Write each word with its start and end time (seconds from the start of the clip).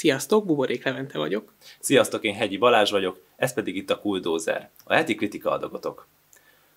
Sziasztok, 0.00 0.46
Buborék 0.46 0.84
Levente 0.84 1.18
vagyok. 1.18 1.52
Sziasztok, 1.80 2.24
én 2.24 2.34
Hegyi 2.34 2.56
Balázs 2.56 2.90
vagyok, 2.90 3.20
ez 3.36 3.54
pedig 3.54 3.76
itt 3.76 3.90
a 3.90 3.98
Kuldózer, 3.98 4.70
a 4.84 4.94
heti 4.94 5.14
kritika 5.14 5.50
adagotok. 5.50 6.06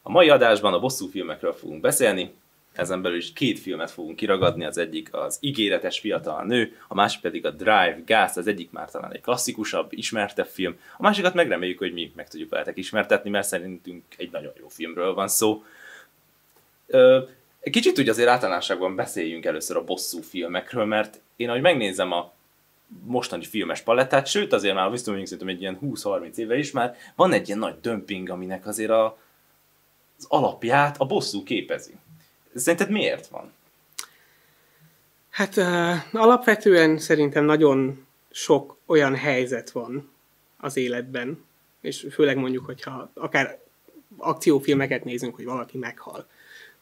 A 0.02 0.12
mai 0.12 0.30
adásban 0.30 0.74
a 0.74 0.80
bosszú 0.80 1.08
filmekről 1.08 1.54
fogunk 1.54 1.82
beszélni, 1.82 2.34
ezen 2.74 3.02
belül 3.02 3.18
is 3.18 3.34
két 3.34 3.60
filmet 3.60 3.92
fogunk 3.92 4.16
kiragadni, 4.16 4.66
az 4.66 4.78
egyik 4.78 5.14
az 5.14 5.38
Ígéretes 5.40 6.00
fiatal 6.00 6.44
nő, 6.44 6.78
a 6.88 6.94
másik 6.94 7.22
pedig 7.22 7.46
a 7.46 7.52
Drive 7.52 8.02
Gas, 8.06 8.36
az 8.36 8.48
egyik 8.48 8.72
már 8.72 8.92
talán 8.92 9.14
egy 9.14 9.22
klasszikusabb, 9.22 9.88
ismertebb 9.94 10.48
film, 10.48 10.80
a 10.98 11.02
másikat 11.02 11.34
megreméljük, 11.34 11.78
hogy 11.78 11.94
mi 11.94 12.12
meg 12.16 12.28
tudjuk 12.28 12.50
veletek 12.50 12.78
ismertetni, 12.78 13.30
mert 13.30 13.48
szerintünk 13.48 14.04
egy 14.18 14.32
nagyon 14.32 14.54
jó 14.60 14.68
filmről 14.68 15.14
van 15.14 15.28
szó. 15.28 15.64
Ö, 16.88 17.20
kicsit 17.72 18.00
úgy 18.00 18.10
azért 18.10 18.30
általánosságban 18.30 18.96
beszéljünk 18.96 19.46
először 19.46 19.78
a 19.78 19.84
bosszú 19.84 20.22
filmekről, 20.22 20.86
mert 20.86 21.20
én 21.36 21.50
ahogy 21.50 21.62
megnézem 21.62 22.12
a 22.12 22.34
mostani 23.04 23.46
filmes 23.46 23.82
palettát, 23.82 24.28
sőt 24.28 24.54
azért 24.54 24.76
már 24.76 24.92
biztos 24.92 25.14
szerintem 25.24 25.48
egy 25.48 25.62
ilyen 25.62 25.80
20-30 25.82 26.36
éve 26.36 26.58
is 26.58 26.72
már 26.72 26.96
van 27.16 27.34
egy 27.34 27.48
ilyen 27.48 27.60
nagy 27.60 27.80
dömping, 27.82 28.30
aminek 28.30 28.68
azért 28.68 28.90
a, 28.90 29.18
az 30.18 30.26
alapját 30.28 30.98
a 30.98 31.06
bosszú 31.06 31.44
képezi. 31.44 31.96
Szerinted 32.56 32.90
miért 32.90 33.28
van? 33.28 33.52
Hát 35.30 35.58
uh, 35.58 35.96
alapvetően 36.12 36.98
szerintem 36.98 37.46
nagyon 37.46 38.06
sok 38.32 38.78
olyan 38.86 39.16
helyzet 39.16 39.72
van 39.72 40.12
az 40.58 40.78
életben, 40.78 41.46
és 41.82 42.08
főleg 42.12 42.38
mondjuk, 42.38 42.66
hogyha 42.66 43.12
akár 43.14 43.60
akciófilmeket 44.18 45.04
nézünk, 45.04 45.36
hogy 45.36 45.46
valaki 45.46 45.78
meghal, 45.78 46.28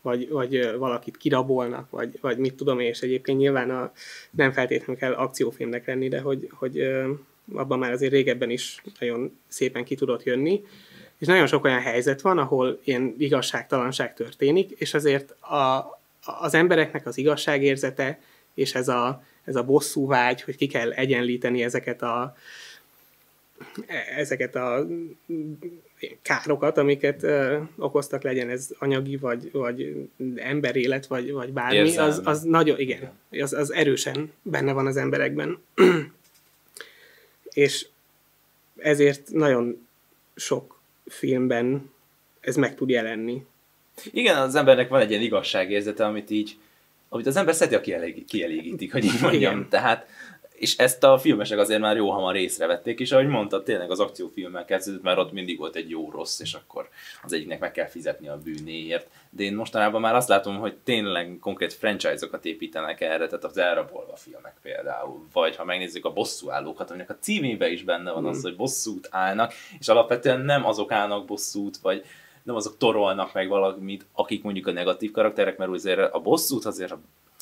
vagy, 0.02 0.30
vagy 0.30 0.76
valakit 0.78 1.18
kirabolnak, 1.18 1.90
vagy, 1.90 2.18
vagy 2.22 2.38
mit 2.38 2.54
tudom 2.54 2.80
én, 2.80 2.88
és 2.88 3.02
egyébként 3.02 3.38
nyilván 3.38 3.70
a, 3.70 3.92
nem 4.32 4.52
feltétlenül 4.52 4.96
kell 4.96 5.14
akciófilmnek 5.14 5.88
lenni, 5.88 6.08
de 6.08 6.20
hogy, 6.22 6.50
hogy 6.52 6.80
abban 7.54 7.80
már 7.80 7.92
azért 7.92 8.12
régebben 8.12 8.50
is 8.50 8.82
nagyon 9.00 9.38
szépen 9.48 9.84
ki 9.84 9.96
tudott 9.96 10.24
jönni, 10.24 10.64
és 11.18 11.28
nagyon 11.28 11.48
sok 11.48 11.64
olyan 11.64 11.80
helyzet 11.80 12.22
van, 12.22 12.38
ahol 12.38 12.80
ilyen 12.84 13.16
igazságtalanság 13.18 14.14
történik, 14.14 14.72
és 14.72 14.94
azért 14.94 15.32
a, 15.32 16.00
az 16.42 16.54
embereknek 16.54 17.06
az 17.06 17.18
igazságérzete, 17.18 18.20
és 18.54 18.76
ez 18.76 18.88
a, 18.88 19.24
ez 19.44 19.56
a 19.56 19.64
bosszú 19.64 20.08
vágy, 20.08 20.42
hogy 20.42 20.56
ki 20.56 20.68
kell 20.68 20.92
egyenlíteni 20.92 21.64
ezeket 21.64 22.02
a, 22.02 22.36
ezeket 24.16 24.56
a 24.56 24.88
károkat, 26.22 26.78
amiket 26.78 27.24
ö, 27.24 27.58
okoztak, 27.78 28.24
legyen 28.24 28.50
ez 28.50 28.70
anyagi, 28.80 29.18
vagy, 29.18 29.52
vagy 29.52 30.10
emberélet, 30.36 31.08
vagy, 31.08 31.32
vagy 31.32 31.54
bármi, 31.54 31.98
az, 31.98 32.22
az 32.24 32.42
nagyon, 32.42 32.80
igen, 32.80 33.12
az, 33.32 33.54
az 33.54 33.74
erősen 33.74 34.32
benne 34.42 34.72
van 34.72 34.88
az 34.88 34.98
emberekben. 34.98 35.58
és 37.54 37.88
ezért 38.78 39.30
nagyon 39.32 39.88
sok 40.36 40.80
filmben 41.08 41.92
ez 42.40 42.56
meg 42.56 42.76
tud 42.76 42.90
jelenni. 42.90 43.46
Igen, 44.12 44.38
az 44.38 44.56
embernek 44.56 44.90
van 44.90 45.02
egy 45.02 45.10
ilyen 45.10 45.22
igazságérzete, 45.22 46.06
amit 46.06 46.30
így, 46.30 46.58
amit 47.10 47.28
az 47.28 47.36
ember 47.36 47.56
szereti, 47.56 47.76
aki 47.76 48.26
kielégítik, 48.26 48.92
hogy 48.92 49.04
így 49.04 49.22
mondjam. 49.22 49.56
Igen. 49.58 49.70
Tehát 49.70 50.08
és 50.62 50.78
ezt 50.78 51.04
a 51.04 51.18
filmesek 51.18 51.60
azért 51.60 51.80
már 51.80 51.96
jó 51.96 52.10
hamar 52.10 52.36
észrevették, 52.36 53.00
és 53.00 53.12
ahogy 53.12 53.28
mondtad, 53.28 53.64
tényleg 53.64 53.92
az 53.92 54.00
akciófilmmel 54.00 54.66
kezdődött, 54.66 55.02
mert 55.02 55.18
ott 55.18 55.32
mindig 55.32 55.58
volt 55.58 55.76
egy 55.76 55.90
jó 55.90 56.10
rossz, 56.12 56.40
és 56.40 56.54
akkor 56.54 56.90
az 57.24 57.34
egyiknek 57.34 57.60
meg 57.60 57.72
kell 57.72 57.88
fizetni 57.88 58.28
a 58.28 58.38
bűnéért. 58.44 59.08
De 59.30 59.44
én 59.44 59.56
mostanában 59.56 60.02
már 60.02 60.16
azt 60.16 60.28
látom, 60.28 60.58
hogy 60.58 60.78
tényleg 60.84 61.38
konkrét 61.40 61.74
franchise-okat 61.74 62.46
építenek 62.46 63.02
erre, 63.02 63.28
tehát 63.28 63.44
az 63.44 63.58
elrabolva 63.58 64.16
filmek 64.16 64.54
például, 64.62 65.28
vagy 65.34 65.56
ha 65.56 65.66
megnézzük 65.66 66.06
a 66.06 66.14
bosszúállókat, 66.14 66.90
aminek 66.90 67.10
a 67.10 67.18
címébe 67.20 67.70
is 67.70 67.84
benne 67.84 68.12
van 68.12 68.26
az, 68.26 68.38
mm. 68.38 68.42
hogy 68.42 68.56
bosszút 68.56 69.08
állnak, 69.12 69.54
és 69.80 69.88
alapvetően 69.88 70.42
nem 70.42 70.66
azok 70.66 70.92
állnak 70.92 71.26
bosszút, 71.26 71.78
vagy 71.78 72.06
nem 72.44 72.56
azok 72.56 72.78
torolnak 72.78 73.34
meg 73.34 73.48
valamit, 73.48 74.06
akik 74.14 74.44
mondjuk 74.44 74.68
a 74.68 74.72
negatív 74.72 75.12
karakterek, 75.12 75.58
mert 75.58 75.72
azért 75.72 76.14
a 76.14 76.20
bosszút 76.20 76.66
azért 76.66 76.92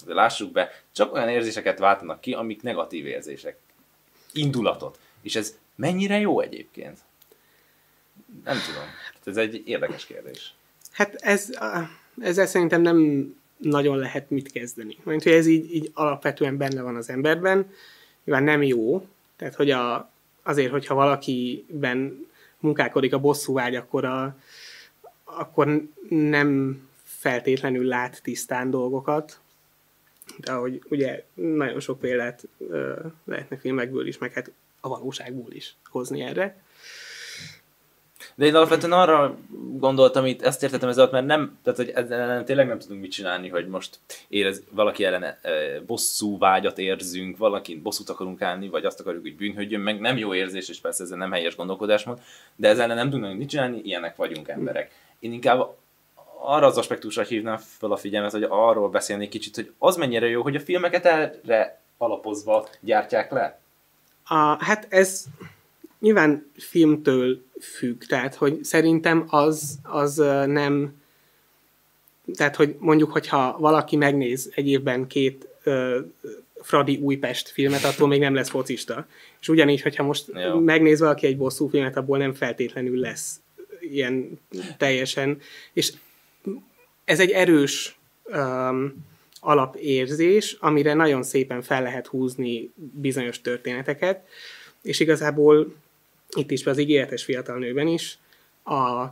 de 0.10 0.16
lássuk 0.16 0.52
be, 0.52 0.70
csak 0.92 1.14
olyan 1.14 1.30
érzéseket 1.30 1.80
váltanak 1.80 2.22
ki, 2.22 2.34
amik 2.34 2.62
negatív 2.62 3.06
érzések. 3.06 3.58
Indulatot. 4.34 5.00
És 5.22 5.36
ez 5.36 5.58
mennyire 5.76 6.20
jó 6.20 6.40
egyébként? 6.40 6.98
Nem 8.44 8.58
tudom. 8.66 8.84
Ez 9.26 9.38
egy 9.38 9.62
érdekes 9.66 10.06
kérdés. 10.06 10.54
Hát 10.92 11.16
ez, 11.16 11.50
ezzel 12.22 12.46
szerintem 12.46 12.82
nem 12.82 13.30
nagyon 13.58 13.98
lehet 13.98 14.30
mit 14.30 14.52
kezdeni. 14.52 14.98
Mert 15.04 15.24
hogy 15.24 15.32
ez 15.32 15.48
így, 15.48 15.76
így 15.76 15.92
alapvetően 15.94 16.58
benne 16.58 16.82
van 16.82 16.96
az 16.96 17.10
emberben, 17.10 17.72
nyilván 18.24 18.44
nem 18.44 18.64
jó, 18.64 19.08
tehát 19.36 19.56
hogy 19.56 19.72
a, 19.72 20.12
azért, 20.44 20.72
hogyha 20.72 20.96
valakiben 20.96 22.28
munkálkodik 22.60 23.14
a 23.14 23.36
vágy, 23.46 23.76
akkor, 23.76 24.06
a, 24.06 24.38
akkor 25.24 25.88
nem 26.10 26.80
feltétlenül 27.04 27.86
lát 27.86 28.24
tisztán 28.24 28.70
dolgokat, 28.70 29.40
de 30.38 30.52
hogy 30.52 30.82
ugye 30.90 31.24
nagyon 31.34 31.80
sok 31.80 32.00
példát 32.00 32.48
lehetne 33.26 33.58
filmekből 33.58 34.08
is, 34.08 34.18
meg 34.18 34.34
hát 34.34 34.52
a 34.82 34.90
valóságból 34.90 35.52
is 35.52 35.76
hozni 35.84 36.22
erre. 36.22 36.64
De 38.36 38.46
én 38.46 38.56
alapvetően 38.56 38.92
arra 38.92 39.38
gondoltam, 39.72 40.26
itt 40.26 40.42
ezt 40.42 40.64
értettem 40.64 40.90
ezzel, 40.90 41.10
mert 41.12 41.26
nem, 41.26 41.58
tehát 41.64 41.80
hogy 41.80 41.90
ezzel 41.90 42.44
tényleg 42.44 42.68
nem 42.68 42.80
tudunk 42.80 43.02
mit 43.02 43.12
csinálni, 43.12 43.50
hogy 43.50 43.68
most 43.68 44.00
érez, 44.28 44.64
valaki 44.72 45.04
ellen 45.04 45.24
e, 45.24 45.38
bosszú 45.86 46.38
vágyat 46.38 46.78
érzünk, 46.78 47.38
valakin 47.38 47.82
bosszút 47.82 48.10
akarunk 48.10 48.42
állni, 48.42 48.70
vagy 48.70 48.86
azt 48.86 49.00
akarjuk, 49.00 49.22
hogy 49.22 49.36
bűnhődjön, 49.36 49.82
meg 49.82 50.00
nem 50.00 50.18
jó 50.18 50.34
érzés, 50.34 50.70
és 50.70 50.80
persze 50.80 51.04
ez 51.04 51.10
nem 51.10 51.32
helyes 51.32 51.56
gondolkodásmód, 51.56 52.20
de 52.56 52.68
ezzel 52.68 52.88
nem 52.88 53.10
tudunk 53.10 53.38
mit 53.38 53.50
csinálni, 53.50 53.82
ilyenek 53.84 54.16
vagyunk 54.16 54.48
emberek. 54.48 54.92
Én 55.20 55.34
inkább 55.34 55.78
arra 56.42 56.66
az 56.66 56.78
aspektusra 56.78 57.24
hívnám 57.24 57.58
fel 57.58 57.92
a 57.92 57.98
figyelmet, 57.98 58.32
hogy 58.32 58.46
arról 58.50 58.90
beszélni 58.90 59.28
kicsit, 59.28 59.56
hogy 59.56 59.72
az 59.78 59.96
mennyire 59.96 60.28
jó, 60.28 60.42
hogy 60.42 60.56
a 60.56 60.60
filmeket 60.60 61.06
erre 61.06 61.82
alapozva 61.98 62.68
gyártják 62.80 63.32
le? 63.32 63.60
A, 64.26 64.64
hát 64.64 64.88
ez 64.90 65.24
nyilván 66.00 66.52
filmtől 66.58 67.44
függ, 67.62 68.04
tehát 68.04 68.36
hogy 68.36 68.64
szerintem 68.64 69.26
az, 69.28 69.80
az 69.84 70.16
nem, 70.46 71.02
tehát 72.36 72.56
hogy 72.56 72.76
mondjuk, 72.80 73.12
hogyha 73.12 73.58
valaki 73.60 73.96
megnéz 73.96 74.52
egy 74.56 74.68
évben 74.68 75.08
két 75.08 75.48
uh, 75.66 75.96
Fradi 76.62 76.98
Újpest 76.98 77.50
filmet, 77.50 77.84
attól 77.84 78.08
még 78.08 78.20
nem 78.20 78.34
lesz 78.34 78.50
focista. 78.50 79.08
És 79.42 79.50
ugyanígy, 79.50 79.82
hogyha 79.82 80.04
most 80.04 80.26
Jó. 80.34 80.60
megnéz 80.60 81.00
valaki 81.00 81.28
egy 81.28 81.38
bosszú 81.38 81.68
filmet, 81.68 81.98
abból 81.98 82.18
nem 82.18 82.34
feltétlenül 82.34 83.00
lesz 83.00 83.40
ilyen 83.80 84.40
teljesen. 84.78 85.40
És 85.74 85.94
ez 87.04 87.20
egy 87.20 87.32
erős 87.32 88.00
um, 88.26 89.08
alapérzés, 89.40 90.58
amire 90.60 90.94
nagyon 90.94 91.24
szépen 91.24 91.62
fel 91.62 91.82
lehet 91.82 92.08
húzni 92.08 92.72
bizonyos 92.76 93.42
történeteket, 93.42 94.28
és 94.82 95.00
igazából 95.00 95.76
itt 96.30 96.52
is 96.52 96.66
az 96.66 96.78
ígéretes 96.78 97.24
fiatal 97.24 97.58
nőben 97.58 97.88
is 97.88 98.18
a, 98.64 99.06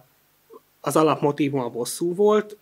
az 0.81 0.95
alapmotívum 0.95 1.59
a 1.59 1.69
bosszú 1.69 2.15
volt, 2.15 2.57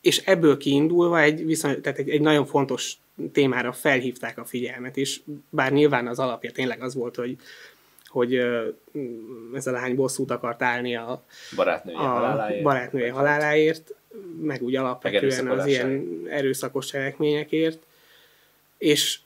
és 0.00 0.18
ebből 0.18 0.56
kiindulva 0.56 1.20
egy, 1.20 1.46
viszony, 1.46 1.80
tehát 1.80 1.98
egy, 1.98 2.10
egy 2.10 2.20
nagyon 2.20 2.46
fontos 2.46 2.96
témára 3.32 3.72
felhívták 3.72 4.38
a 4.38 4.44
figyelmet, 4.44 4.96
és 4.96 5.20
bár 5.50 5.72
nyilván 5.72 6.06
az 6.06 6.18
alapja 6.18 6.52
tényleg 6.52 6.82
az 6.82 6.94
volt, 6.94 7.16
hogy, 7.16 7.36
hogy 8.08 8.34
ez 9.54 9.66
a 9.66 9.70
lány 9.70 9.94
bosszút 9.94 10.30
akart 10.30 10.62
állni 10.62 10.96
a 10.96 11.24
barátnője, 11.56 11.98
haláláért. 11.98 12.62
barátnője 12.62 13.12
haláláért, 13.12 13.94
meg 14.40 14.62
úgy 14.62 14.76
alapvetően 14.76 15.46
az 15.46 15.66
ilyen 15.66 16.22
erőszakos 16.28 16.86
cselekményekért. 16.86 17.82
És 18.78 19.18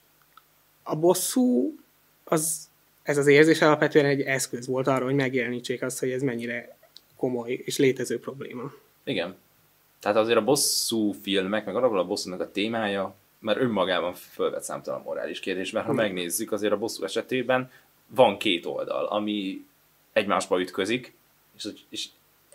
a 0.83 0.95
bosszú, 0.95 1.75
az, 2.23 2.69
ez 3.03 3.17
az 3.17 3.27
érzés 3.27 3.61
alapvetően 3.61 4.05
egy 4.05 4.21
eszköz 4.21 4.67
volt 4.67 4.87
arra, 4.87 5.05
hogy 5.05 5.15
megjelenítsék 5.15 5.81
azt, 5.81 5.99
hogy 5.99 6.11
ez 6.11 6.21
mennyire 6.21 6.77
komoly 7.17 7.61
és 7.65 7.77
létező 7.77 8.19
probléma. 8.19 8.73
Igen. 9.03 9.35
Tehát 9.99 10.17
azért 10.17 10.37
a 10.37 10.43
bosszú 10.43 11.11
filmek, 11.11 11.65
meg 11.65 11.75
arról 11.75 11.99
a 11.99 12.05
bosszúnak 12.05 12.39
a 12.39 12.51
témája, 12.51 13.15
mert 13.39 13.59
önmagában 13.59 14.13
fölvet 14.13 14.63
számtalan 14.63 15.01
morális 15.01 15.39
kérdés, 15.39 15.71
mert 15.71 15.85
ha 15.85 15.93
megnézzük, 15.93 16.51
azért 16.51 16.73
a 16.73 16.77
bosszú 16.77 17.03
esetében 17.03 17.71
van 18.15 18.37
két 18.37 18.65
oldal, 18.65 19.05
ami 19.05 19.65
egymásba 20.13 20.61
ütközik, 20.61 21.15
és, 21.57 21.67
és 21.89 22.07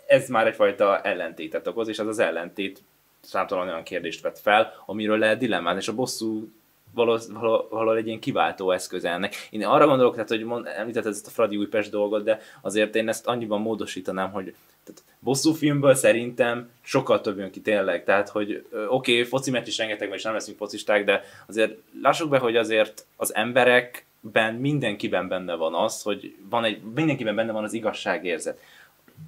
ez 0.07 0.29
már 0.29 0.47
egyfajta 0.47 1.01
ellentétet 1.01 1.67
okoz, 1.67 1.87
és 1.87 1.99
ez 1.99 2.07
az 2.07 2.19
ellentét 2.19 2.83
számtalan 3.21 3.67
olyan 3.67 3.83
kérdést 3.83 4.21
vet 4.21 4.39
fel, 4.39 4.83
amiről 4.85 5.17
lehet 5.17 5.37
dilemmázni, 5.37 5.79
és 5.79 5.87
a 5.87 5.95
bosszú 5.95 6.51
valahol, 6.93 7.67
valahol 7.69 7.97
egy 7.97 8.07
ilyen 8.07 8.19
kiváltó 8.19 8.71
eszköz 8.71 9.05
ennek. 9.05 9.35
Én 9.49 9.65
arra 9.65 9.87
gondolok, 9.87 10.13
tehát, 10.13 10.29
hogy 10.29 10.43
mond, 10.43 10.65
említetted 10.65 11.11
ezt 11.11 11.27
a 11.27 11.29
Fradi 11.29 11.57
Újpest 11.57 11.91
dolgot, 11.91 12.23
de 12.23 12.41
azért 12.61 12.95
én 12.95 13.07
ezt 13.07 13.27
annyiban 13.27 13.61
módosítanám, 13.61 14.31
hogy 14.31 14.55
tehát 14.83 15.03
bosszú 15.19 15.53
filmből 15.53 15.93
szerintem 15.93 16.69
sokkal 16.81 17.21
több 17.21 17.37
jön 17.37 17.51
ki 17.51 17.61
tényleg. 17.61 18.03
Tehát, 18.03 18.29
hogy 18.29 18.65
oké, 18.71 19.11
okay, 19.11 19.23
foci 19.23 19.51
meccs 19.51 19.67
is 19.67 19.77
rengeteg, 19.77 20.13
és 20.13 20.23
nem 20.23 20.33
leszünk 20.33 20.57
focisták, 20.57 21.05
de 21.05 21.23
azért 21.47 21.77
lássuk 22.01 22.29
be, 22.29 22.37
hogy 22.37 22.55
azért 22.55 23.05
az 23.15 23.35
emberek 23.35 24.05
ben 24.19 24.55
mindenkiben 24.55 25.27
benne 25.27 25.55
van 25.55 25.75
az, 25.75 26.01
hogy 26.01 26.35
van 26.49 26.63
egy, 26.63 26.81
mindenkiben 26.95 27.35
benne 27.35 27.51
van 27.51 27.63
az 27.63 27.73
igazságérzet. 27.73 28.59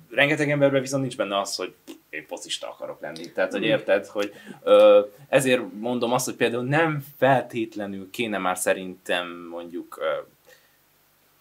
Rengeteg 0.09 0.51
emberben 0.51 0.81
viszont 0.81 1.01
nincs 1.01 1.17
benne 1.17 1.39
az, 1.39 1.55
hogy 1.55 1.73
én 2.09 2.25
focista 2.27 2.69
akarok 2.69 3.01
lenni. 3.01 3.31
Tehát, 3.31 3.51
hogy 3.51 3.63
érted, 3.63 4.05
hogy 4.05 4.33
ö, 4.63 5.01
ezért 5.29 5.61
mondom 5.79 6.13
azt, 6.13 6.25
hogy 6.25 6.35
például 6.35 6.63
nem 6.63 7.05
feltétlenül 7.17 8.09
kéne 8.09 8.37
már 8.37 8.57
szerintem 8.57 9.47
mondjuk 9.49 9.97
ö, 10.01 10.05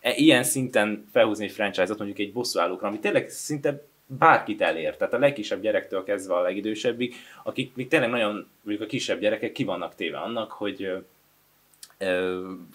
e, 0.00 0.14
ilyen 0.14 0.42
szinten 0.42 1.08
felhúzni 1.12 1.44
egy 1.44 1.52
franchise-ot, 1.52 1.98
mondjuk 1.98 2.18
egy 2.18 2.32
bosszúállókra, 2.32 2.88
ami 2.88 2.98
tényleg 2.98 3.28
szinte 3.28 3.82
bárkit 4.06 4.60
elér. 4.60 4.96
Tehát 4.96 5.14
a 5.14 5.18
legkisebb 5.18 5.60
gyerektől 5.60 6.04
kezdve 6.04 6.34
a 6.34 6.42
legidősebbig, 6.42 7.14
akik 7.42 7.74
még 7.74 7.88
tényleg 7.88 8.10
nagyon, 8.10 8.48
mondjuk 8.62 8.86
a 8.86 8.90
kisebb 8.90 9.20
gyerekek 9.20 9.52
ki 9.52 9.64
vannak 9.64 9.94
téve 9.94 10.18
annak, 10.18 10.52
hogy 10.52 11.04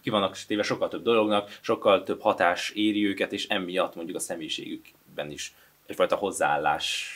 ki 0.01 0.09
vannak 0.09 0.37
téve 0.37 0.63
sokkal 0.63 0.87
több 0.87 1.03
dolognak, 1.03 1.57
sokkal 1.61 2.03
több 2.03 2.21
hatás 2.21 2.69
éri 2.69 3.07
őket, 3.07 3.33
és 3.33 3.47
emiatt 3.47 3.95
mondjuk 3.95 4.17
a 4.17 4.19
személyiségükben 4.19 5.31
is 5.31 5.53
egyfajta 5.85 6.15
hozzáállás 6.15 7.11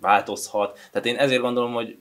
változhat. 0.00 0.78
Tehát 0.92 1.06
én 1.06 1.16
ezért 1.16 1.40
gondolom, 1.40 1.72
hogy 1.72 1.96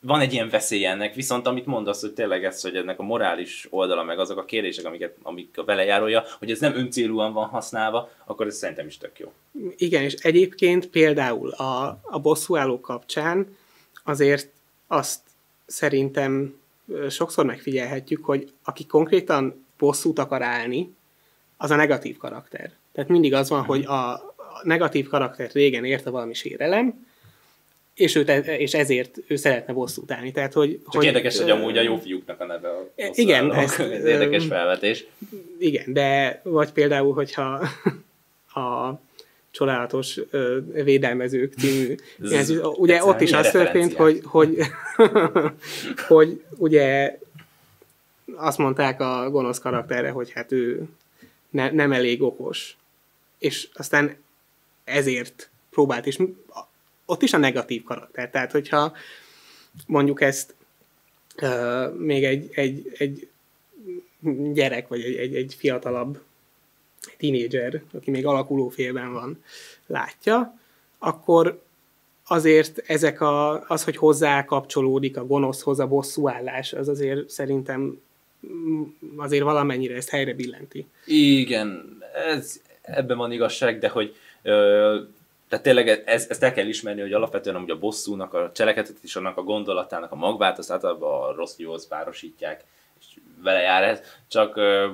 van 0.00 0.20
egy 0.20 0.32
ilyen 0.32 0.48
veszély 0.48 0.86
ennek, 0.86 1.14
viszont 1.14 1.46
amit 1.46 1.66
mondasz, 1.66 2.00
hogy 2.00 2.12
tényleg 2.12 2.44
ez, 2.44 2.62
hogy 2.62 2.76
ennek 2.76 2.98
a 2.98 3.02
morális 3.02 3.66
oldala, 3.70 4.02
meg 4.02 4.18
azok 4.18 4.38
a 4.38 4.44
kérdések, 4.44 4.84
amiket, 4.84 5.16
amik 5.22 5.58
a 5.58 5.64
vele 5.64 5.84
járója, 5.84 6.24
hogy 6.38 6.50
ez 6.50 6.60
nem 6.60 6.76
öncélúan 6.76 7.32
van 7.32 7.48
használva, 7.48 8.10
akkor 8.26 8.46
ez 8.46 8.56
szerintem 8.56 8.86
is 8.86 8.98
tök 8.98 9.18
jó. 9.18 9.32
Igen, 9.76 10.02
és 10.02 10.14
egyébként 10.14 10.86
például 10.86 11.50
a, 11.50 12.00
a 12.02 12.18
bosszúálló 12.18 12.80
kapcsán 12.80 13.56
azért 14.04 14.50
azt 14.86 15.20
szerintem 15.66 16.60
sokszor 17.10 17.44
megfigyelhetjük, 17.44 18.24
hogy 18.24 18.52
aki 18.64 18.86
konkrétan 18.86 19.66
bosszút 19.78 20.18
akar 20.18 20.42
állni, 20.42 20.96
az 21.56 21.70
a 21.70 21.76
negatív 21.76 22.16
karakter. 22.16 22.72
Tehát 22.92 23.10
mindig 23.10 23.34
az 23.34 23.48
van, 23.48 23.64
hogy 23.64 23.84
a 23.84 24.34
negatív 24.62 25.08
karakter 25.08 25.50
régen 25.52 25.84
érte 25.84 26.10
valami 26.10 26.34
sérelem, 26.34 27.06
és, 27.94 28.14
ő, 28.14 28.20
és 28.58 28.74
ezért 28.74 29.18
ő 29.26 29.36
szeretne 29.36 29.72
bosszút 29.72 30.10
állni. 30.10 30.30
Tehát, 30.30 30.52
hogy, 30.52 30.70
Csak 30.70 30.94
hogy, 30.94 31.04
érdekes, 31.04 31.40
hogy 31.40 31.50
amúgy 31.50 31.78
a 31.78 31.82
jó 31.82 31.96
fiúknak 31.96 32.40
a 32.40 32.44
neve 32.44 32.68
a 32.68 32.90
Igen, 32.96 33.52
ez, 33.54 33.78
ez 33.78 34.04
érdekes 34.14 34.46
felvetés. 34.46 35.06
Igen, 35.58 35.92
de 35.92 36.40
vagy 36.44 36.72
például, 36.72 37.14
hogyha 37.14 37.68
a 38.62 39.00
csodálatos 39.58 40.20
ö, 40.30 40.58
védelmezők 40.72 41.54
című. 41.54 41.94
Ez, 42.30 42.52
ugye 42.76 42.96
ez 42.96 43.02
ott 43.02 43.20
is 43.20 43.32
az 43.32 43.50
történt, 43.50 43.94
hogy, 43.94 44.20
hogy, 44.24 44.58
hogy 46.08 46.42
ugye 46.56 47.18
azt 48.34 48.58
mondták 48.58 49.00
a 49.00 49.30
gonosz 49.30 49.58
karakterre, 49.58 50.10
hogy 50.10 50.32
hát 50.32 50.52
ő 50.52 50.88
ne, 51.50 51.70
nem 51.70 51.92
elég 51.92 52.22
okos. 52.22 52.76
És 53.38 53.68
aztán 53.74 54.16
ezért 54.84 55.50
próbált 55.70 56.06
is, 56.06 56.18
ott 57.06 57.22
is 57.22 57.32
a 57.32 57.38
negatív 57.38 57.82
karakter. 57.82 58.30
Tehát, 58.30 58.52
hogyha 58.52 58.92
mondjuk 59.86 60.20
ezt 60.20 60.54
uh, 61.42 61.94
még 61.96 62.24
egy, 62.24 62.50
egy, 62.54 62.92
egy 62.98 63.28
gyerek, 64.52 64.88
vagy 64.88 65.00
egy, 65.00 65.16
egy, 65.16 65.34
egy 65.34 65.54
fiatalabb 65.58 66.20
tínédzser, 67.16 67.82
aki 67.94 68.10
még 68.10 68.26
alakuló 68.26 68.68
félben 68.68 69.12
van, 69.12 69.42
látja, 69.86 70.58
akkor 70.98 71.60
azért 72.26 72.78
ezek 72.86 73.20
a, 73.20 73.64
az, 73.68 73.84
hogy 73.84 73.96
hozzá 73.96 74.44
kapcsolódik 74.44 75.16
a 75.16 75.26
gonoszhoz 75.26 75.80
a 75.80 75.86
bosszúállás, 75.86 76.72
az 76.72 76.88
azért 76.88 77.28
szerintem 77.30 78.00
mm, 78.46 78.82
azért 79.16 79.42
valamennyire 79.42 79.94
ezt 79.94 80.10
helyre 80.10 80.34
billenti. 80.34 80.86
Igen, 81.06 81.98
ez, 82.26 82.60
ebben 82.82 83.16
van 83.16 83.32
igazság, 83.32 83.78
de 83.78 83.88
hogy 83.88 84.14
ö, 84.42 85.00
tehát 85.48 85.64
tényleg 85.64 85.88
ez, 85.88 86.26
ezt 86.28 86.42
el 86.42 86.52
kell 86.52 86.66
ismerni, 86.66 87.00
hogy 87.00 87.12
alapvetően 87.12 87.56
amúgy 87.56 87.70
a 87.70 87.78
bosszúnak, 87.78 88.34
a 88.34 88.50
cselekedet 88.54 88.96
és 89.02 89.16
annak 89.16 89.36
a 89.36 89.42
gondolatának 89.42 90.12
a 90.12 90.16
magvát, 90.16 90.58
azt 90.58 90.70
általában 90.70 91.22
a 91.22 91.34
rossz 91.34 91.58
jóhoz 91.58 91.88
párosítják, 91.88 92.64
és 93.00 93.06
vele 93.42 93.60
jár 93.60 93.82
ez, 93.82 94.00
csak 94.28 94.56
ö, 94.56 94.88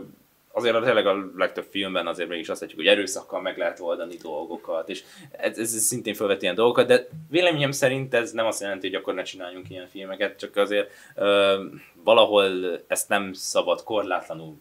azért 0.55 0.83
tényleg 0.85 1.07
a 1.07 1.31
legtöbb 1.37 1.67
filmben 1.71 2.07
azért 2.07 2.29
mégis 2.29 2.49
azt 2.49 2.61
látjuk, 2.61 2.81
hogy 2.81 2.89
erőszakkal 2.89 3.41
meg 3.41 3.59
lehet 3.59 3.81
oldani 3.81 4.17
dolgokat, 4.23 4.89
és 4.89 5.05
ez, 5.31 5.59
ez 5.59 5.69
szintén 5.69 6.15
felvet 6.15 6.43
ilyen 6.43 6.55
dolgokat, 6.55 6.87
de 6.87 7.09
véleményem 7.31 7.71
szerint 7.71 8.15
ez 8.15 8.33
nem 8.33 8.47
azt 8.47 8.61
jelenti, 8.61 8.87
hogy 8.87 8.97
akkor 8.97 9.15
ne 9.15 9.23
csináljunk 9.23 9.71
ilyen 9.71 9.89
filmeket, 9.89 10.39
csak 10.39 10.57
azért 10.57 10.91
ö, 11.15 11.63
valahol 12.05 12.81
ezt 12.87 13.09
nem 13.09 13.33
szabad 13.33 13.83
korlátlanul 13.83 14.57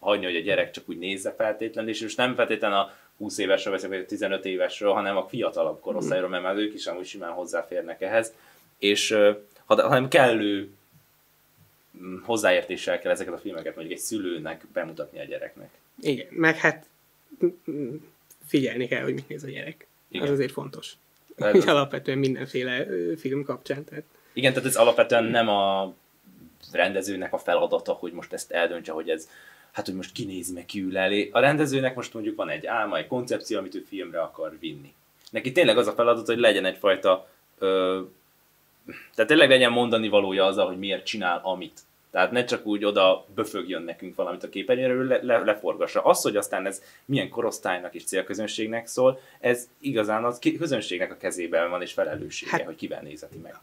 hagyni, 0.00 0.24
hogy 0.24 0.36
a 0.36 0.40
gyerek 0.40 0.70
csak 0.70 0.88
úgy 0.88 0.98
nézze 0.98 1.34
feltétlenül, 1.36 1.90
és 1.90 2.02
most 2.02 2.16
nem 2.16 2.34
feltétlenül 2.34 2.76
a 2.76 2.92
20 3.18 3.38
évesről 3.38 3.72
veszek, 3.72 3.88
vagy 3.88 3.98
a 3.98 4.06
15 4.06 4.44
évesről, 4.44 4.92
hanem 4.92 5.16
a 5.16 5.26
fiatalabb 5.28 5.80
korosztályról, 5.80 6.28
mert 6.28 6.42
már 6.42 6.56
ők 6.56 6.74
is 6.74 6.86
amúgy 6.86 7.06
simán 7.06 7.32
hozzáférnek 7.32 8.00
ehhez, 8.00 8.34
és 8.78 9.16
hanem 9.66 10.08
kellő 10.08 10.70
hozzáértéssel 12.22 12.98
kell 12.98 13.12
ezeket 13.12 13.34
a 13.34 13.38
filmeket 13.38 13.74
mondjuk 13.74 13.98
egy 13.98 14.04
szülőnek 14.04 14.66
bemutatni 14.72 15.18
a 15.18 15.24
gyereknek. 15.24 15.70
Igen, 16.00 16.26
meg 16.30 16.56
hát 16.56 16.86
figyelni 18.46 18.86
kell, 18.86 19.02
hogy 19.02 19.14
mit 19.14 19.28
néz 19.28 19.44
a 19.44 19.48
gyerek. 19.48 19.86
Igen. 20.08 20.26
Az 20.26 20.32
azért 20.32 20.52
fontos. 20.52 20.92
Ez 21.36 21.54
az... 21.54 21.66
alapvetően 21.66 22.18
mindenféle 22.18 22.86
film 23.16 23.44
kapcsán. 23.44 23.84
Tehát... 23.84 24.04
Igen, 24.32 24.52
tehát 24.52 24.68
ez 24.68 24.76
alapvetően 24.76 25.24
nem 25.24 25.48
a 25.48 25.94
rendezőnek 26.72 27.32
a 27.32 27.38
feladata, 27.38 27.92
hogy 27.92 28.12
most 28.12 28.32
ezt 28.32 28.50
eldöntse, 28.50 28.92
hogy 28.92 29.08
ez 29.08 29.28
hát 29.72 29.86
hogy 29.86 29.94
most 29.94 30.12
kinézi 30.12 30.52
meg 30.52 30.64
kiül 30.64 30.98
elé. 30.98 31.28
A 31.32 31.38
rendezőnek 31.38 31.94
most 31.94 32.14
mondjuk 32.14 32.36
van 32.36 32.48
egy 32.48 32.66
álma, 32.66 32.96
egy 32.96 33.06
koncepció, 33.06 33.58
amit 33.58 33.74
ő 33.74 33.84
filmre 33.88 34.20
akar 34.20 34.56
vinni. 34.58 34.94
Neki 35.30 35.52
tényleg 35.52 35.78
az 35.78 35.86
a 35.86 35.92
feladat, 35.92 36.26
hogy 36.26 36.38
legyen 36.38 36.64
egyfajta, 36.64 37.28
ö, 37.58 38.00
tehát 39.14 39.30
tényleg 39.30 39.48
legyen 39.48 39.72
mondani 39.72 40.08
valója 40.08 40.44
az, 40.44 40.56
hogy 40.56 40.78
miért 40.78 41.04
csinál 41.04 41.40
amit. 41.42 41.80
Tehát 42.14 42.30
ne 42.30 42.44
csak 42.44 42.66
úgy 42.66 42.84
oda 42.84 43.26
böfögjön 43.34 43.82
nekünk 43.82 44.14
valamit 44.14 44.42
a 44.42 44.48
képernyőről, 44.48 45.06
le, 45.06 45.18
le, 45.22 45.38
leforgassa. 45.38 46.02
Az, 46.02 46.22
hogy 46.22 46.36
aztán 46.36 46.66
ez 46.66 46.82
milyen 47.04 47.28
korosztálynak 47.28 47.94
és 47.94 48.04
célközönségnek 48.04 48.86
szól, 48.86 49.20
ez 49.40 49.68
igazán 49.80 50.24
az 50.24 50.38
közönségnek 50.58 51.12
a 51.12 51.16
kezében 51.16 51.70
van 51.70 51.82
és 51.82 51.92
felelőssége, 51.92 52.50
hát, 52.50 52.62
hogy 52.62 52.76
kivel 52.76 53.02
nézeti 53.02 53.38
meg. 53.38 53.54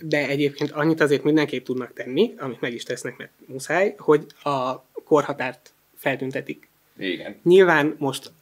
De 0.00 0.28
egyébként 0.28 0.70
annyit 0.70 1.00
azért 1.00 1.22
mindenképp 1.22 1.64
tudnak 1.64 1.92
tenni, 1.92 2.34
amit 2.38 2.60
meg 2.60 2.72
is 2.72 2.82
tesznek, 2.82 3.16
mert 3.16 3.30
muszáj, 3.46 3.94
hogy 3.98 4.26
a 4.42 4.82
korhatárt 5.04 5.72
feltüntetik. 5.96 6.68
Igen. 6.98 7.40
Nyilván 7.42 7.94
most 7.98 8.32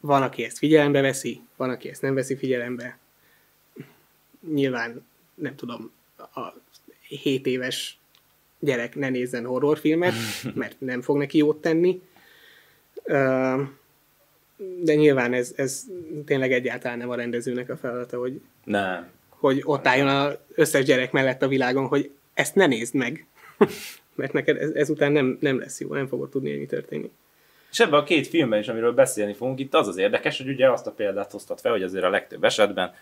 van, 0.00 0.22
aki 0.22 0.44
ezt 0.44 0.58
figyelembe 0.58 1.00
veszi, 1.00 1.40
van, 1.56 1.70
aki 1.70 1.88
ezt 1.88 2.02
nem 2.02 2.14
veszi 2.14 2.36
figyelembe. 2.36 2.98
Nyilván, 4.52 5.08
nem 5.40 5.56
tudom, 5.56 5.92
a 6.16 6.54
7 7.08 7.46
éves 7.46 7.98
gyerek 8.58 8.94
ne 8.94 9.08
nézzen 9.08 9.44
horrorfilmet, 9.44 10.14
mert 10.54 10.76
nem 10.78 11.02
fog 11.02 11.16
neki 11.16 11.38
jót 11.38 11.60
tenni. 11.60 12.02
De 14.76 14.94
nyilván 14.94 15.32
ez, 15.32 15.52
ez 15.56 15.84
tényleg 16.24 16.52
egyáltalán 16.52 16.98
nem 16.98 17.10
a 17.10 17.14
rendezőnek 17.14 17.68
a 17.68 17.76
feladata, 17.76 18.18
hogy, 18.18 18.40
nem. 18.64 19.10
hogy 19.28 19.60
ott 19.64 19.86
álljon 19.86 20.08
az 20.08 20.36
összes 20.54 20.84
gyerek 20.84 21.12
mellett 21.12 21.42
a 21.42 21.48
világon, 21.48 21.86
hogy 21.86 22.10
ezt 22.34 22.54
ne 22.54 22.66
nézd 22.66 22.94
meg 22.94 23.26
mert 24.20 24.32
neked 24.32 24.56
ez, 24.56 24.70
ezután 24.70 25.12
nem, 25.12 25.38
nem 25.40 25.58
lesz 25.58 25.80
jó, 25.80 25.94
nem 25.94 26.06
fogod 26.06 26.30
tudni, 26.30 26.50
hogy 26.50 26.58
mi 26.58 26.66
történik. 26.66 27.10
És 27.70 27.80
ebben 27.80 28.00
a 28.00 28.04
két 28.04 28.26
filmben 28.26 28.58
is, 28.58 28.68
amiről 28.68 28.92
beszélni 28.92 29.32
fogunk, 29.32 29.58
itt 29.58 29.74
az 29.74 29.88
az 29.88 29.96
érdekes, 29.96 30.38
hogy 30.38 30.48
ugye 30.48 30.70
azt 30.70 30.86
a 30.86 30.92
példát 30.92 31.30
hoztat 31.30 31.60
fel, 31.60 31.72
hogy 31.72 31.82
azért 31.82 32.04
a 32.04 32.10
legtöbb 32.10 32.44
esetben 32.44 32.94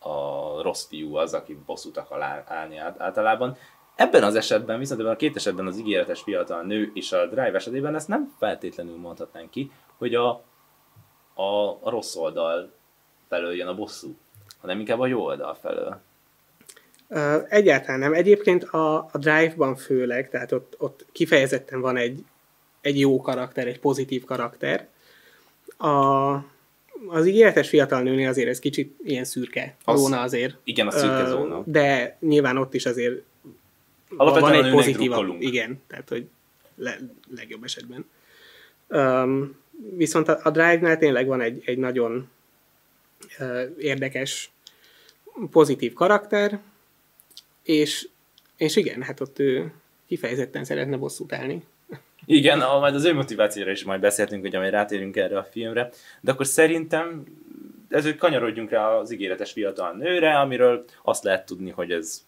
a, 0.00 0.62
rossz 0.62 0.86
fiú 0.86 1.14
az, 1.14 1.34
aki 1.34 1.58
bosszút 1.66 1.96
akar 1.96 2.22
állni 2.46 2.76
általában. 2.76 3.56
Ebben 3.94 4.22
az 4.22 4.34
esetben, 4.34 4.78
viszont 4.78 5.00
ebben 5.00 5.12
a 5.12 5.16
két 5.16 5.36
esetben 5.36 5.66
az 5.66 5.78
ígéretes 5.78 6.20
fiatal 6.20 6.62
nő 6.62 6.90
és 6.94 7.12
a 7.12 7.26
Drive 7.26 7.54
esetében 7.54 7.94
ezt 7.94 8.08
nem 8.08 8.34
feltétlenül 8.38 8.96
mondhatnánk 8.96 9.50
ki, 9.50 9.70
hogy 9.96 10.14
a, 10.14 10.28
a, 11.34 11.78
a 11.80 11.90
rossz 11.90 12.16
oldal 12.16 12.72
felől 13.28 13.54
jön 13.54 13.66
a 13.66 13.74
bosszú, 13.74 14.16
hanem 14.60 14.78
inkább 14.78 15.00
a 15.00 15.06
jó 15.06 15.24
oldal 15.24 15.54
felől. 15.54 16.00
Egyáltalán 17.48 18.00
nem. 18.00 18.12
Egyébként 18.12 18.64
a, 18.64 18.96
a 18.96 19.18
Drive-ban 19.18 19.76
főleg, 19.76 20.30
tehát 20.30 20.52
ott, 20.52 20.74
ott 20.78 21.06
kifejezetten 21.12 21.80
van 21.80 21.96
egy, 21.96 22.24
egy 22.80 22.98
jó 22.98 23.20
karakter, 23.20 23.66
egy 23.66 23.80
pozitív 23.80 24.24
karakter. 24.24 24.88
A, 25.78 26.34
az 27.06 27.26
ígéretes 27.26 27.68
fiatal 27.68 28.02
nőnél 28.02 28.28
azért 28.28 28.48
ez 28.48 28.58
kicsit 28.58 28.96
ilyen 29.04 29.24
szürke 29.24 29.76
az, 29.84 30.00
zóna 30.00 30.20
azért. 30.20 30.56
Igen, 30.64 30.86
a 30.86 30.90
szürke 30.90 31.28
zóna. 31.28 31.62
De 31.66 32.16
nyilván 32.20 32.56
ott 32.56 32.74
is 32.74 32.86
azért 32.86 33.22
Alapvetően 34.16 34.52
van 34.52 34.64
egy 34.64 34.72
pozitív. 34.72 35.12
Igen, 35.38 35.80
tehát 35.86 36.08
hogy 36.08 36.26
le, 36.74 36.98
legjobb 37.34 37.64
esetben. 37.64 38.04
Um, 38.88 39.58
viszont 39.96 40.28
a, 40.28 40.40
a 40.42 40.50
Drive-nál 40.50 40.98
tényleg 40.98 41.26
van 41.26 41.40
egy, 41.40 41.62
egy 41.64 41.78
nagyon 41.78 42.28
uh, 43.38 43.62
érdekes, 43.78 44.50
pozitív 45.50 45.92
karakter, 45.92 46.60
és, 47.62 48.08
és 48.56 48.76
igen, 48.76 49.02
hát 49.02 49.20
ott 49.20 49.38
ő 49.38 49.72
kifejezetten 50.06 50.64
szeretne 50.64 50.96
bosszút 50.96 51.32
állni. 51.32 51.64
Igen, 52.24 52.60
a, 52.60 52.78
majd 52.78 52.94
az 52.94 53.04
ő 53.04 53.14
motivációra 53.14 53.70
is 53.70 53.84
majd 53.84 54.00
beszéltünk, 54.00 54.42
hogy 54.42 54.52
majd 54.52 54.70
rátérünk 54.70 55.16
erre 55.16 55.38
a 55.38 55.44
filmre, 55.50 55.90
de 56.20 56.30
akkor 56.30 56.46
szerintem 56.46 57.24
ezért 57.88 58.18
kanyarodjunk 58.18 58.70
rá 58.70 58.88
az 58.88 59.12
ígéretes 59.12 59.52
fiatal 59.52 59.92
nőre, 59.92 60.38
amiről 60.38 60.84
azt 61.02 61.24
lehet 61.24 61.46
tudni, 61.46 61.70
hogy 61.70 61.92
ez 61.92 62.26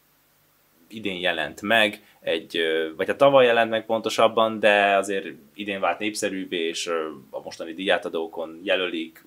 idén 0.89 1.21
jelent 1.21 1.63
meg, 1.63 2.03
egy, 2.21 2.59
vagy 2.97 3.07
a 3.07 3.11
hát 3.11 3.19
tavaly 3.19 3.47
jelent 3.47 3.71
meg 3.71 3.87
pontosabban, 3.87 4.61
de 4.61 4.97
azért 4.97 5.27
idén 5.55 5.81
vált 5.81 5.99
népszerűvé, 5.99 6.69
és 6.69 6.87
a 7.31 7.41
mostani 7.43 7.73
díjátadókon 7.73 8.61
jelölik, 8.63 9.25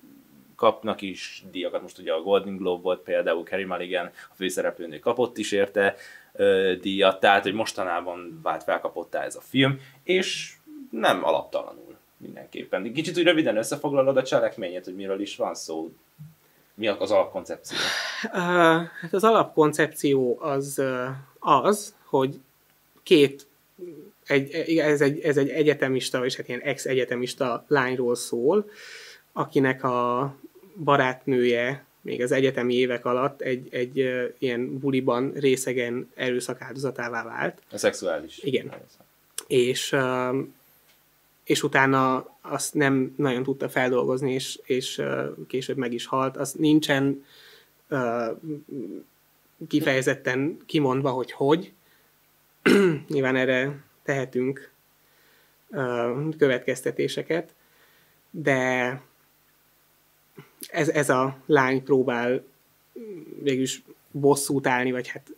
kapnak 0.56 1.02
is 1.02 1.42
díjakat, 1.50 1.82
most 1.82 1.98
ugye 1.98 2.12
a 2.12 2.22
Golden 2.22 2.56
Globe 2.56 2.82
volt 2.82 3.00
például, 3.00 3.44
Carrie 3.44 3.66
Mulligan, 3.66 4.06
a 4.06 4.34
főszereplőnő 4.34 4.98
kapott 4.98 5.38
is 5.38 5.52
érte 5.52 5.94
díjat, 6.80 7.20
tehát 7.20 7.42
hogy 7.42 7.52
mostanában 7.52 8.40
vált 8.42 8.62
felkapottá 8.62 9.22
ez 9.22 9.36
a 9.36 9.40
film, 9.40 9.80
és 10.02 10.55
nem 10.90 11.24
alaptalanul 11.24 11.96
mindenképpen. 12.16 12.92
Kicsit 12.92 13.18
úgy 13.18 13.24
röviden 13.24 13.56
összefoglalod 13.56 14.16
a 14.16 14.22
cselekményet, 14.22 14.84
hogy 14.84 14.94
miről 14.94 15.20
is 15.20 15.36
van 15.36 15.54
szó. 15.54 15.90
Mi 16.74 16.88
az 16.88 17.10
alapkoncepció? 17.10 17.76
Uh, 18.24 18.32
hát 19.00 19.12
az 19.12 19.24
alapkoncepció 19.24 20.38
az 20.40 20.82
az, 21.38 21.94
hogy 22.04 22.40
két 23.02 23.46
egy, 24.26 24.78
ez, 24.78 25.00
egy, 25.00 25.20
ez 25.20 25.36
egy 25.36 25.48
egyetemista, 25.48 26.24
és 26.24 26.36
hát 26.36 26.48
ilyen 26.48 26.60
ex-egyetemista 26.60 27.64
lányról 27.68 28.14
szól, 28.14 28.70
akinek 29.32 29.84
a 29.84 30.34
barátnője 30.84 31.84
még 32.00 32.22
az 32.22 32.32
egyetemi 32.32 32.74
évek 32.74 33.04
alatt 33.04 33.40
egy, 33.40 33.68
egy 33.70 34.00
uh, 34.00 34.24
ilyen 34.38 34.78
buliban 34.78 35.32
részegen 35.32 36.10
erőszak 36.14 36.60
áldozatává 36.60 37.24
vált. 37.24 37.62
A 37.70 37.78
szexuális. 37.78 38.38
Igen. 38.38 38.72
És, 39.46 39.92
uh, 39.92 40.36
és 41.46 41.62
utána 41.62 42.26
azt 42.40 42.74
nem 42.74 43.14
nagyon 43.16 43.42
tudta 43.42 43.68
feldolgozni, 43.68 44.32
és, 44.32 44.60
és 44.64 45.02
később 45.46 45.76
meg 45.76 45.92
is 45.92 46.06
halt. 46.06 46.36
Az 46.36 46.52
nincsen 46.52 47.24
kifejezetten 49.68 50.58
kimondva, 50.66 51.10
hogy 51.10 51.32
hogy. 51.32 51.72
Nyilván 53.08 53.36
erre 53.36 53.82
tehetünk 54.02 54.70
következtetéseket, 56.38 57.54
de 58.30 59.00
ez, 60.68 60.88
ez 60.88 61.10
a 61.10 61.36
lány 61.46 61.82
próbál 61.82 62.44
végülis 63.42 63.82
bosszút 64.10 64.66
állni, 64.66 64.90
vagy 64.92 65.08
hát 65.08 65.30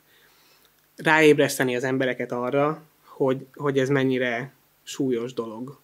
ráébreszteni 0.97 1.77
az 1.77 1.85
embereket 1.85 2.33
arra, 2.33 2.83
hogy, 3.05 3.47
hogy 3.55 3.79
ez 3.79 3.89
mennyire 3.89 4.53
súlyos 4.83 5.33
dolog. 5.33 5.79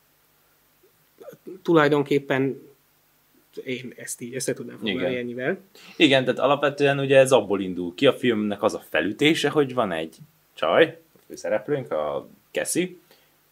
Tulajdonképpen 1.64 2.61
én 3.64 3.92
ezt 3.97 4.21
így 4.21 4.35
össze 4.35 4.52
tudnám 4.52 4.76
foglalni 4.76 5.00
Igen. 5.00 5.14
ennyivel. 5.14 5.59
Igen, 5.97 6.25
tehát 6.25 6.40
alapvetően 6.40 6.99
ugye 6.99 7.18
ez 7.18 7.33
abból 7.33 7.61
indul 7.61 7.94
ki 7.94 8.06
a 8.06 8.12
filmnek 8.12 8.62
az 8.62 8.75
a 8.75 8.83
felütése, 8.88 9.49
hogy 9.49 9.75
van 9.75 9.92
egy 9.92 10.16
csaj, 10.54 11.00
a 11.14 11.18
főszereplőnk, 11.26 11.92
a 11.92 12.28
Cassie, 12.50 12.88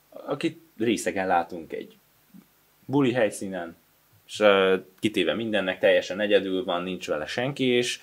akit 0.09 0.61
részegen 0.79 1.27
látunk 1.27 1.73
egy 1.73 1.97
buli 2.85 3.13
helyszínen, 3.13 3.77
és 4.27 4.43
kitéve 4.99 5.35
mindennek, 5.35 5.79
teljesen 5.79 6.21
egyedül 6.21 6.65
van, 6.65 6.83
nincs 6.83 7.07
vele 7.07 7.27
senki, 7.27 7.65
és 7.65 8.01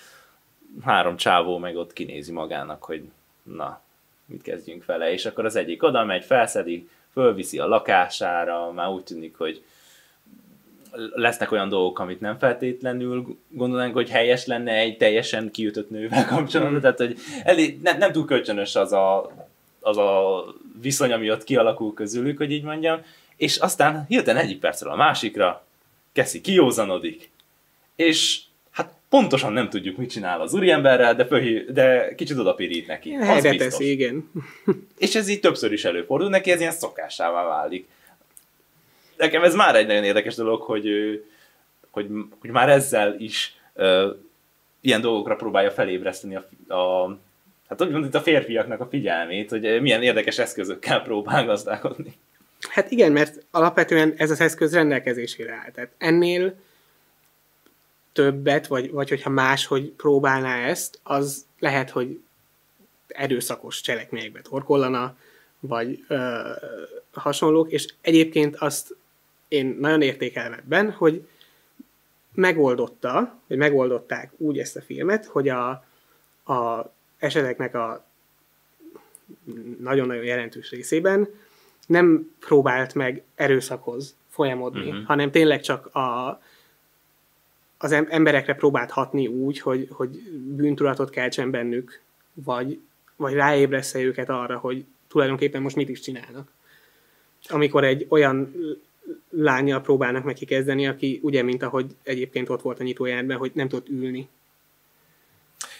három 0.83 1.17
csávó 1.17 1.57
meg 1.57 1.75
ott 1.75 1.93
kinézi 1.93 2.31
magának, 2.31 2.83
hogy 2.83 3.03
na, 3.43 3.81
mit 4.25 4.41
kezdjünk 4.41 4.85
vele, 4.85 5.11
és 5.11 5.25
akkor 5.25 5.45
az 5.45 5.55
egyik 5.55 5.83
oda 5.83 6.05
megy, 6.05 6.23
felszedi, 6.23 6.89
fölviszi 7.11 7.59
a 7.59 7.67
lakására, 7.67 8.71
már 8.71 8.89
úgy 8.89 9.03
tűnik, 9.03 9.37
hogy 9.37 9.63
lesznek 11.13 11.51
olyan 11.51 11.69
dolgok, 11.69 11.99
amit 11.99 12.19
nem 12.19 12.37
feltétlenül 12.37 13.37
gondolnánk, 13.49 13.93
hogy 13.93 14.09
helyes 14.09 14.45
lenne 14.45 14.73
egy 14.73 14.97
teljesen 14.97 15.51
kiütött 15.51 15.89
nővel 15.89 16.25
kapcsolatban, 16.25 16.77
mm. 16.77 16.81
tehát 16.81 16.97
hogy 16.97 17.17
elég, 17.43 17.81
nem, 17.81 17.97
nem 17.97 18.11
túl 18.11 18.25
kölcsönös 18.25 18.75
az 18.75 18.91
a, 18.91 19.31
az 19.79 19.97
a 19.97 20.43
viszony, 20.81 21.11
ami 21.11 21.31
ott 21.31 21.43
kialakul 21.43 21.93
közülük, 21.93 22.37
hogy 22.37 22.51
így 22.51 22.63
mondjam, 22.63 23.01
és 23.35 23.57
aztán 23.57 24.05
hirtelen 24.07 24.43
egyik 24.43 24.59
percről 24.59 24.91
a 24.91 24.95
másikra 24.95 25.65
Keszi 26.13 26.41
kiózanodik, 26.41 27.29
és 27.95 28.39
hát 28.71 28.93
pontosan 29.09 29.53
nem 29.53 29.69
tudjuk, 29.69 29.97
mit 29.97 30.09
csinál 30.09 30.41
az 30.41 30.53
úriemberrel, 30.53 31.15
de, 31.15 31.25
fölhív, 31.25 31.65
de 31.65 32.15
kicsit 32.15 32.37
odapirít 32.37 32.87
neki. 32.87 33.11
Helyre 33.11 33.55
teszi, 33.55 33.89
igen. 33.89 34.31
és 34.97 35.15
ez 35.15 35.27
így 35.27 35.39
többször 35.39 35.71
is 35.71 35.85
előfordul, 35.85 36.29
neki 36.29 36.51
ez 36.51 36.59
ilyen 36.59 36.71
szokásává 36.71 37.43
válik 37.43 37.87
nekem 39.19 39.43
ez 39.43 39.55
már 39.55 39.75
egy 39.75 39.87
nagyon 39.87 40.03
érdekes 40.03 40.35
dolog, 40.35 40.61
hogy, 40.61 40.87
hogy, 41.89 42.07
hogy 42.39 42.49
már 42.49 42.69
ezzel 42.69 43.15
is 43.17 43.55
uh, 43.73 44.15
ilyen 44.81 45.01
dolgokra 45.01 45.35
próbálja 45.35 45.71
felébreszteni 45.71 46.35
a, 46.35 46.73
a 46.73 47.17
hát 47.69 47.81
úgy 47.81 47.89
mondjuk 47.89 48.13
a 48.13 48.21
férfiaknak 48.21 48.79
a 48.79 48.87
figyelmét, 48.87 49.49
hogy 49.49 49.81
milyen 49.81 50.03
érdekes 50.03 50.37
eszközökkel 50.37 51.01
próbál 51.01 51.45
gazdálkodni. 51.45 52.13
Hát 52.69 52.91
igen, 52.91 53.11
mert 53.11 53.45
alapvetően 53.51 54.13
ez 54.17 54.31
az 54.31 54.41
eszköz 54.41 54.73
rendelkezésére 54.73 55.53
áll. 55.53 55.71
Tehát 55.71 55.91
ennél 55.97 56.53
többet, 58.13 58.67
vagy, 58.67 58.91
vagy 58.91 59.09
hogyha 59.09 59.29
máshogy 59.29 59.89
próbálná 59.89 60.67
ezt, 60.67 60.99
az 61.03 61.45
lehet, 61.59 61.89
hogy 61.89 62.21
erőszakos 63.07 63.81
cselekményekbe 63.81 64.41
torkollana, 64.41 65.17
vagy 65.59 66.03
ö, 66.07 66.49
hasonlók, 67.13 67.71
és 67.71 67.87
egyébként 68.01 68.55
azt 68.55 68.95
én 69.49 69.77
nagyon 69.79 70.01
értékelem 70.01 70.53
ebben, 70.53 70.91
hogy 70.91 71.27
megoldotta, 72.33 73.39
vagy 73.47 73.57
megoldották 73.57 74.31
úgy 74.37 74.59
ezt 74.59 74.75
a 74.75 74.81
filmet, 74.81 75.25
hogy 75.25 75.49
a, 75.49 75.69
a 76.53 76.91
eseteknek 77.17 77.75
a 77.75 78.05
nagyon-nagyon 79.79 80.23
jelentős 80.23 80.69
részében 80.69 81.27
nem 81.87 82.35
próbált 82.39 82.93
meg 82.93 83.23
erőszakhoz 83.35 84.15
folyamodni, 84.27 84.89
uh-huh. 84.89 85.05
hanem 85.05 85.31
tényleg 85.31 85.61
csak 85.61 85.95
a, 85.95 86.41
az 87.77 87.91
emberekre 87.91 88.55
próbált 88.55 88.91
hatni 88.91 89.27
úgy, 89.27 89.59
hogy, 89.59 89.87
hogy 89.91 90.09
bűntudatot 90.31 91.09
keltsen 91.09 91.51
bennük, 91.51 92.01
vagy, 92.33 92.79
vagy 93.15 93.33
ráébresze 93.33 93.99
őket 93.99 94.29
arra, 94.29 94.57
hogy 94.57 94.85
tulajdonképpen 95.07 95.61
most 95.61 95.75
mit 95.75 95.89
is 95.89 95.99
csinálnak. 95.99 96.51
Amikor 97.47 97.83
egy 97.83 98.05
olyan 98.09 98.53
lányjal 99.29 99.81
próbálnak 99.81 100.23
neki 100.23 100.45
kezdeni, 100.45 100.87
aki 100.87 101.19
ugye, 101.23 101.43
mint 101.43 101.63
ahogy 101.63 101.95
egyébként 102.03 102.49
ott 102.49 102.61
volt 102.61 102.79
a 102.79 102.83
nyitójárban, 102.83 103.37
hogy 103.37 103.51
nem 103.53 103.67
tudott 103.67 103.89
ülni. 103.89 104.29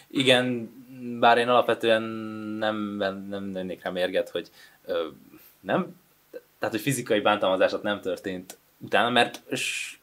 Igen, 0.08 0.72
bár 1.20 1.38
én 1.38 1.48
alapvetően 1.48 2.02
nem, 2.58 2.76
nem 3.30 3.54
lennék 3.54 3.84
rá 3.84 3.90
mérget, 3.90 4.30
hogy 4.30 4.50
ö, 4.86 5.08
nem, 5.60 5.96
tehát 6.60 6.76
hogy 6.76 6.84
fizikai 6.84 7.20
bántalmazásat 7.20 7.84
nem 7.84 8.02
történt 8.02 8.58
utána, 8.78 9.10
mert 9.10 9.42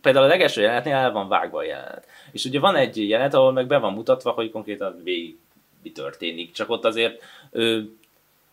például 0.01 0.25
a 0.25 0.29
legelső 0.29 0.61
jelenetnél 0.61 0.95
el 0.95 1.13
van 1.13 1.29
vágva 1.29 1.59
a 1.59 1.65
jelenet. 1.65 2.07
És 2.33 2.45
ugye 2.45 2.61
van 2.61 2.75
egy 2.75 3.09
jelenet, 3.09 3.35
ahol 3.35 3.53
meg 3.53 3.67
be 3.67 3.79
van 3.79 3.93
mutatva, 3.93 4.31
hogy 4.31 4.51
konkrétan 4.51 5.01
végig 5.03 5.37
mi 5.83 5.93
történik, 5.93 6.53
csak 6.53 6.71
ott 6.71 6.85
azért 6.85 7.23
ö, 7.51 7.81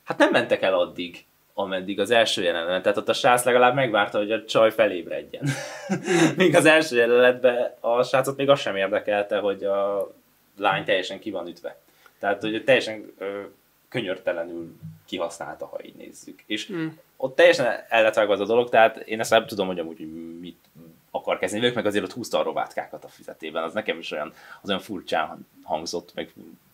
hát 0.03 0.17
nem 0.17 0.31
mentek 0.31 0.61
el 0.61 0.73
addig, 0.73 1.25
ameddig 1.53 1.99
az 1.99 2.11
első 2.11 2.43
jelenet. 2.43 2.81
Tehát 2.81 2.97
ott 2.97 3.09
a 3.09 3.13
srác 3.13 3.43
legalább 3.43 3.75
megvárta, 3.75 4.17
hogy 4.17 4.31
a 4.31 4.45
csaj 4.45 4.71
felébredjen. 4.71 5.43
még 6.37 6.55
az 6.55 6.65
első 6.65 6.95
jelenetben 6.95 7.73
a 7.79 8.03
srácot 8.03 8.37
még 8.37 8.49
azt 8.49 8.61
sem 8.61 8.75
érdekelte, 8.75 9.37
hogy 9.37 9.63
a 9.63 10.11
lány 10.57 10.83
teljesen 10.83 11.19
ki 11.19 11.31
van 11.31 11.47
ütve. 11.47 11.77
Tehát, 12.19 12.41
hogy 12.41 12.63
teljesen 12.63 13.13
ö, 13.17 13.41
könyörtelenül 13.89 14.75
kihasználta, 15.05 15.65
ha 15.65 15.83
így 15.83 15.95
nézzük. 15.95 16.43
És 16.45 16.71
mm. 16.71 16.87
ott 17.17 17.35
teljesen 17.35 17.83
el 17.89 18.03
lett 18.03 18.15
az 18.15 18.39
a 18.39 18.45
dolog, 18.45 18.69
tehát 18.69 18.97
én 18.97 19.19
ezt 19.19 19.29
nem 19.29 19.45
tudom, 19.45 19.67
hogy 19.67 19.79
amúgy 19.79 19.99
mit 20.39 20.65
akar 21.11 21.39
kezdeni. 21.39 21.65
Ők 21.65 21.75
meg 21.75 21.85
azért 21.85 22.03
ott 22.03 22.13
húzta 22.13 22.39
a 22.39 22.43
robátkákat 22.43 23.03
a 23.03 23.07
fizetében, 23.07 23.63
az 23.63 23.73
nekem 23.73 23.97
is 23.97 24.11
olyan, 24.11 24.33
az 24.61 24.69
olyan 24.69 24.81
furcsán 24.81 25.47
hangzott, 25.63 26.11
meg 26.13 26.33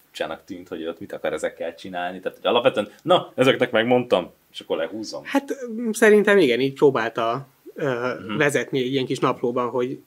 furcsának 0.09 0.45
tűnt, 0.45 0.67
hogy 0.67 0.87
ott 0.87 0.99
mit 0.99 1.13
akar 1.13 1.33
ezekkel 1.33 1.75
csinálni. 1.75 2.19
Tehát 2.19 2.37
hogy 2.37 2.49
alapvetően, 2.49 2.91
na, 3.01 3.31
ezeknek 3.35 3.71
megmondtam, 3.71 4.31
és 4.51 4.59
akkor 4.59 4.77
lehúzom. 4.77 5.23
Hát 5.25 5.57
szerintem 5.91 6.37
igen, 6.37 6.59
így 6.59 6.73
próbálta 6.73 7.47
uh, 7.75 7.83
uh-huh. 7.83 8.37
vezetni 8.37 8.79
egy 8.79 8.91
ilyen 8.91 9.05
kis 9.05 9.19
naplóban, 9.19 9.69
hogy 9.69 10.01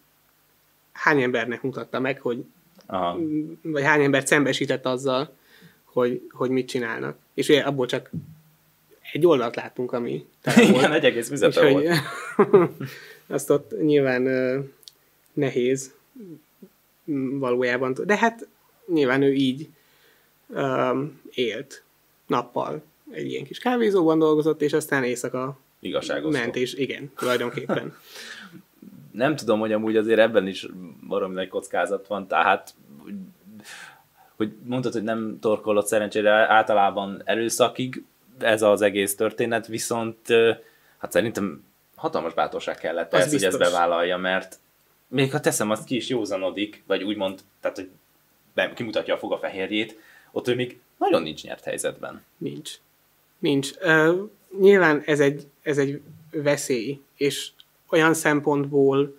hány 0.93 1.23
embernek 1.23 1.63
mutatta 1.63 2.01
meg, 2.01 2.21
hogy 2.21 2.45
Aha. 2.87 3.19
vagy 3.63 3.83
hány 3.83 4.03
embert 4.03 4.27
szembesített 4.27 4.87
azzal, 4.87 5.37
hogy, 5.85 6.27
hogy 6.31 6.51
mit 6.51 6.69
csinálnak. 6.69 7.17
És 7.35 7.49
ugye 7.49 7.61
abból 7.61 7.87
csak 7.87 8.11
egy 9.13 9.27
oldalt 9.27 9.57
láttunk, 9.57 9.93
ami 9.93 10.27
Igen, 10.57 10.93
egy 10.93 11.05
egész 11.05 11.29
vizete 11.29 11.71
volt. 11.71 11.89
Hogy, 12.37 12.69
azt 13.27 13.51
ott 13.51 13.81
nyilván 13.83 14.27
uh, 14.27 14.65
nehéz 15.33 15.95
valójában. 17.39 17.95
De 18.05 18.17
hát 18.17 18.49
nyilván 18.87 19.23
ő 19.23 19.33
így 19.33 19.69
um, 20.55 21.21
élt 21.31 21.83
nappal 22.27 22.83
egy 23.11 23.31
ilyen 23.31 23.45
kis 23.45 23.59
kávézóban 23.59 24.19
dolgozott, 24.19 24.63
és 24.63 24.73
aztán 24.73 25.05
éjszaka 25.05 25.59
igazságosztó. 25.81 26.39
mentés, 26.41 26.75
igen, 26.75 27.13
tulajdonképpen. 27.17 27.97
nem 29.13 29.37
tudom, 29.37 29.59
hogy 29.61 29.73
amúgy 29.73 29.97
azért 29.97 30.19
ebben 30.19 30.47
is 30.47 30.67
baromi 31.09 31.35
nagy 31.35 31.49
kockázat 31.49 32.07
van, 32.07 32.27
tehát 32.27 32.75
hogy- 33.03 33.15
hogy 34.37 34.53
mondtad, 34.65 34.93
hogy 34.93 35.03
nem 35.03 35.39
torkolott 35.41 35.87
szerencsére 35.87 36.31
általában 36.33 37.23
erőszakig 37.25 38.03
ez 38.39 38.63
az 38.63 38.83
egész 38.83 39.15
történet, 39.17 39.67
viszont 39.67 40.17
hát 40.99 41.13
szerintem 41.13 41.65
hatalmas 41.97 42.35
bátorság 42.35 42.77
kellett 42.77 43.15
ez, 43.15 43.31
hogy 43.33 43.45
ezt 43.45 43.59
bevállalja, 43.59 44.17
mert 44.17 44.59
még 45.09 45.31
ha 45.33 45.41
teszem, 45.41 45.71
azt 45.71 45.85
ki 45.85 45.97
is 45.97 46.09
józanodik, 46.09 46.83
vagy 46.87 47.03
úgymond, 47.03 47.41
tehát 47.61 47.77
hogy 47.77 47.89
be- 48.55 48.73
kimutatja 48.73 49.15
a 49.15 49.19
fogafehérjét, 49.19 49.99
ott 50.33 50.49
ő 50.49 50.55
még 50.55 50.81
nagyon 50.99 51.23
nincs 51.23 51.43
nyert 51.43 51.65
helyzetben. 51.65 52.25
Nincs. 52.37 52.73
Nincs. 53.39 53.71
Uh, 53.83 54.29
nyilván 54.59 55.03
ez 55.07 55.21
egy, 55.21 55.47
ez 55.63 55.79
egy 55.79 56.01
veszély, 56.31 57.01
és 57.17 57.51
olyan 57.89 58.15
szempontból 58.15 59.19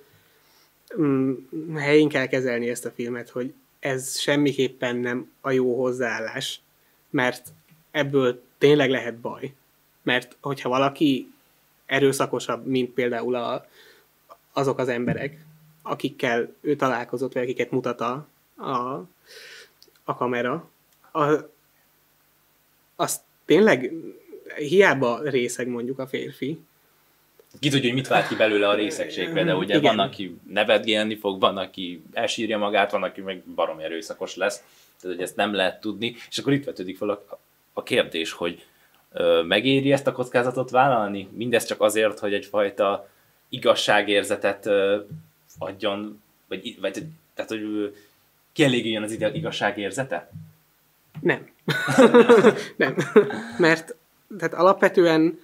um, 0.96 1.50
helyén 1.76 2.10
kell 2.10 2.26
kezelni 2.26 2.70
ezt 2.70 2.86
a 2.86 2.92
filmet, 2.92 3.30
hogy 3.30 3.54
ez 3.80 4.20
semmiképpen 4.20 4.96
nem 4.96 5.32
a 5.42 5.52
jó 5.52 5.82
hozzáállás, 5.82 6.62
mert 7.10 7.48
ebből 7.92 8.44
tényleg 8.58 8.90
lehet 8.90 9.16
baj. 9.16 9.54
Mert 10.02 10.38
hogyha 10.40 10.70
valaki 10.70 11.32
erőszakosabb, 11.86 12.66
mint 12.66 12.94
például 12.94 13.36
a, 13.36 13.66
azok 14.54 14.78
az 14.78 14.88
emberek, 14.88 15.46
akikkel 15.82 16.54
ő 16.62 16.76
találkozott, 16.76 17.34
vagy 17.34 17.44
akiket 17.44 17.72
mutat 17.72 18.02
a, 18.02 18.28
a, 18.56 19.06
a 20.04 20.16
kamera, 20.16 20.70
a, 21.14 21.50
az 22.96 23.22
tényleg 23.46 23.92
hiába 24.56 25.22
részeg 25.24 25.68
mondjuk 25.68 26.00
a 26.00 26.08
férfi. 26.08 26.60
Ki 27.60 27.70
tudja, 27.70 27.86
hogy 27.86 27.98
mit 27.98 28.08
vált 28.08 28.28
ki 28.28 28.36
belőle 28.36 28.68
a 28.68 28.74
részegségbe, 28.74 29.44
de 29.44 29.56
ugye 29.56 29.78
Igen. 29.78 29.96
van, 29.96 30.06
aki 30.08 30.38
nevetgélni 30.48 31.16
fog, 31.16 31.40
van, 31.40 31.58
aki 31.58 32.04
elsírja 32.14 32.58
magát, 32.58 32.92
van, 32.92 33.04
aki 33.04 33.22
meg 33.22 33.44
barom 33.56 33.80
erőszakos 33.80 34.36
lesz. 34.36 34.64
Tehát, 35.02 35.16
hogy 35.16 35.26
ezt 35.26 35.36
nem 35.36 35.54
lehet 35.54 35.82
tudni. 35.82 36.16
És 36.30 36.38
akkor 36.38 36.54
itt 36.54 36.66
vetődik 36.66 36.98
fel 36.98 37.10
a, 37.10 37.40
a 37.74 37.84
kérdés, 37.84 38.32
hogy 38.32 38.66
ö, 39.12 39.42
megéri 39.42 39.92
ezt 39.92 40.08
a 40.08 40.12
kockázatot 40.12 40.70
vállalni? 40.70 41.28
Mindez 41.32 41.66
csak 41.66 41.82
azért, 41.82 42.20
hogy 42.20 42.34
egyfajta 42.34 43.10
igazságérzetet 43.50 44.66
ö, 44.66 45.00
adjon, 45.58 46.22
vagy, 46.48 46.78
vagy 46.80 47.04
tehát, 47.34 47.52
hogy 47.52 47.96
kielégüljön 48.54 49.04
az 49.04 49.12
igazságérzete? 49.34 50.32
Nem. 51.24 51.50
nem. 52.76 52.96
Mert 53.58 53.96
tehát 54.38 54.54
alapvetően 54.54 55.40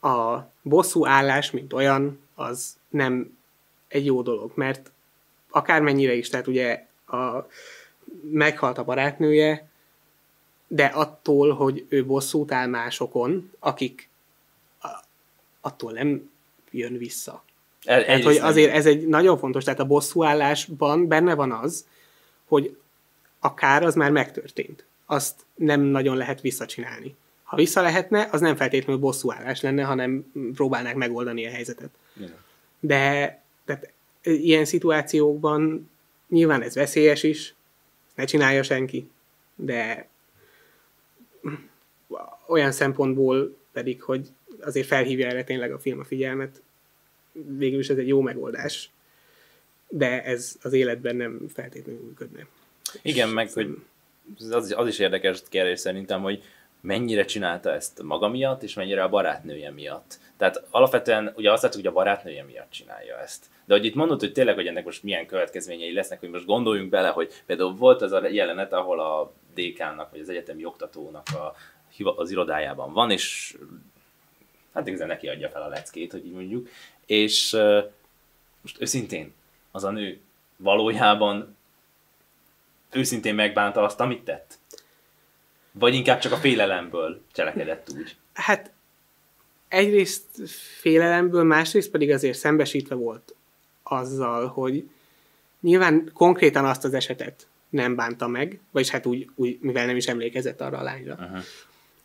a 0.00 0.38
bosszú 0.62 1.06
állás, 1.06 1.50
mint 1.50 1.72
olyan, 1.72 2.20
az 2.34 2.76
nem 2.88 3.38
egy 3.88 4.04
jó 4.04 4.22
dolog, 4.22 4.52
mert 4.54 4.90
akármennyire 5.50 6.14
is, 6.14 6.28
tehát 6.28 6.46
ugye 6.46 6.86
a, 7.06 7.46
meghalt 8.30 8.78
a 8.78 8.84
barátnője, 8.84 9.68
de 10.66 10.84
attól, 10.84 11.52
hogy 11.52 11.86
ő 11.88 12.06
bosszút 12.06 12.52
áll 12.52 12.66
másokon, 12.66 13.52
akik 13.58 14.08
a, 14.80 14.88
attól 15.60 15.92
nem 15.92 16.30
jön 16.70 16.98
vissza. 16.98 17.42
El, 17.84 18.04
Tehát, 18.04 18.22
hogy 18.22 18.36
azért 18.36 18.72
ez 18.72 18.86
egy 18.86 19.06
nagyon 19.06 19.38
fontos, 19.38 19.64
tehát 19.64 19.80
a 19.80 19.86
bosszúállásban 19.86 21.08
benne 21.08 21.34
van 21.34 21.52
az, 21.52 21.86
hogy 22.44 22.76
a 23.38 23.54
kár 23.54 23.82
az 23.82 23.94
már 23.94 24.10
megtörtént. 24.10 24.86
Azt 25.10 25.44
nem 25.54 25.80
nagyon 25.80 26.16
lehet 26.16 26.40
visszacsinálni. 26.40 27.14
Ha 27.42 27.56
vissza 27.56 27.80
lehetne, 27.82 28.28
az 28.30 28.40
nem 28.40 28.56
feltétlenül 28.56 29.00
bosszúállás 29.00 29.60
lenne, 29.60 29.82
hanem 29.82 30.32
próbálnák 30.54 30.94
megoldani 30.94 31.46
a 31.46 31.50
helyzetet. 31.50 31.90
De 32.80 33.42
tehát, 33.64 33.92
ilyen 34.22 34.64
szituációkban 34.64 35.90
nyilván 36.28 36.62
ez 36.62 36.74
veszélyes 36.74 37.22
is, 37.22 37.54
ne 38.14 38.24
csinálja 38.24 38.62
senki, 38.62 39.10
de 39.54 40.08
olyan 42.46 42.72
szempontból 42.72 43.56
pedig, 43.72 44.02
hogy 44.02 44.28
azért 44.60 44.86
felhívja 44.86 45.28
erre 45.28 45.44
tényleg 45.44 45.72
a 45.72 45.78
film 45.78 46.00
a 46.00 46.04
figyelmet, 46.04 46.62
végül 47.32 47.78
is 47.78 47.88
ez 47.88 47.98
egy 47.98 48.08
jó 48.08 48.20
megoldás, 48.20 48.90
de 49.88 50.24
ez 50.24 50.56
az 50.62 50.72
életben 50.72 51.16
nem 51.16 51.48
feltétlenül 51.54 52.02
működne. 52.02 52.46
Igen, 53.02 53.28
meg 53.28 53.52
hogy 53.52 53.78
az, 54.50 54.74
az 54.76 54.86
is 54.86 54.98
érdekes 54.98 55.42
kérdés 55.48 55.80
szerintem, 55.80 56.22
hogy 56.22 56.42
mennyire 56.80 57.24
csinálta 57.24 57.72
ezt 57.72 58.02
maga 58.02 58.28
miatt, 58.28 58.62
és 58.62 58.74
mennyire 58.74 59.02
a 59.02 59.08
barátnője 59.08 59.70
miatt. 59.70 60.18
Tehát 60.36 60.62
alapvetően 60.70 61.32
ugye 61.36 61.52
azt 61.52 61.62
látjuk, 61.62 61.82
hogy 61.82 61.92
a 61.92 61.96
barátnője 61.96 62.44
miatt 62.44 62.70
csinálja 62.70 63.18
ezt. 63.18 63.46
De 63.64 63.74
hogy 63.74 63.84
itt 63.84 63.94
mondod, 63.94 64.20
hogy 64.20 64.32
tényleg, 64.32 64.54
hogy 64.54 64.66
ennek 64.66 64.84
most 64.84 65.02
milyen 65.02 65.26
következményei 65.26 65.92
lesznek, 65.92 66.20
hogy 66.20 66.30
most 66.30 66.46
gondoljunk 66.46 66.90
bele, 66.90 67.08
hogy 67.08 67.32
például 67.46 67.74
volt 67.74 68.02
az 68.02 68.12
a 68.12 68.28
jelenet, 68.28 68.72
ahol 68.72 69.00
a 69.00 69.32
DK-nak, 69.54 70.10
vagy 70.10 70.20
az 70.20 70.28
egyetemi 70.28 70.64
oktatónak 70.64 71.26
a, 71.34 71.54
az 72.16 72.30
irodájában 72.30 72.92
van, 72.92 73.10
és 73.10 73.56
hát 74.74 74.86
igazán 74.86 75.06
neki 75.06 75.28
adja 75.28 75.48
fel 75.48 75.62
a 75.62 75.68
leckét, 75.68 76.12
hogy 76.12 76.26
így 76.26 76.32
mondjuk, 76.32 76.68
és 77.06 77.56
most 78.60 78.80
őszintén 78.80 79.34
az 79.70 79.84
a 79.84 79.90
nő 79.90 80.20
valójában 80.56 81.56
őszintén 82.92 83.34
megbánta 83.34 83.82
azt, 83.82 84.00
amit 84.00 84.24
tett? 84.24 84.58
Vagy 85.72 85.94
inkább 85.94 86.18
csak 86.18 86.32
a 86.32 86.36
félelemből 86.36 87.22
cselekedett 87.32 87.88
úgy? 87.96 88.16
Hát 88.32 88.70
egyrészt 89.68 90.26
félelemből, 90.80 91.44
másrészt 91.44 91.90
pedig 91.90 92.10
azért 92.10 92.38
szembesítve 92.38 92.94
volt 92.94 93.34
azzal, 93.82 94.46
hogy 94.46 94.88
nyilván 95.60 96.10
konkrétan 96.14 96.64
azt 96.64 96.84
az 96.84 96.94
esetet 96.94 97.46
nem 97.68 97.94
bánta 97.94 98.26
meg, 98.26 98.60
vagyis 98.70 98.90
hát 98.90 99.06
úgy, 99.06 99.30
úgy 99.34 99.58
mivel 99.60 99.86
nem 99.86 99.96
is 99.96 100.06
emlékezett 100.06 100.60
arra 100.60 100.78
a 100.78 100.82
lányra. 100.82 101.14
Uh-huh. 101.14 101.38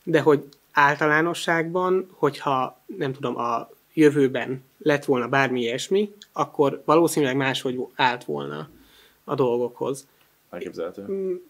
De 0.04 0.20
hogy 0.20 0.44
általánosságban, 0.72 2.10
hogyha 2.12 2.82
nem 2.98 3.14
tudom, 3.14 3.38
a 3.38 3.70
jövőben 3.94 4.64
lett 4.78 5.06
volna 5.06 5.28
bármi 5.28 5.62
ilyesmi, 5.62 6.14
akkor 6.32 6.82
valószínűleg 6.86 7.36
máshogy 7.36 7.80
állt 7.96 8.24
volna 8.24 8.70
a 9.24 9.36
dolgokhoz. 9.36 10.08
Elképzelhető. 10.54 11.42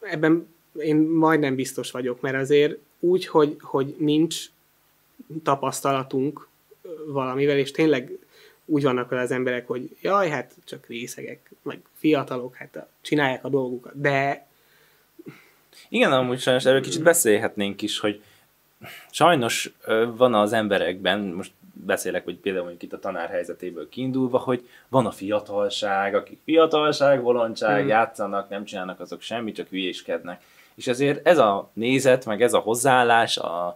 Ebben 0.00 0.48
én 0.78 0.96
majdnem 0.96 1.54
biztos 1.54 1.90
vagyok, 1.90 2.20
mert 2.20 2.36
azért 2.36 2.76
úgy, 2.98 3.26
hogy, 3.26 3.56
hogy 3.60 3.94
nincs 3.98 4.46
tapasztalatunk 5.42 6.48
valamivel, 7.06 7.58
és 7.58 7.70
tényleg 7.70 8.18
úgy 8.64 8.82
vannak 8.82 9.08
vele 9.08 9.22
az 9.22 9.30
emberek, 9.30 9.66
hogy 9.66 9.96
jaj, 10.00 10.28
hát 10.28 10.54
csak 10.64 10.86
részegek, 10.86 11.50
meg 11.62 11.80
fiatalok, 11.94 12.54
hát 12.54 12.86
csinálják 13.00 13.44
a 13.44 13.48
dolgukat, 13.48 14.00
de 14.00 14.46
Igen, 15.88 16.12
amúgy 16.12 16.40
sajnos 16.40 16.64
erről 16.64 16.80
kicsit 16.80 17.02
beszélhetnénk 17.02 17.82
is, 17.82 17.98
hogy 17.98 18.22
sajnos 19.10 19.72
van 20.16 20.34
az 20.34 20.52
emberekben, 20.52 21.20
most 21.20 21.52
beszélek, 21.84 22.24
hogy 22.24 22.36
például 22.36 22.64
mondjuk 22.64 22.82
itt 22.92 22.98
a 22.98 23.00
tanár 23.00 23.28
helyzetéből 23.28 23.88
kiindulva, 23.88 24.38
hogy 24.38 24.68
van 24.88 25.06
a 25.06 25.10
fiatalság, 25.10 26.14
akik 26.14 26.38
fiatalság, 26.44 27.22
bolondság, 27.22 27.78
Hmm. 27.78 27.88
játszanak, 27.88 28.48
nem 28.48 28.64
csinálnak 28.64 29.00
azok 29.00 29.20
semmit, 29.20 29.54
csak 29.54 29.68
hülyéskednek. 29.68 30.42
És 30.74 30.86
ezért 30.86 31.26
ez 31.26 31.38
a 31.38 31.70
nézet, 31.72 32.26
meg 32.26 32.42
ez 32.42 32.52
a 32.52 32.58
hozzáállás 32.58 33.36
a, 33.36 33.66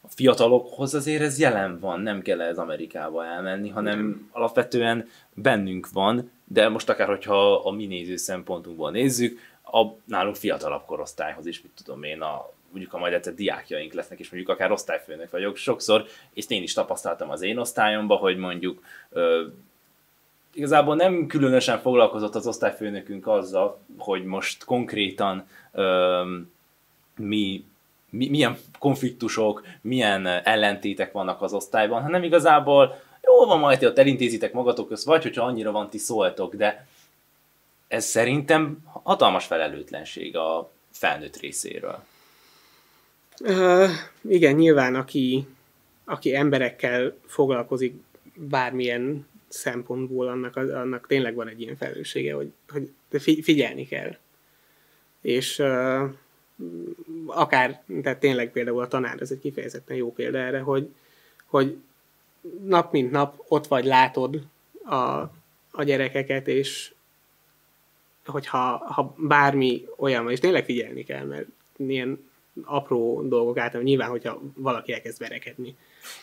a 0.00 0.08
fiatalokhoz 0.08 0.94
azért 0.94 1.22
ez 1.22 1.38
jelen 1.38 1.78
van, 1.78 2.00
nem 2.00 2.22
kell 2.22 2.40
ez 2.40 2.58
Amerikába 2.58 3.24
elmenni, 3.24 3.68
hanem 3.68 3.98
Nem. 3.98 4.28
alapvetően 4.32 5.08
bennünk 5.34 5.88
van, 5.92 6.30
de 6.44 6.68
most 6.68 6.88
akár, 6.88 7.06
hogyha 7.08 7.54
a 7.54 7.70
mi 7.70 7.86
néző 7.86 8.16
szempontunkból 8.16 8.90
nézzük, 8.90 9.38
a 9.72 9.86
nálunk 10.04 10.36
fiatalabb 10.36 10.84
korosztályhoz 10.86 11.46
is, 11.46 11.62
mit 11.62 11.72
tudom 11.84 12.02
én, 12.02 12.20
a, 12.20 12.50
mondjuk 12.70 12.92
a 12.92 12.98
majd 12.98 13.12
egyszer 13.12 13.34
diákjaink 13.34 13.92
lesznek, 13.92 14.18
és 14.18 14.30
mondjuk 14.30 14.52
akár 14.52 14.72
osztályfőnök 14.72 15.30
vagyok 15.30 15.56
sokszor, 15.56 16.06
és 16.34 16.44
én 16.48 16.62
is 16.62 16.72
tapasztaltam 16.72 17.30
az 17.30 17.42
én 17.42 17.58
osztályomban, 17.58 18.18
hogy 18.18 18.36
mondjuk 18.36 18.82
ö, 19.10 19.46
igazából 20.52 20.96
nem 20.96 21.26
különösen 21.26 21.78
foglalkozott 21.78 22.34
az 22.34 22.46
osztályfőnökünk 22.46 23.26
azzal, 23.26 23.78
hogy 23.98 24.24
most 24.24 24.64
konkrétan 24.64 25.46
ö, 25.72 26.22
mi, 27.16 27.64
mi, 28.10 28.28
milyen 28.28 28.56
konfliktusok, 28.78 29.62
milyen 29.80 30.26
ellentétek 30.26 31.12
vannak 31.12 31.42
az 31.42 31.52
osztályban, 31.52 32.02
hanem 32.02 32.22
igazából 32.22 33.00
jó 33.22 33.46
van, 33.46 33.58
majd 33.58 33.78
ti 33.78 33.86
ott 33.86 33.98
elintézitek 33.98 34.52
magatok 34.52 34.88
közt, 34.88 35.04
vagy 35.04 35.22
hogyha 35.22 35.44
annyira 35.44 35.72
van, 35.72 35.90
ti 35.90 35.98
szóltok, 35.98 36.54
de 36.54 36.86
ez 37.88 38.04
szerintem 38.04 38.78
hatalmas 39.02 39.46
felelőtlenség 39.46 40.36
a 40.36 40.70
felnőtt 40.92 41.36
részéről. 41.36 42.04
Ö, 43.40 43.86
igen, 44.28 44.54
nyilván 44.54 44.94
aki, 44.94 45.46
aki 46.04 46.34
emberekkel 46.34 47.16
foglalkozik 47.26 47.94
bármilyen 48.34 49.26
szempontból, 49.48 50.28
annak, 50.28 50.56
annak 50.56 51.06
tényleg 51.06 51.34
van 51.34 51.48
egy 51.48 51.60
ilyen 51.60 51.76
felelőssége, 51.76 52.34
hogy, 52.34 52.52
hogy 52.68 52.90
fi- 53.10 53.44
figyelni 53.44 53.86
kell. 53.86 54.16
És 55.20 55.58
ö, 55.58 56.04
akár, 57.26 57.82
tehát 58.02 58.20
tényleg 58.20 58.52
például 58.52 58.80
a 58.80 58.88
tanár, 58.88 59.20
ez 59.20 59.30
egy 59.30 59.40
kifejezetten 59.40 59.96
jó 59.96 60.12
példa 60.12 60.38
erre, 60.38 60.60
hogy 60.60 60.88
hogy 61.48 61.76
nap 62.64 62.92
mint 62.92 63.10
nap 63.10 63.44
ott 63.48 63.66
vagy, 63.66 63.84
látod 63.84 64.46
a, 64.84 64.96
a 65.70 65.82
gyerekeket, 65.84 66.48
és 66.48 66.92
hogyha 68.24 68.76
ha 68.76 69.14
bármi 69.18 69.86
olyan 69.96 70.22
van, 70.22 70.32
és 70.32 70.40
tényleg 70.40 70.64
figyelni 70.64 71.04
kell, 71.04 71.24
mert 71.24 71.46
ilyen 71.76 72.27
apró 72.64 73.22
dolgok 73.22 73.58
által, 73.58 73.82
nyilván, 73.82 74.08
hogyha 74.08 74.40
valaki 74.56 74.92
elkezd 74.92 75.20
verekedni, 75.20 75.76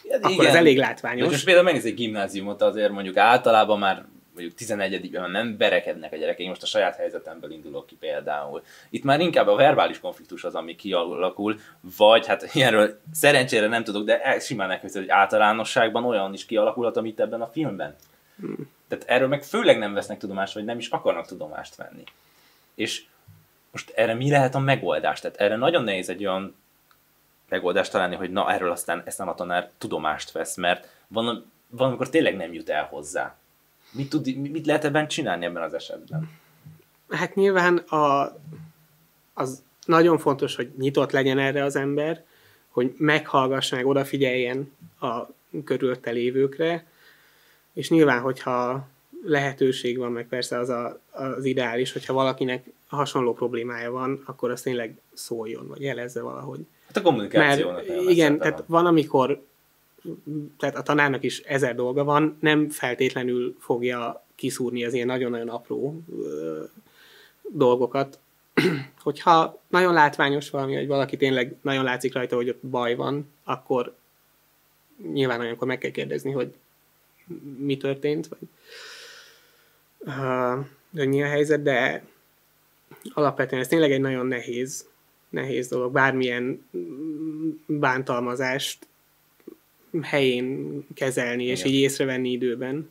ja, 0.03 0.17
akkor 0.17 0.31
igen. 0.31 0.45
ez 0.45 0.55
elég 0.55 0.77
látványos. 0.77 1.25
De 1.25 1.31
most 1.31 1.45
például 1.45 1.65
megnéz 1.65 1.85
egy 1.85 1.93
gimnáziumot, 1.93 2.61
azért 2.61 2.91
mondjuk 2.91 3.17
általában 3.17 3.79
már 3.79 4.05
mondjuk 4.35 4.55
11 4.55 5.11
nem 5.11 5.57
berekednek 5.57 6.13
a 6.13 6.15
gyerekek, 6.15 6.47
most 6.47 6.63
a 6.63 6.65
saját 6.65 6.95
helyzetemből 6.95 7.51
indulok 7.51 7.85
ki 7.85 7.95
például. 7.95 8.63
Itt 8.89 9.03
már 9.03 9.19
inkább 9.19 9.47
a 9.47 9.55
verbális 9.55 9.99
konfliktus 9.99 10.43
az, 10.43 10.55
ami 10.55 10.75
kialakul, 10.75 11.59
vagy 11.97 12.25
hát 12.25 12.49
ilyenről 12.55 12.99
szerencsére 13.13 13.67
nem 13.67 13.83
tudok, 13.83 14.05
de 14.05 14.39
simán 14.39 14.71
elképzelhető, 14.71 15.13
hogy 15.13 15.21
általánosságban 15.21 16.05
olyan 16.05 16.33
is 16.33 16.45
kialakulhat, 16.45 16.97
amit 16.97 17.19
ebben 17.19 17.41
a 17.41 17.47
filmben. 17.47 17.95
Hmm. 18.39 18.69
Tehát 18.87 19.05
erről 19.07 19.27
meg 19.27 19.43
főleg 19.43 19.77
nem 19.77 19.93
vesznek 19.93 20.17
tudomást, 20.17 20.53
vagy 20.53 20.65
nem 20.65 20.77
is 20.77 20.89
akarnak 20.89 21.27
tudomást 21.27 21.75
venni. 21.75 22.03
És 22.75 23.03
most 23.75 23.89
erre 23.95 24.13
mi 24.13 24.29
lehet 24.29 24.55
a 24.55 24.59
megoldás? 24.59 25.19
Tehát 25.19 25.37
erre 25.37 25.55
nagyon 25.55 25.83
nehéz 25.83 26.09
egy 26.09 26.25
olyan 26.25 26.55
megoldást 27.49 27.91
találni, 27.91 28.15
hogy 28.15 28.31
na 28.31 28.51
erről 28.51 28.71
aztán 28.71 29.01
ezt 29.05 29.19
a 29.19 29.33
tanár 29.35 29.69
tudomást 29.77 30.31
vesz, 30.31 30.55
mert 30.55 30.87
van, 31.07 31.51
van 31.69 31.87
amikor 31.87 32.09
tényleg 32.09 32.35
nem 32.35 32.53
jut 32.53 32.69
el 32.69 32.85
hozzá. 32.85 33.35
Mit, 33.91 34.09
tud, 34.09 34.35
mit 34.35 34.65
lehet 34.65 34.83
ebben 34.83 35.07
csinálni 35.07 35.45
ebben 35.45 35.63
az 35.63 35.73
esetben? 35.73 36.29
Hát 37.09 37.35
nyilván 37.35 37.77
a, 37.77 38.35
az 39.33 39.63
nagyon 39.85 40.17
fontos, 40.17 40.55
hogy 40.55 40.71
nyitott 40.77 41.11
legyen 41.11 41.39
erre 41.39 41.63
az 41.63 41.75
ember, 41.75 42.23
hogy 42.69 42.93
meghallgassa, 42.97 43.75
meg 43.75 43.85
odafigyeljen 43.85 44.71
a 44.99 45.21
körülötte 45.65 46.11
lévőkre, 46.11 46.85
és 47.73 47.89
nyilván, 47.89 48.21
hogyha 48.21 48.87
lehetőség 49.25 49.97
van, 49.97 50.11
meg 50.11 50.27
persze 50.27 50.59
az 50.59 50.69
a, 50.69 50.99
az 51.11 51.45
ideális, 51.45 51.91
hogyha 51.91 52.13
valakinek 52.13 52.65
hasonló 52.87 53.33
problémája 53.33 53.91
van, 53.91 54.23
akkor 54.25 54.51
azt 54.51 54.63
tényleg 54.63 54.99
szóljon, 55.13 55.67
vagy 55.67 55.81
jelezze 55.81 56.21
valahogy. 56.21 56.59
Hát 56.87 56.97
a 56.97 57.01
kommunikációnak 57.01 57.87
Mert, 57.87 58.09
Igen, 58.09 58.37
tehát 58.37 58.57
van. 58.57 58.65
van, 58.67 58.85
amikor 58.85 59.43
tehát 60.57 60.75
a 60.75 60.81
tanárnak 60.81 61.23
is 61.23 61.39
ezer 61.39 61.75
dolga 61.75 62.03
van, 62.03 62.37
nem 62.39 62.69
feltétlenül 62.69 63.55
fogja 63.59 64.25
kiszúrni 64.35 64.85
az 64.85 64.93
ilyen 64.93 65.07
nagyon-nagyon 65.07 65.49
apró 65.49 66.01
ö, 66.19 66.63
dolgokat. 67.49 68.19
Hogyha 69.03 69.61
nagyon 69.67 69.93
látványos 69.93 70.49
valami, 70.49 70.75
hogy 70.75 70.87
valaki 70.87 71.17
tényleg 71.17 71.55
nagyon 71.61 71.83
látszik 71.83 72.13
rajta, 72.13 72.35
hogy 72.35 72.49
ott 72.49 72.65
baj 72.65 72.95
van, 72.95 73.31
akkor 73.43 73.95
nyilván 75.13 75.39
olyankor 75.39 75.67
meg 75.67 75.77
kell 75.77 75.91
kérdezni, 75.91 76.31
hogy 76.31 76.53
mi 77.57 77.77
történt, 77.77 78.27
vagy 78.27 78.39
uh, 79.99 80.65
hogy 80.95 81.07
mi 81.07 81.23
a 81.23 81.27
helyzet, 81.27 81.61
de 81.61 82.03
alapvetően 83.13 83.61
ez 83.61 83.67
tényleg 83.67 83.91
egy 83.91 84.01
nagyon 84.01 84.25
nehéz, 84.25 84.87
nehéz 85.29 85.67
dolog. 85.67 85.91
Bármilyen 85.91 86.67
bántalmazást 87.65 88.87
helyén 90.01 90.81
kezelni, 90.93 91.43
Igen. 91.43 91.55
és 91.55 91.63
így 91.63 91.73
észrevenni 91.73 92.29
időben. 92.29 92.89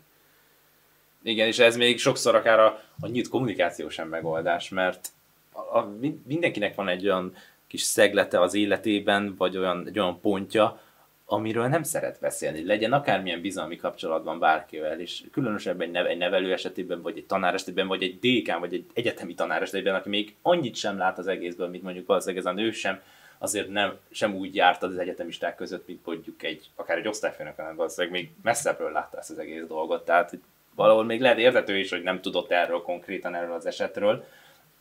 Igen, 1.23 1.47
és 1.47 1.59
ez 1.59 1.77
még 1.77 1.99
sokszor 1.99 2.35
akár 2.35 2.61
a, 2.61 2.83
a 3.01 3.07
nyílt 3.07 3.29
kommunikáció 3.29 3.89
sem 3.89 4.09
megoldás, 4.09 4.69
mert 4.69 5.09
a, 5.53 5.79
a, 5.79 5.97
mindenkinek 6.27 6.75
van 6.75 6.89
egy 6.89 7.05
olyan 7.05 7.37
kis 7.67 7.83
szeglete 7.83 8.41
az 8.41 8.55
életében, 8.55 9.35
vagy 9.39 9.57
olyan, 9.57 9.87
egy 9.87 9.99
olyan 9.99 10.21
pontja, 10.21 10.81
amiről 11.27 11.67
nem 11.67 11.83
szeret 11.83 12.21
beszélni. 12.21 12.65
Legyen 12.65 12.93
akármilyen 12.93 13.41
bizalmi 13.41 13.77
kapcsolatban 13.77 14.39
bárkivel, 14.39 15.01
és 15.01 15.23
különösebben 15.33 15.87
egy, 15.87 15.93
neve, 15.93 16.09
egy 16.09 16.19
nevelő 16.19 16.53
esetében, 16.53 17.03
vagy 17.03 17.19
egy 17.19 17.27
tanár 17.27 17.55
esetében, 17.55 17.87
vagy 17.87 18.03
egy 18.03 18.19
dékán, 18.19 18.61
vagy 18.61 18.75
egy 18.75 18.87
egyetemi 18.93 19.35
tanár 19.35 19.63
esetében, 19.63 19.95
aki 19.95 20.09
még 20.09 20.35
annyit 20.43 20.75
sem 20.75 20.99
lát 20.99 21.19
az 21.19 21.27
egészből, 21.27 21.69
mint 21.69 21.83
mondjuk 21.83 22.07
valószínűleg 22.07 22.45
ez 22.45 22.51
a 22.51 22.55
nő 22.55 22.71
sem, 22.71 23.01
azért 23.39 23.69
nem, 23.69 23.97
sem 24.11 24.35
úgy 24.35 24.55
járt 24.55 24.83
az 24.83 24.99
egyetemisták 24.99 25.55
között, 25.55 25.87
mint 25.87 26.07
mondjuk 26.07 26.43
egy, 26.43 26.71
akár 26.75 26.99
egy 26.99 27.09
osztályfőnök, 27.09 27.57
hanem 27.57 27.77
valószínűleg 27.77 28.21
még 28.21 28.31
messzebbről 28.43 28.93
látta 28.93 29.19
ezt 29.19 29.31
az 29.31 29.39
egész 29.39 29.65
dolgot. 29.67 30.05
Tehát 30.05 30.37
valahol 30.75 31.05
még 31.05 31.21
lehet 31.21 31.39
értető 31.39 31.79
is, 31.79 31.91
hogy 31.91 32.03
nem 32.03 32.21
tudott 32.21 32.51
erről 32.51 32.83
konkrétan, 32.83 33.35
erről 33.35 33.55
az 33.55 33.67
esetről, 33.67 34.25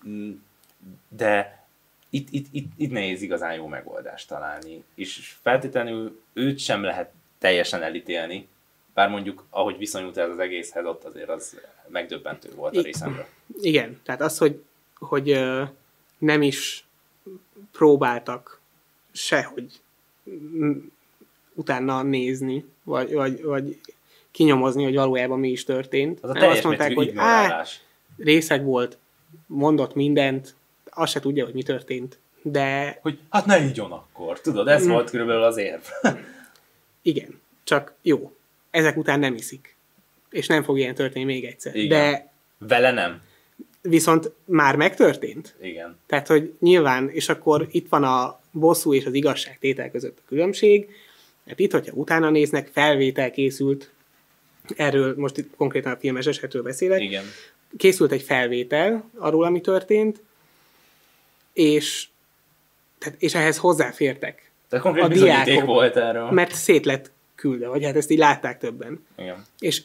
mm, 0.08 0.32
de 1.08 1.63
itt, 2.14 2.28
itt, 2.32 2.48
itt, 2.52 2.72
itt 2.78 2.92
nehéz 2.92 3.22
igazán 3.22 3.54
jó 3.54 3.68
megoldást 3.68 4.28
találni. 4.28 4.84
És 4.96 5.36
feltétlenül 5.42 6.22
őt 6.34 6.60
sem 6.60 6.84
lehet 6.84 7.12
teljesen 7.38 7.82
elítélni, 7.82 8.48
bár 8.94 9.10
mondjuk, 9.10 9.46
ahogy 9.50 9.78
viszonyult 9.78 10.18
ez 10.18 10.30
az 10.30 10.40
egészhez, 10.40 10.86
ott 10.86 11.04
azért 11.04 11.30
az 11.30 11.60
megdöbbentő 11.88 12.50
volt 12.56 12.78
a 12.78 12.82
részemről. 12.82 13.26
Igen, 13.62 14.00
tehát 14.04 14.22
az, 14.22 14.38
hogy, 14.38 14.64
hogy 14.96 15.40
nem 16.18 16.42
is 16.42 16.86
próbáltak 17.72 18.60
sehogy 19.12 19.82
utána 21.54 22.04
nézni, 22.04 22.66
vagy, 22.84 23.14
vagy, 23.14 23.44
vagy 23.44 23.80
kinyomozni, 24.32 24.84
hogy 24.84 24.96
valójában 24.96 25.40
mi 25.40 25.50
is 25.50 25.64
történt. 25.64 26.20
Az 26.22 26.30
a 26.30 26.34
nem 26.34 26.50
azt 26.50 26.64
mondták, 26.64 26.94
hogy 26.94 27.14
á, 27.16 27.66
részeg 28.18 28.64
volt, 28.64 28.98
mondott 29.46 29.96
mindent, 29.96 30.56
azt 30.96 31.12
se 31.12 31.20
tudja, 31.20 31.46
hogy 31.46 31.54
mi 31.54 31.64
történt. 31.64 32.20
De... 32.42 33.00
Hogy 33.02 33.20
hát 33.30 33.46
ne 33.46 33.64
így 33.64 33.80
akkor, 33.80 34.42
tudod, 34.42 34.68
ez 34.68 34.86
mm. 34.86 34.90
volt 34.90 35.10
körülbelül 35.10 35.44
az 35.44 35.58
érv. 35.58 35.82
Igen, 37.02 37.42
csak 37.64 37.94
jó, 38.02 38.36
ezek 38.72 38.98
után 38.98 39.20
nem 39.20 39.34
iszik. 39.34 39.76
És 40.30 40.48
nem 40.48 40.64
fog 40.64 40.78
ilyen 40.78 40.96
történni 40.96 41.26
még 41.26 41.46
egyszer. 41.46 41.76
Igen. 41.76 42.12
De... 42.12 42.32
Vele 42.58 42.92
nem 42.92 43.22
viszont 43.84 44.32
már 44.46 44.76
megtörtént. 44.76 45.56
Igen. 45.62 45.98
Tehát, 46.06 46.28
hogy 46.28 46.54
nyilván, 46.60 47.10
és 47.10 47.30
akkor 47.30 47.68
itt 47.72 47.90
van 47.90 48.04
a 48.04 48.40
bosszú 48.52 48.94
és 48.94 49.06
az 49.06 49.14
igazság 49.14 49.60
tétel 49.60 49.92
között 49.92 50.18
a 50.18 50.28
különbség, 50.28 50.90
mert 51.44 51.60
itt, 51.60 51.72
hogyha 51.72 51.96
utána 51.96 52.30
néznek, 52.30 52.70
felvétel 52.74 53.32
készült, 53.32 53.92
erről 54.76 55.14
most 55.18 55.38
itt 55.38 55.56
konkrétan 55.56 55.92
a 55.94 55.98
filmes 55.98 56.26
esetről 56.26 56.64
beszélek, 56.64 57.02
Igen. 57.02 57.24
készült 57.78 58.12
egy 58.12 58.22
felvétel 58.22 59.10
arról, 59.18 59.44
ami 59.44 59.62
történt, 59.62 60.22
és, 61.54 62.08
tehát, 62.98 63.22
és 63.22 63.36
ehhez 63.36 63.58
hozzáfértek. 63.58 64.52
Tehát 64.70 64.86
konkrét 64.86 65.06
a 65.06 65.08
diákok, 65.08 65.66
volt 65.66 65.96
erről. 65.96 66.32
Mert 66.32 66.56
szét 66.56 66.86
lett 66.86 67.12
küldve, 67.36 67.68
vagy 67.68 67.84
hát 67.84 67.96
ezt 67.96 68.10
így 68.10 68.18
látták 68.18 68.58
többen. 68.58 69.06
Igen. 69.18 69.46
És 69.60 69.84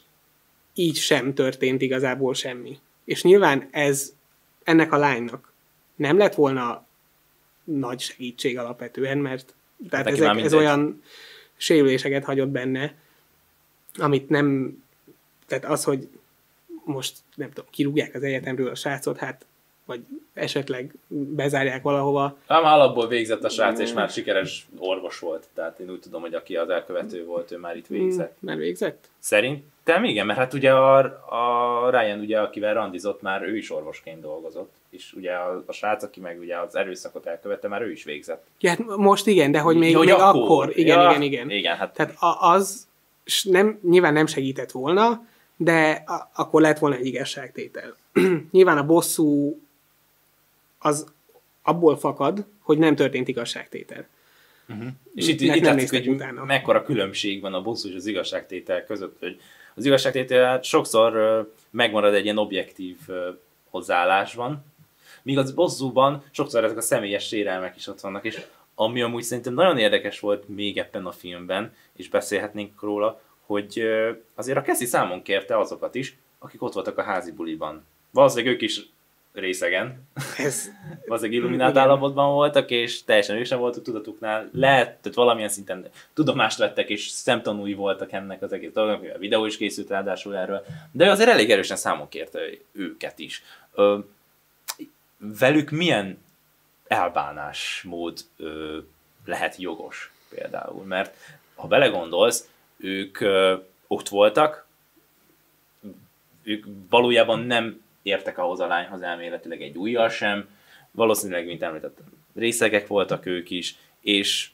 így 0.74 0.96
sem 0.96 1.34
történt 1.34 1.82
igazából 1.82 2.34
semmi. 2.34 2.78
És 3.04 3.22
nyilván 3.22 3.68
ez 3.70 4.12
ennek 4.64 4.92
a 4.92 4.96
lánynak 4.96 5.52
nem 5.98 6.18
lett 6.18 6.34
volna 6.34 6.86
nagy 7.64 8.00
segítség 8.00 8.58
alapvetően, 8.58 9.18
mert 9.18 9.54
tehát 9.90 10.06
hát 10.06 10.14
ezek, 10.14 10.44
ez 10.44 10.54
olyan 10.54 11.02
sérüléseket 11.56 12.24
hagyott 12.24 12.48
benne, 12.48 12.94
amit 13.94 14.28
nem, 14.28 14.76
tehát 15.46 15.64
az, 15.64 15.84
hogy 15.84 16.08
most 16.84 17.16
nem 17.34 17.48
tudom, 17.48 17.70
kirúgják 17.70 18.14
az 18.14 18.22
egyetemről 18.22 18.68
a 18.68 18.74
srácot, 18.74 19.18
hát 19.18 19.46
vagy 19.88 20.00
esetleg 20.34 20.94
bezárják 21.08 21.82
valahova. 21.82 22.36
Ám 22.46 22.64
alapból 22.64 23.08
végzett 23.08 23.44
a 23.44 23.48
srác, 23.48 23.78
és 23.78 23.92
már 23.92 24.08
sikeres 24.08 24.68
orvos 24.78 25.18
volt. 25.18 25.48
Tehát 25.54 25.78
én 25.78 25.90
úgy 25.90 26.00
tudom, 26.00 26.20
hogy 26.20 26.34
aki 26.34 26.56
az 26.56 26.68
elkövető 26.68 27.24
volt, 27.24 27.50
ő 27.50 27.56
már 27.56 27.76
itt 27.76 27.86
végzett. 27.86 28.36
Már 28.40 28.56
végzett? 28.56 29.08
Szerintem 29.18 30.04
igen, 30.04 30.26
mert 30.26 30.38
hát 30.38 30.54
ugye 30.54 30.72
a, 30.72 30.96
a 31.28 31.90
Ryan, 31.90 32.20
ugye, 32.20 32.40
akivel 32.40 32.74
randizott, 32.74 33.22
már 33.22 33.42
ő 33.42 33.56
is 33.56 33.70
orvosként 33.70 34.20
dolgozott. 34.20 34.72
És 34.90 35.12
ugye 35.12 35.32
a, 35.32 35.62
a 35.66 35.72
srác, 35.72 36.02
aki 36.02 36.20
meg 36.20 36.38
ugye 36.38 36.58
az 36.58 36.76
erőszakot 36.76 37.26
elkövette, 37.26 37.68
már 37.68 37.82
ő 37.82 37.90
is 37.90 38.04
végzett. 38.04 38.46
Ja, 38.60 38.70
hát 38.70 38.96
most 38.96 39.26
igen, 39.26 39.50
de 39.50 39.60
hogy 39.60 39.76
még, 39.76 39.90
Jó, 39.90 40.00
még 40.00 40.12
akkor. 40.12 40.42
akkor. 40.42 40.78
Igen, 40.78 41.00
ja, 41.00 41.10
igen, 41.10 41.22
igen. 41.22 41.50
Igen, 41.50 41.76
hát. 41.76 41.92
Tehát 41.94 42.14
az 42.40 42.86
nem, 43.42 43.78
nyilván 43.82 44.12
nem 44.12 44.26
segített 44.26 44.70
volna, 44.70 45.26
de 45.56 46.02
a, 46.06 46.30
akkor 46.34 46.60
lett 46.60 46.78
volna 46.78 46.96
egy 46.96 47.06
igazságtétel. 47.06 47.96
nyilván 48.50 48.78
a 48.78 48.86
bosszú 48.86 49.60
az 50.78 51.06
abból 51.62 51.98
fakad, 51.98 52.46
hogy 52.60 52.78
nem 52.78 52.94
történt 52.94 53.28
igazságtétel. 53.28 54.06
Uh-huh. 54.68 54.88
És 55.14 55.28
itt, 55.28 55.40
itt 55.40 55.64
látszik, 55.64 55.90
hogy 55.90 56.08
utána. 56.08 56.44
mekkora 56.44 56.82
különbség 56.82 57.40
van 57.40 57.54
a 57.54 57.62
bosszú 57.62 57.88
és 57.88 57.94
az 57.94 58.06
igazságtétel 58.06 58.84
között, 58.84 59.18
hogy 59.18 59.40
az 59.74 59.84
igazságtétel 59.84 60.62
sokszor 60.62 61.12
megmarad 61.70 62.14
egy 62.14 62.24
ilyen 62.24 62.38
objektív 62.38 62.96
hozzáállásban, 63.70 64.64
míg 65.22 65.38
az 65.38 65.52
bosszúban 65.52 66.22
sokszor 66.30 66.64
ezek 66.64 66.76
a 66.76 66.80
személyes 66.80 67.26
sérelmek 67.26 67.76
is 67.76 67.86
ott 67.86 68.00
vannak, 68.00 68.24
és 68.24 68.44
ami 68.74 69.02
amúgy 69.02 69.22
szerintem 69.22 69.54
nagyon 69.54 69.78
érdekes 69.78 70.20
volt 70.20 70.48
még 70.48 70.78
ebben 70.78 71.06
a 71.06 71.12
filmben, 71.12 71.74
és 71.96 72.08
beszélhetnénk 72.08 72.82
róla, 72.82 73.20
hogy 73.46 73.82
azért 74.34 74.58
a 74.58 74.62
Keszi 74.62 74.84
számon 74.84 75.22
kérte 75.22 75.58
azokat 75.58 75.94
is, 75.94 76.16
akik 76.38 76.62
ott 76.62 76.72
voltak 76.72 76.98
a 76.98 77.02
házi 77.02 77.32
buliban. 77.32 77.84
Valószínűleg 78.10 78.54
ők 78.54 78.62
is 78.62 78.80
részegen. 79.32 80.08
Ez... 80.38 80.70
Valószínűleg 81.06 81.40
illuminált 81.40 81.76
állapotban 81.76 82.32
voltak, 82.32 82.70
és 82.70 83.04
teljesen 83.04 83.36
ők 83.36 83.44
sem 83.44 83.58
voltak 83.58 83.82
tudatuknál. 83.82 84.48
Lehet, 84.52 84.86
tehát 84.86 85.14
valamilyen 85.14 85.48
szinten 85.48 85.86
tudomást 86.14 86.58
vettek, 86.58 86.88
és 86.88 87.08
szemtanúi 87.08 87.74
voltak 87.74 88.12
ennek 88.12 88.42
az 88.42 88.52
egész 88.52 88.72
dolognak, 88.72 89.14
a 89.14 89.18
videó 89.18 89.46
is 89.46 89.56
készült 89.56 89.88
ráadásul 89.88 90.36
erről, 90.36 90.64
de 90.92 91.10
azért 91.10 91.30
elég 91.30 91.50
erősen 91.50 91.76
számon 91.76 92.08
kérte 92.08 92.40
őket 92.72 93.18
is. 93.18 93.42
Ö, 93.74 93.98
velük 95.18 95.70
milyen 95.70 96.18
elbánásmód 96.86 98.18
ö, 98.36 98.78
lehet 99.24 99.56
jogos 99.56 100.12
például? 100.28 100.84
Mert 100.84 101.16
ha 101.54 101.66
belegondolsz, 101.66 102.48
ők 102.76 103.20
ö, 103.20 103.56
ott 103.86 104.08
voltak, 104.08 104.66
ők 106.42 106.64
valójában 106.88 107.40
nem 107.40 107.80
értek 108.02 108.38
ahhoz 108.38 108.60
a 108.60 108.66
lányhoz 108.66 109.02
elméletileg 109.02 109.62
egy 109.62 109.76
újjal 109.76 110.08
sem, 110.08 110.48
valószínűleg, 110.90 111.46
mint 111.46 111.62
említettem, 111.62 112.04
részegek 112.34 112.86
voltak 112.86 113.26
ők 113.26 113.50
is, 113.50 113.76
és 114.00 114.50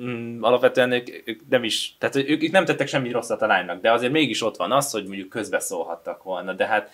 mm, 0.00 0.42
alapvetően 0.42 0.92
ők, 0.92 1.06
ők 1.24 1.40
nem 1.48 1.64
is, 1.64 1.94
tehát 1.98 2.16
ők, 2.16 2.42
ők 2.42 2.50
nem 2.50 2.64
tettek 2.64 2.88
semmi 2.88 3.10
rosszat 3.10 3.42
a 3.42 3.46
lánynak, 3.46 3.80
de 3.80 3.92
azért 3.92 4.12
mégis 4.12 4.42
ott 4.42 4.56
van 4.56 4.72
az, 4.72 4.90
hogy 4.90 5.06
mondjuk 5.06 5.28
közbeszólhattak 5.28 6.22
volna, 6.22 6.52
de 6.52 6.66
hát 6.66 6.90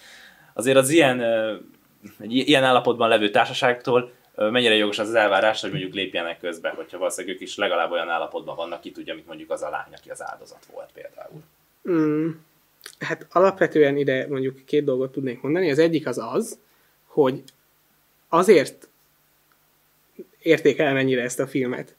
azért 0.52 0.76
az 0.76 0.90
ilyen, 0.90 1.20
egy 2.18 2.32
ilyen 2.32 2.64
állapotban 2.64 3.08
levő 3.08 3.30
társaságtól 3.30 4.12
mennyire 4.34 4.74
jogos 4.74 4.98
az, 4.98 5.08
az 5.08 5.14
elvárás, 5.14 5.60
hogy 5.60 5.70
mondjuk 5.70 5.94
lépjenek 5.94 6.38
közbe, 6.38 6.68
hogyha 6.68 6.98
valószínűleg 6.98 7.36
ők 7.36 7.42
is 7.42 7.56
legalább 7.56 7.90
olyan 7.90 8.08
állapotban 8.08 8.56
vannak, 8.56 8.80
ki 8.80 8.90
tudja, 8.90 9.14
mint 9.14 9.26
mondjuk 9.26 9.50
az 9.50 9.62
a 9.62 9.70
lány, 9.70 9.92
aki 9.96 10.10
az 10.10 10.22
áldozat 10.22 10.66
volt 10.72 10.90
például. 10.92 11.42
Mm. 11.90 12.30
Hát 12.98 13.26
alapvetően 13.30 13.96
ide 13.96 14.26
mondjuk 14.28 14.64
két 14.64 14.84
dolgot 14.84 15.12
tudnék 15.12 15.40
mondani. 15.40 15.70
Az 15.70 15.78
egyik 15.78 16.06
az 16.06 16.18
az, 16.18 16.58
hogy 17.06 17.42
azért 18.28 18.88
értékel 20.38 20.92
mennyire 20.92 21.22
ezt 21.22 21.40
a 21.40 21.46
filmet. 21.46 21.94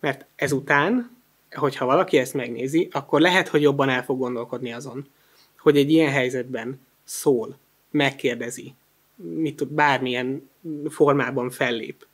Mert 0.00 0.24
ezután, 0.36 1.16
hogyha 1.50 1.84
valaki 1.84 2.18
ezt 2.18 2.34
megnézi, 2.34 2.88
akkor 2.90 3.20
lehet, 3.20 3.48
hogy 3.48 3.62
jobban 3.62 3.88
el 3.88 4.04
fog 4.04 4.18
gondolkodni 4.18 4.72
azon, 4.72 5.06
hogy 5.58 5.76
egy 5.76 5.90
ilyen 5.90 6.10
helyzetben 6.10 6.80
szól, 7.04 7.58
megkérdezi, 7.90 8.74
mit 9.14 9.56
tud, 9.56 9.68
bármilyen 9.68 10.50
formában 10.88 11.50
fellép, 11.50 12.06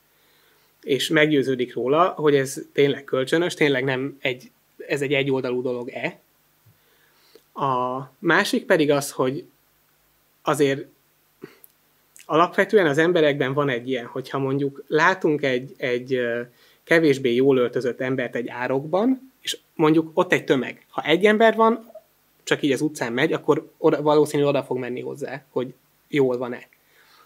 és 0.82 1.08
meggyőződik 1.08 1.74
róla, 1.74 2.08
hogy 2.08 2.34
ez 2.34 2.62
tényleg 2.72 3.04
kölcsönös, 3.04 3.54
tényleg 3.54 3.84
nem 3.84 4.16
egy, 4.20 4.50
ez 4.86 5.02
egy 5.02 5.12
egyoldalú 5.12 5.62
dolog-e, 5.62 6.20
a 7.58 8.10
másik 8.18 8.64
pedig 8.64 8.90
az, 8.90 9.10
hogy 9.10 9.44
azért 10.42 10.86
alapvetően 12.26 12.86
az 12.86 12.98
emberekben 12.98 13.52
van 13.52 13.68
egy 13.68 13.88
ilyen, 13.88 14.06
hogyha 14.06 14.38
mondjuk 14.38 14.84
látunk 14.86 15.42
egy, 15.42 15.74
egy 15.76 16.20
kevésbé 16.84 17.34
jól 17.34 17.56
öltözött 17.56 18.00
embert 18.00 18.34
egy 18.34 18.48
árokban, 18.48 19.32
és 19.40 19.58
mondjuk 19.74 20.10
ott 20.14 20.32
egy 20.32 20.44
tömeg. 20.44 20.86
Ha 20.88 21.02
egy 21.02 21.24
ember 21.24 21.56
van, 21.56 21.90
csak 22.42 22.62
így 22.62 22.72
az 22.72 22.80
utcán 22.80 23.12
megy, 23.12 23.32
akkor 23.32 23.70
oda, 23.78 24.02
valószínűleg 24.02 24.54
oda 24.54 24.64
fog 24.64 24.78
menni 24.78 25.00
hozzá, 25.00 25.44
hogy 25.50 25.74
jól 26.08 26.38
van-e. 26.38 26.68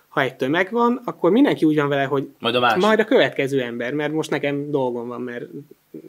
Ha 0.08 0.20
egy 0.20 0.36
tömeg 0.36 0.70
van, 0.70 1.00
akkor 1.04 1.30
mindenki 1.30 1.64
úgy 1.64 1.76
van 1.76 1.88
vele, 1.88 2.04
hogy 2.04 2.28
majd 2.38 2.54
a, 2.54 2.60
másik. 2.60 2.82
majd 2.82 2.98
a 2.98 3.04
következő 3.04 3.62
ember, 3.62 3.92
mert 3.92 4.12
most 4.12 4.30
nekem 4.30 4.70
dolgom 4.70 5.08
van, 5.08 5.20
mert 5.20 5.44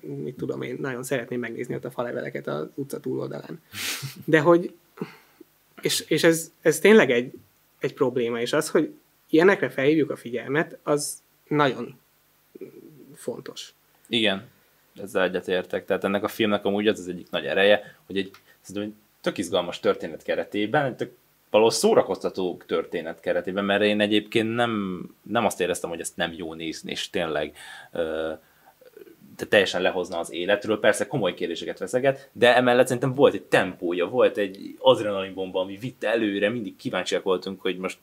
mit 0.01 0.35
tudom 0.35 0.61
én, 0.61 0.77
nagyon 0.79 1.03
szeretném 1.03 1.39
megnézni 1.39 1.75
ott 1.75 1.85
a 1.85 1.91
faleveleket 1.91 2.47
az 2.47 2.67
utca 2.73 2.99
túloldalán. 2.99 3.61
De 4.25 4.39
hogy, 4.39 4.73
és, 5.81 5.99
és 6.07 6.23
ez, 6.23 6.51
ez 6.61 6.79
tényleg 6.79 7.11
egy, 7.11 7.33
egy 7.79 7.93
probléma, 7.93 8.39
és 8.39 8.53
az, 8.53 8.69
hogy 8.69 8.93
ilyenekre 9.29 9.69
felhívjuk 9.69 10.09
a 10.09 10.15
figyelmet, 10.15 10.77
az 10.83 11.21
nagyon 11.47 11.99
fontos. 13.15 13.73
Igen, 14.07 14.47
ezzel 15.01 15.23
egyetértek. 15.23 15.85
Tehát 15.85 16.03
ennek 16.03 16.23
a 16.23 16.27
filmnek 16.27 16.65
amúgy 16.65 16.87
az 16.87 16.99
az 16.99 17.07
egyik 17.07 17.29
nagy 17.29 17.45
ereje, 17.45 17.97
hogy 18.05 18.17
egy, 18.17 18.31
egy 18.75 18.93
tök 19.21 19.37
izgalmas 19.37 19.79
történet 19.79 20.23
keretében, 20.23 20.97
tök 20.97 21.15
való 21.49 21.69
szórakoztató 21.69 22.61
történet 22.65 23.19
keretében, 23.19 23.65
mert 23.65 23.83
én 23.83 23.99
egyébként 23.99 24.55
nem, 24.55 25.03
nem 25.21 25.45
azt 25.45 25.61
éreztem, 25.61 25.89
hogy 25.89 25.99
ezt 25.99 26.17
nem 26.17 26.33
jó 26.37 26.53
nézni, 26.53 26.91
és 26.91 27.09
tényleg 27.09 27.55
teljesen 29.47 29.81
lehozna 29.81 30.19
az 30.19 30.31
életről, 30.31 30.79
persze 30.79 31.07
komoly 31.07 31.33
kérdéseket 31.33 31.79
veszeget, 31.79 32.29
de 32.31 32.55
emellett 32.55 32.85
szerintem 32.85 33.13
volt 33.13 33.33
egy 33.33 33.43
tempója, 33.43 34.07
volt 34.07 34.37
egy 34.37 34.75
adrenalinbomba, 34.79 35.59
ami 35.59 35.77
vitte 35.77 36.09
előre, 36.09 36.49
mindig 36.49 36.75
kíváncsiak 36.75 37.23
voltunk, 37.23 37.61
hogy 37.61 37.77
most 37.77 37.97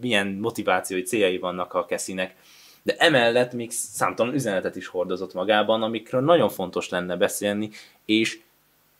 milyen 0.00 0.26
motivációi 0.26 1.02
céljai 1.02 1.38
vannak 1.38 1.74
a 1.74 1.84
Kessinek, 1.84 2.34
de 2.82 2.96
emellett 2.98 3.52
még 3.52 3.70
számtalan 3.70 4.34
üzenetet 4.34 4.76
is 4.76 4.86
hordozott 4.86 5.34
magában, 5.34 5.82
amikről 5.82 6.20
nagyon 6.20 6.48
fontos 6.48 6.88
lenne 6.88 7.16
beszélni, 7.16 7.70
és 8.04 8.40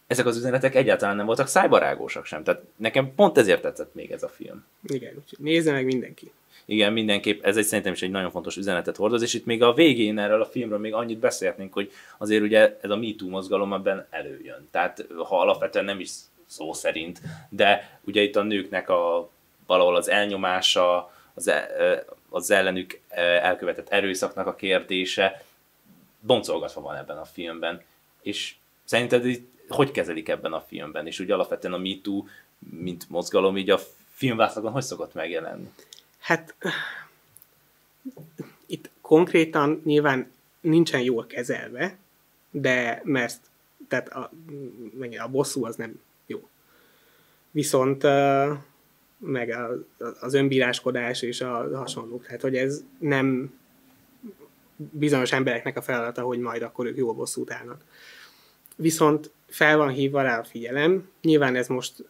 ezek 0.07 0.27
az 0.27 0.37
üzenetek 0.37 0.75
egyáltalán 0.75 1.17
nem 1.17 1.27
voltak 1.27 1.47
szájbarágósak 1.47 2.25
sem. 2.25 2.43
Tehát 2.43 2.63
nekem 2.77 3.15
pont 3.15 3.39
ezért 3.39 3.63
tetszett 3.63 3.95
még 3.95 4.11
ez 4.11 4.23
a 4.23 4.29
film. 4.29 4.65
Igen, 4.83 5.15
úgyhogy 5.17 5.39
nézze 5.39 5.73
meg 5.73 5.85
mindenki. 5.85 6.33
Igen, 6.71 6.93
mindenképp 6.93 7.45
ez 7.45 7.57
egy 7.57 7.65
szerintem 7.65 7.93
is 7.93 8.03
egy 8.03 8.11
nagyon 8.11 8.31
fontos 8.31 8.57
üzenetet 8.57 8.97
hordoz, 8.97 9.23
és 9.23 9.35
itt 9.35 9.45
még 9.45 9.63
a 9.63 9.73
végén 9.73 10.19
erről 10.19 10.43
a 10.43 10.47
filmről 10.47 10.79
még 10.79 10.95
annyit 10.95 11.19
beszélhetnénk, 11.19 11.73
hogy 11.73 11.93
azért 12.19 12.43
ugye 12.43 12.79
ez 12.81 12.91
a 12.91 12.97
MeToo 12.97 13.29
mozgalom 13.29 13.73
ebben 13.73 14.07
előjön. 14.11 14.69
Tehát 14.71 15.07
ha 15.29 15.41
alapvetően 15.41 15.85
nem 15.85 16.01
is 16.01 16.11
szó 16.47 16.73
szerint, 16.73 17.21
de 17.49 17.99
ugye 18.05 18.23
itt 18.23 18.37
a 18.37 18.43
nőknek 18.43 18.89
a 18.89 19.31
valahol 19.67 19.97
az 19.97 20.09
elnyomása, 20.11 21.13
az, 21.35 21.49
e, 21.49 21.69
az 22.29 22.51
ellenük 22.51 23.01
elkövetett 23.43 23.89
erőszaknak 23.89 24.47
a 24.47 24.55
kérdése 24.55 25.43
boncolgatva 26.21 26.81
van 26.81 26.97
ebben 26.97 27.19
a 27.19 27.25
filmben. 27.25 27.83
És 28.23 28.55
szerinted 28.85 29.27
itt 29.27 29.51
hogy 29.69 29.91
kezelik 29.91 30.29
ebben 30.29 30.53
a 30.53 30.61
filmben? 30.61 31.07
És 31.07 31.21
úgy 31.21 31.31
alapvetően 31.31 31.75
a 31.75 31.79
MeToo, 31.79 32.25
mint 32.59 33.09
mozgalom, 33.09 33.57
így 33.57 33.71
a 33.71 33.79
filmvászlagon 34.15 34.73
hogy 34.73 34.83
szokott 34.83 35.15
megjelenni? 35.15 35.69
Hát 36.21 36.55
itt 38.67 38.91
konkrétan 39.01 39.81
nyilván 39.85 40.31
nincsen 40.61 41.01
jól 41.01 41.27
kezelve, 41.27 41.97
de 42.51 43.01
mert 43.05 43.41
tehát 43.89 44.09
a, 44.09 44.31
a 45.19 45.29
bosszú 45.29 45.65
az 45.65 45.77
nem 45.77 46.01
jó. 46.27 46.49
Viszont 47.51 48.03
meg 49.19 49.57
az 50.21 50.35
önbíráskodás 50.35 51.23
és 51.23 51.41
a 51.41 51.79
hasonlók, 51.79 52.25
tehát 52.25 52.41
hogy 52.41 52.57
ez 52.57 52.85
nem 52.99 53.59
bizonyos 54.77 55.33
embereknek 55.33 55.77
a 55.77 55.83
feladata, 55.83 56.23
hogy 56.23 56.39
majd 56.39 56.63
akkor 56.63 56.87
ők 56.87 56.97
jól 56.97 57.15
bosszút 57.15 57.51
állnak. 57.51 57.85
Viszont 58.77 59.31
fel 59.47 59.77
van 59.77 59.89
hívva 59.89 60.23
rá 60.23 60.39
a 60.39 60.45
figyelem, 60.45 61.11
nyilván 61.23 61.57
ez 61.57 61.69
most 61.69 62.05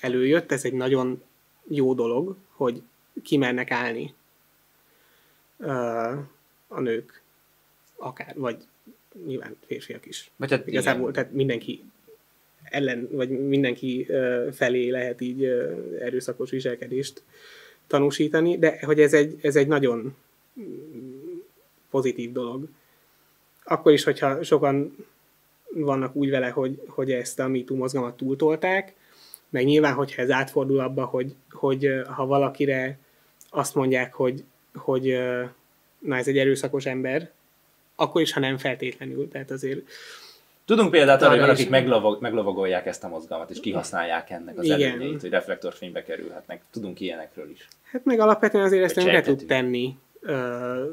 előjött, 0.00 0.52
ez 0.52 0.64
egy 0.64 0.72
nagyon 0.72 1.22
jó 1.68 1.94
dolog, 1.94 2.36
hogy 2.54 2.82
kimernek 3.22 3.70
állni 3.70 4.14
a 6.68 6.80
nők, 6.80 7.22
akár, 7.96 8.34
vagy 8.36 8.56
nyilván 9.26 9.56
férfiak 9.66 10.06
is. 10.06 10.30
Vagy 10.36 10.50
hát 10.50 10.66
Igazából, 10.66 11.10
igen. 11.10 11.12
tehát 11.12 11.32
mindenki 11.32 11.84
ellen, 12.64 13.08
vagy 13.10 13.30
mindenki 13.30 14.06
felé 14.52 14.88
lehet 14.88 15.20
így 15.20 15.44
erőszakos 16.00 16.50
viselkedést 16.50 17.22
tanúsítani, 17.86 18.58
de 18.58 18.78
hogy 18.84 19.00
ez 19.00 19.12
egy, 19.12 19.38
ez 19.42 19.56
egy 19.56 19.66
nagyon 19.66 20.16
pozitív 21.90 22.32
dolog. 22.32 22.68
Akkor 23.64 23.92
is, 23.92 24.04
hogyha 24.04 24.42
sokan 24.42 24.96
vannak 25.68 26.16
úgy 26.16 26.30
vele, 26.30 26.48
hogy, 26.48 26.82
hogy 26.86 27.12
ezt 27.12 27.40
a 27.40 27.48
MeToo 27.48 27.76
mozgalmat 27.76 28.16
túltolták, 28.16 28.94
meg 29.54 29.64
nyilván, 29.64 29.94
hogyha 29.94 30.22
ez 30.22 30.30
átfordul 30.30 30.80
abba, 30.80 31.04
hogy, 31.04 31.34
hogy 31.50 32.02
ha 32.06 32.26
valakire 32.26 32.98
azt 33.50 33.74
mondják, 33.74 34.14
hogy, 34.14 34.44
hogy 34.74 35.18
na 35.98 36.16
ez 36.16 36.28
egy 36.28 36.38
erőszakos 36.38 36.86
ember, 36.86 37.30
akkor 37.94 38.20
is, 38.20 38.32
ha 38.32 38.40
nem 38.40 38.56
feltétlenül, 38.56 39.28
tehát 39.28 39.50
azért 39.50 39.80
Tudunk 40.64 40.90
példát 40.90 41.22
arra, 41.22 41.30
hogy 41.30 41.40
valakik 41.40 41.70
meglovag, 41.70 42.20
meglovagolják 42.20 42.86
ezt 42.86 43.04
a 43.04 43.08
mozgalmat, 43.08 43.50
és 43.50 43.60
kihasználják 43.60 44.30
ennek 44.30 44.58
az 44.58 44.64
Igen. 44.64 44.80
előnyeit, 44.80 45.20
hogy 45.20 45.30
reflektorfénybe 45.30 46.02
kerülhetnek. 46.02 46.62
Tudunk 46.70 47.00
ilyenekről 47.00 47.50
is. 47.50 47.68
Hát 47.82 48.04
meg 48.04 48.20
alapvetően 48.20 48.64
azért 48.64 48.84
ezt 48.84 48.96
nem 48.96 49.22
tud 49.22 49.44
tenni 49.46 49.96
ö, 50.20 50.84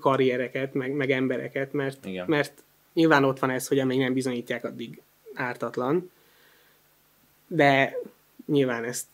karriereket, 0.00 0.74
meg, 0.74 0.92
meg 0.92 1.10
embereket, 1.10 1.72
mert, 1.72 2.06
Igen. 2.06 2.24
mert 2.28 2.52
nyilván 2.92 3.24
ott 3.24 3.38
van 3.38 3.50
ez, 3.50 3.68
hogy 3.68 3.78
amíg 3.78 3.98
nem 3.98 4.12
bizonyítják, 4.12 4.64
addig 4.64 5.00
ártatlan 5.34 6.10
de 7.54 7.98
nyilván 8.46 8.84
ezt 8.84 9.06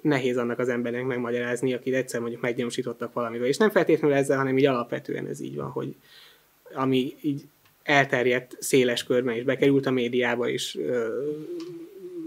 nehéz 0.00 0.36
annak 0.36 0.58
az 0.58 0.68
embernek 0.68 1.04
megmagyarázni, 1.04 1.74
akit 1.74 1.94
egyszer 1.94 2.20
mondjuk 2.20 2.42
meggyanúsítottak 2.42 3.12
valamivel. 3.12 3.46
És 3.46 3.56
nem 3.56 3.70
feltétlenül 3.70 4.16
ezzel, 4.16 4.36
hanem 4.36 4.58
így 4.58 4.66
alapvetően 4.66 5.26
ez 5.26 5.40
így 5.40 5.56
van, 5.56 5.70
hogy 5.70 5.94
ami 6.74 7.16
így 7.20 7.42
elterjedt 7.82 8.56
széles 8.60 9.04
körben, 9.04 9.34
és 9.34 9.42
bekerült 9.42 9.86
a 9.86 9.90
médiába, 9.90 10.48
és 10.48 10.76
ö, 10.76 11.22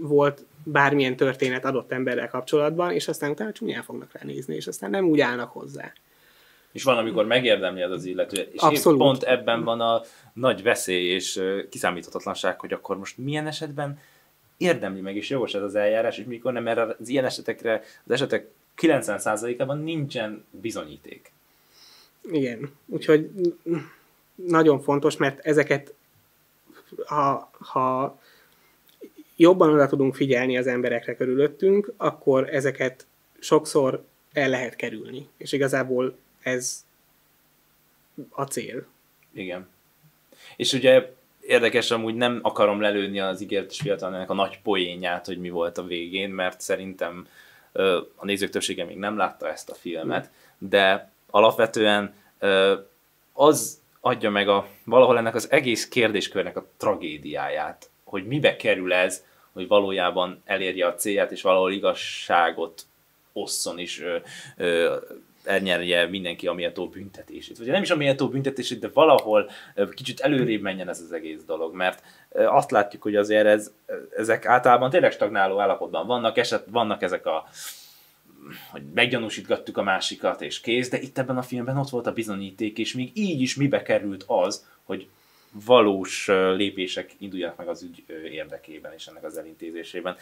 volt 0.00 0.44
bármilyen 0.64 1.16
történet 1.16 1.64
adott 1.64 1.92
emberrel 1.92 2.28
kapcsolatban, 2.28 2.92
és 2.92 3.08
aztán 3.08 3.30
utána 3.30 3.52
csúnyán 3.52 3.82
fognak 3.82 4.12
ránézni, 4.12 4.54
és 4.54 4.66
aztán 4.66 4.90
nem 4.90 5.04
úgy 5.04 5.20
állnak 5.20 5.52
hozzá. 5.52 5.92
És 6.72 6.82
van, 6.82 6.98
amikor 6.98 7.26
megérdemli 7.26 7.82
az 7.82 7.90
az 7.90 8.04
illető. 8.04 8.48
És 8.52 8.60
Abszolút. 8.60 8.98
pont 8.98 9.22
ebben 9.22 9.64
van 9.64 9.80
a 9.80 10.02
nagy 10.32 10.62
veszély 10.62 11.06
és 11.06 11.40
kiszámíthatatlanság, 11.70 12.60
hogy 12.60 12.72
akkor 12.72 12.98
most 12.98 13.18
milyen 13.18 13.46
esetben 13.46 13.98
érdemli 14.56 15.00
meg, 15.00 15.16
és 15.16 15.30
jogos 15.30 15.54
ez 15.54 15.62
az 15.62 15.74
eljárás, 15.74 16.18
és 16.18 16.24
mikor 16.24 16.52
nem, 16.52 16.62
mert 16.62 16.98
az 17.00 17.08
ilyen 17.08 17.24
esetekre, 17.24 17.82
az 18.04 18.10
esetek 18.10 18.48
90%-ában 18.76 19.78
nincsen 19.78 20.44
bizonyíték. 20.50 21.32
Igen, 22.30 22.72
úgyhogy 22.86 23.30
nagyon 24.34 24.80
fontos, 24.80 25.16
mert 25.16 25.46
ezeket, 25.46 25.94
ha, 27.06 27.50
ha 27.58 28.20
jobban 29.36 29.72
oda 29.72 29.86
tudunk 29.86 30.14
figyelni 30.14 30.56
az 30.58 30.66
emberekre 30.66 31.16
körülöttünk, 31.16 31.92
akkor 31.96 32.54
ezeket 32.54 33.06
sokszor 33.38 34.04
el 34.32 34.48
lehet 34.48 34.76
kerülni. 34.76 35.28
És 35.36 35.52
igazából 35.52 36.18
ez 36.42 36.84
a 38.30 38.44
cél. 38.44 38.86
Igen. 39.32 39.68
És 40.56 40.72
ugye 40.72 41.12
érdekes, 41.46 41.90
amúgy 41.90 42.14
nem 42.14 42.38
akarom 42.42 42.80
lelőni 42.80 43.20
az 43.20 43.40
ígéretes 43.40 43.80
fiatalnak 43.80 44.30
a 44.30 44.34
nagy 44.34 44.60
poénját, 44.62 45.26
hogy 45.26 45.38
mi 45.38 45.50
volt 45.50 45.78
a 45.78 45.84
végén, 45.84 46.30
mert 46.30 46.60
szerintem 46.60 47.26
a 48.16 48.24
nézők 48.24 48.50
többsége 48.50 48.84
még 48.84 48.96
nem 48.96 49.16
látta 49.16 49.48
ezt 49.48 49.70
a 49.70 49.74
filmet, 49.74 50.30
de 50.58 51.10
alapvetően 51.30 52.14
az 53.32 53.80
adja 54.00 54.30
meg 54.30 54.48
a, 54.48 54.68
valahol 54.84 55.18
ennek 55.18 55.34
az 55.34 55.50
egész 55.50 55.88
kérdéskörnek 55.88 56.56
a 56.56 56.66
tragédiáját, 56.76 57.90
hogy 58.04 58.26
mibe 58.26 58.56
kerül 58.56 58.92
ez, 58.92 59.24
hogy 59.52 59.68
valójában 59.68 60.42
elérje 60.44 60.86
a 60.86 60.94
célját, 60.94 61.30
és 61.30 61.42
valahol 61.42 61.72
igazságot 61.72 62.82
osszon 63.32 63.78
is 63.78 64.02
elnyerje 65.46 66.06
mindenki 66.06 66.46
a 66.46 66.52
méltó 66.52 66.88
büntetését. 66.88 67.58
Vagy 67.58 67.66
nem 67.66 67.82
is 67.82 67.90
a 67.90 67.96
méltó 67.96 68.28
büntetését, 68.28 68.78
de 68.78 68.90
valahol 68.92 69.50
kicsit 69.94 70.20
előrébb 70.20 70.60
menjen 70.60 70.88
ez 70.88 71.00
az 71.00 71.12
egész 71.12 71.42
dolog, 71.46 71.74
mert 71.74 72.02
azt 72.30 72.70
látjuk, 72.70 73.02
hogy 73.02 73.16
azért 73.16 73.46
ez, 73.46 73.72
ezek 74.16 74.46
általában 74.46 74.90
tényleg 74.90 75.12
stagnáló 75.12 75.60
állapotban 75.60 76.06
vannak, 76.06 76.38
eset, 76.38 76.64
vannak 76.70 77.02
ezek 77.02 77.26
a 77.26 77.44
hogy 78.70 78.82
meggyanúsítgattuk 78.94 79.76
a 79.76 79.82
másikat, 79.82 80.42
és 80.42 80.60
kész, 80.60 80.88
de 80.88 81.00
itt 81.00 81.18
ebben 81.18 81.36
a 81.36 81.42
filmben 81.42 81.76
ott 81.76 81.88
volt 81.88 82.06
a 82.06 82.12
bizonyíték, 82.12 82.78
és 82.78 82.94
még 82.94 83.10
így 83.14 83.40
is 83.40 83.56
mibe 83.56 83.82
került 83.82 84.24
az, 84.26 84.66
hogy 84.84 85.08
valós 85.64 86.26
lépések 86.56 87.14
induljanak 87.18 87.56
meg 87.56 87.68
az 87.68 87.82
ügy 87.82 88.04
érdekében 88.30 88.92
és 88.92 89.06
ennek 89.06 89.24
az 89.24 89.38
elintézésében. 89.38 90.16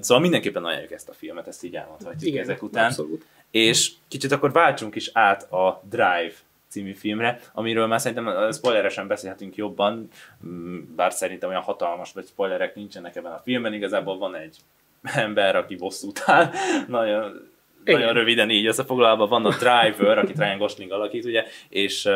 Szóval 0.00 0.20
mindenképpen 0.20 0.64
ajánljuk 0.64 0.92
ezt 0.92 1.08
a 1.08 1.12
filmet, 1.12 1.46
ezt 1.48 1.64
így 1.64 1.76
elmondhatjuk 1.76 2.22
Igen, 2.22 2.42
ezek 2.42 2.62
után. 2.62 2.84
Abszolút. 2.84 3.24
És 3.52 3.92
kicsit 4.08 4.32
akkor 4.32 4.52
váltsunk 4.52 4.94
is 4.94 5.10
át 5.12 5.52
a 5.52 5.82
Drive 5.90 6.34
című 6.68 6.92
filmre, 6.92 7.40
amiről 7.52 7.86
már 7.86 8.00
szerintem 8.00 8.52
spoileresen 8.52 9.06
beszélhetünk 9.06 9.56
jobban, 9.56 10.08
mm, 10.46 10.78
bár 10.96 11.12
szerintem 11.12 11.48
olyan 11.48 11.62
hatalmas 11.62 12.12
vagy 12.12 12.26
spoilerek 12.26 12.74
nincsenek 12.74 13.16
ebben 13.16 13.32
a 13.32 13.40
filmben, 13.44 13.72
igazából 13.74 14.18
van 14.18 14.34
egy 14.34 14.56
ember, 15.02 15.56
aki 15.56 15.76
bosszút 15.76 16.22
áll, 16.26 16.50
nagyon, 16.88 17.50
nagyon 17.84 18.12
röviden 18.12 18.50
így 18.50 18.66
összefoglalva 18.66 19.26
van 19.26 19.46
a 19.46 19.56
Driver, 19.56 20.18
akit 20.18 20.38
Ryan 20.38 20.58
Gosling 20.58 20.92
alakít, 20.92 21.24
ugye, 21.24 21.44
és 21.68 22.08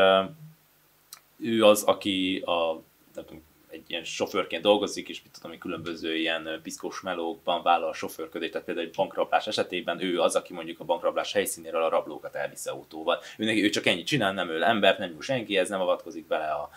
ő 1.38 1.64
az, 1.64 1.82
aki 1.82 2.42
a, 2.44 2.72
nem 3.14 3.24
tudom, 3.24 3.42
ilyen 3.86 4.04
sofőrként 4.04 4.62
dolgozik, 4.62 5.08
és 5.08 5.22
mit 5.22 5.38
tudom, 5.40 5.58
különböző 5.58 6.16
ilyen 6.16 6.60
piszkos 6.62 7.00
melókban 7.00 7.62
vállal 7.62 7.88
a 7.88 7.94
sofőrködést, 7.94 8.52
tehát 8.52 8.66
például 8.66 8.86
egy 8.86 8.94
bankrablás 8.94 9.46
esetében 9.46 10.02
ő 10.02 10.20
az, 10.20 10.34
aki 10.34 10.52
mondjuk 10.52 10.80
a 10.80 10.84
bankrablás 10.84 11.32
helyszínéről 11.32 11.82
a 11.82 11.88
rablókat 11.88 12.34
elvisz 12.34 12.66
autóval. 12.66 13.18
Ő, 13.38 13.44
neki, 13.44 13.64
ő 13.64 13.68
csak 13.68 13.86
ennyit 13.86 14.06
csinál, 14.06 14.32
nem 14.32 14.48
öl 14.48 14.64
embert, 14.64 14.98
nem 14.98 15.08
senki, 15.08 15.24
senkihez, 15.46 15.68
nem 15.68 15.80
avatkozik 15.80 16.26
bele 16.26 16.46
a, 16.46 16.70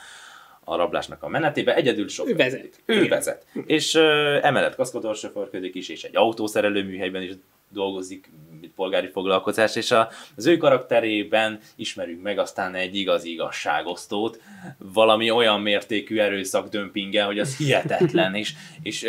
a 0.64 0.76
rablásnak 0.76 1.24
a 1.24 1.28
menetébe, 1.28 1.76
egyedül 1.76 2.08
sofőr. 2.08 2.34
Ő 2.34 2.36
vezet. 2.36 2.82
Ő 2.86 2.94
Igen. 2.96 3.10
vezet. 3.10 3.46
És 3.66 3.94
uh, 3.94 4.04
emellett 4.42 4.76
kaszkador 4.76 5.16
sofőrködik 5.16 5.76
is, 5.76 5.90
és 5.90 6.04
egy 6.04 6.16
autószerelő 6.16 6.84
műhelyben 6.84 7.22
is 7.22 7.32
dolgozik, 7.70 8.30
polgári 8.76 9.08
foglalkozás, 9.08 9.76
és 9.76 9.92
a, 9.92 10.10
az 10.36 10.46
ő 10.46 10.58
karakterében 10.58 11.60
ismerünk 11.76 12.22
meg 12.22 12.40
aztán 12.40 12.76
egy 12.76 12.96
igazi 12.96 13.32
igazságosztót, 13.32 14.42
valami 14.78 15.32
olyan 15.32 15.62
mértékű 15.62 16.18
erőszak 16.18 16.70
dömpinggel, 16.70 17.26
hogy 17.26 17.40
az 17.40 17.58
hihetetlen, 17.58 18.36
és, 18.36 18.54
és 18.82 19.08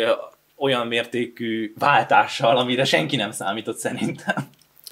olyan 0.55 0.87
mértékű 0.87 1.73
váltással, 1.79 2.57
amire 2.57 2.83
senki 2.85 3.15
nem 3.15 3.31
számított 3.31 3.77
szerintem. 3.77 4.35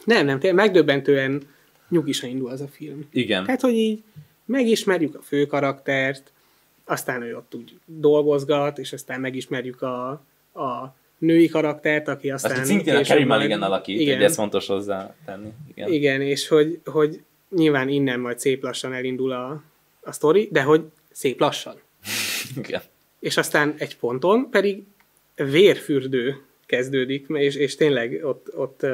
Nem, 0.03 0.25
nem, 0.25 0.39
tényleg 0.39 0.65
megdöbbentően 0.65 1.41
nyugisan 1.89 2.29
indul 2.29 2.49
az 2.49 2.61
a 2.61 2.67
film. 2.67 3.07
Igen. 3.11 3.45
Tehát, 3.45 3.61
hogy 3.61 3.73
így 3.73 4.03
megismerjük 4.45 5.15
a 5.15 5.21
fő 5.21 5.45
karaktert, 5.45 6.31
aztán 6.85 7.21
ő 7.21 7.35
ott 7.35 7.55
úgy 7.55 7.79
dolgozgat, 7.85 8.77
és 8.77 8.93
aztán 8.93 9.19
megismerjük 9.19 9.81
a, 9.81 10.09
a 10.53 10.95
női 11.19 11.47
karaktert, 11.47 12.07
aki 12.07 12.31
aztán... 12.31 12.51
Azt 12.51 12.65
szintén 12.65 12.95
a 12.95 13.01
Carrie 13.01 13.25
Mulligan 13.25 13.61
alakít, 13.61 13.99
igen. 13.99 14.21
ez 14.21 14.35
fontos 14.35 14.67
hozzá 14.67 15.15
tenni. 15.25 15.49
Igen, 15.73 15.91
igen 15.91 16.21
és 16.21 16.47
hogy, 16.47 16.79
hogy 16.85 17.21
nyilván 17.49 17.89
innen 17.89 18.19
majd 18.19 18.39
szép 18.39 18.63
lassan 18.63 18.93
elindul 18.93 19.31
a, 19.31 19.63
a 20.01 20.11
sztori, 20.11 20.49
de 20.51 20.61
hogy 20.61 20.83
szép 21.11 21.39
lassan. 21.39 21.75
igen. 22.63 22.81
És 23.19 23.37
aztán 23.37 23.75
egy 23.77 23.97
ponton 23.97 24.49
pedig 24.49 24.83
vérfürdő 25.35 26.41
kezdődik, 26.65 27.25
és, 27.29 27.55
és 27.55 27.75
tényleg 27.75 28.19
ott, 28.23 28.55
ott 28.55 28.85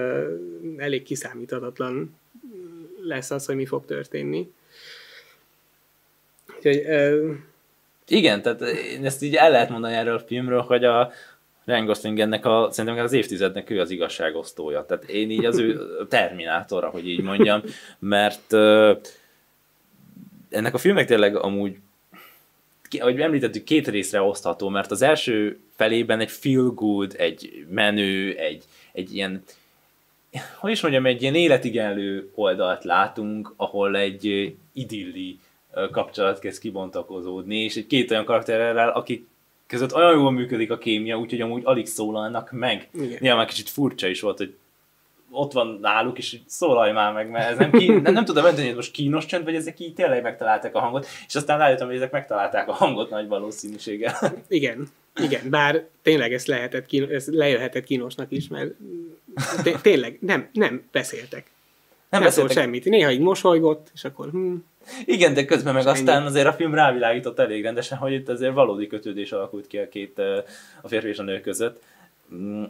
elég 0.77 1.03
kiszámíthatatlan 1.03 2.15
lesz 3.01 3.31
az, 3.31 3.45
hogy 3.45 3.55
mi 3.55 3.65
fog 3.65 3.85
történni. 3.85 4.51
Úgyhogy, 6.55 6.75
uh, 6.75 7.35
igen, 8.07 8.41
tehát 8.41 8.61
ezt 9.03 9.23
így 9.23 9.35
el 9.35 9.51
lehet 9.51 9.69
mondani 9.69 9.93
erről 9.93 10.15
a 10.15 10.19
filmről, 10.19 10.61
hogy 10.61 10.83
a, 10.83 11.11
Ryan 11.65 11.85
Gosling 11.85 12.19
ennek 12.19 12.45
a, 12.45 12.67
szerintem 12.71 13.03
az 13.03 13.13
évtizednek 13.13 13.69
ő 13.69 13.79
az 13.79 13.89
igazságosztója. 13.89 14.85
Tehát 14.85 15.03
én 15.03 15.29
így 15.29 15.45
az 15.45 15.57
ő 15.57 15.79
terminátora, 16.09 16.89
hogy 16.89 17.07
így 17.09 17.21
mondjam, 17.21 17.61
mert 17.99 18.53
uh, 18.53 18.97
ennek 20.49 20.73
a 20.73 20.77
filmnek 20.77 21.05
tényleg 21.05 21.35
amúgy 21.35 21.77
ahogy 22.99 23.21
említettük, 23.21 23.63
két 23.63 23.87
részre 23.87 24.21
osztható, 24.21 24.69
mert 24.69 24.91
az 24.91 25.01
első 25.01 25.59
felében 25.75 26.19
egy 26.19 26.31
feel 26.31 26.63
good, 26.63 27.15
egy 27.17 27.65
menő, 27.69 28.35
egy, 28.37 28.63
egy 28.91 29.15
ilyen, 29.15 29.43
hogy 30.55 30.71
is 30.71 30.81
mondjam, 30.81 31.05
egy 31.05 31.21
ilyen 31.21 31.35
életigenlő 31.35 32.31
oldalt 32.35 32.83
látunk, 32.83 33.53
ahol 33.55 33.97
egy 33.97 34.55
idilli 34.73 35.39
kapcsolat 35.91 36.39
kezd 36.39 36.61
kibontakozódni, 36.61 37.57
és 37.63 37.75
egy 37.75 37.87
két 37.87 38.11
olyan 38.11 38.25
karakterrel, 38.25 38.89
akik 38.89 39.27
között 39.67 39.95
olyan 39.95 40.17
jól 40.17 40.31
működik 40.31 40.71
a 40.71 40.77
kémia, 40.77 41.19
úgyhogy 41.19 41.41
amúgy 41.41 41.61
alig 41.65 41.85
szólalnak 41.85 42.51
meg. 42.51 42.89
Igen. 42.93 43.17
Nyilván 43.19 43.47
kicsit 43.47 43.69
furcsa 43.69 44.07
is 44.07 44.21
volt, 44.21 44.37
hogy 44.37 44.55
ott 45.31 45.51
van 45.51 45.77
náluk, 45.81 46.17
és 46.17 46.37
szólalj 46.45 46.91
már 46.91 47.13
meg, 47.13 47.29
mert 47.29 47.49
ez 47.49 47.57
nem, 47.57 47.71
ki, 47.71 47.91
nem, 47.91 48.13
nem 48.13 48.25
tudom 48.25 48.43
mondani, 48.43 48.67
hogy 48.67 48.75
most 48.75 48.91
kínos 48.91 49.25
csönd, 49.25 49.43
vagy 49.43 49.55
ezek 49.55 49.79
így 49.79 49.93
tényleg 49.93 50.21
megtalálták 50.21 50.75
a 50.75 50.79
hangot, 50.79 51.07
és 51.27 51.35
aztán 51.35 51.57
rájöttem, 51.57 51.87
hogy 51.87 51.95
ezek 51.95 52.11
megtalálták 52.11 52.67
a 52.67 52.73
hangot 52.73 53.09
nagy 53.09 53.27
valószínűséggel. 53.27 54.15
Igen, 54.47 54.87
igen, 55.15 55.49
bár 55.49 55.85
tényleg 56.01 56.33
ez, 56.33 56.45
lehetett, 56.45 56.85
kínos, 56.85 57.09
ez 57.09 57.27
lejöhetett 57.27 57.83
kínosnak 57.83 58.31
is, 58.31 58.47
mert 58.47 58.71
tényleg 59.81 60.17
nem, 60.21 60.49
nem 60.53 60.83
beszéltek. 60.91 61.51
Nem, 62.09 62.21
nem 62.21 62.29
beszéltek. 62.29 62.57
semmit. 62.57 62.85
Néha 62.85 63.11
így 63.11 63.19
mosolygott, 63.19 63.89
és 63.93 64.03
akkor 64.03 64.29
hm, 64.29 64.55
igen, 65.05 65.33
de 65.33 65.45
közben 65.45 65.73
meg 65.73 65.87
aztán 65.87 66.25
azért 66.25 66.47
a 66.47 66.53
film 66.53 66.73
rávilágított 66.73 67.39
elég 67.39 67.63
rendesen, 67.63 67.97
hogy 67.97 68.13
itt 68.13 68.29
azért 68.29 68.53
valódi 68.53 68.87
kötődés 68.87 69.31
alakult 69.31 69.67
ki 69.67 69.77
a 69.77 69.89
két, 69.89 70.19
a 70.81 70.87
férfi 70.87 71.07
és 71.07 71.17
a 71.17 71.23
nő 71.23 71.41
között. 71.41 71.83
Mm, 72.33 72.63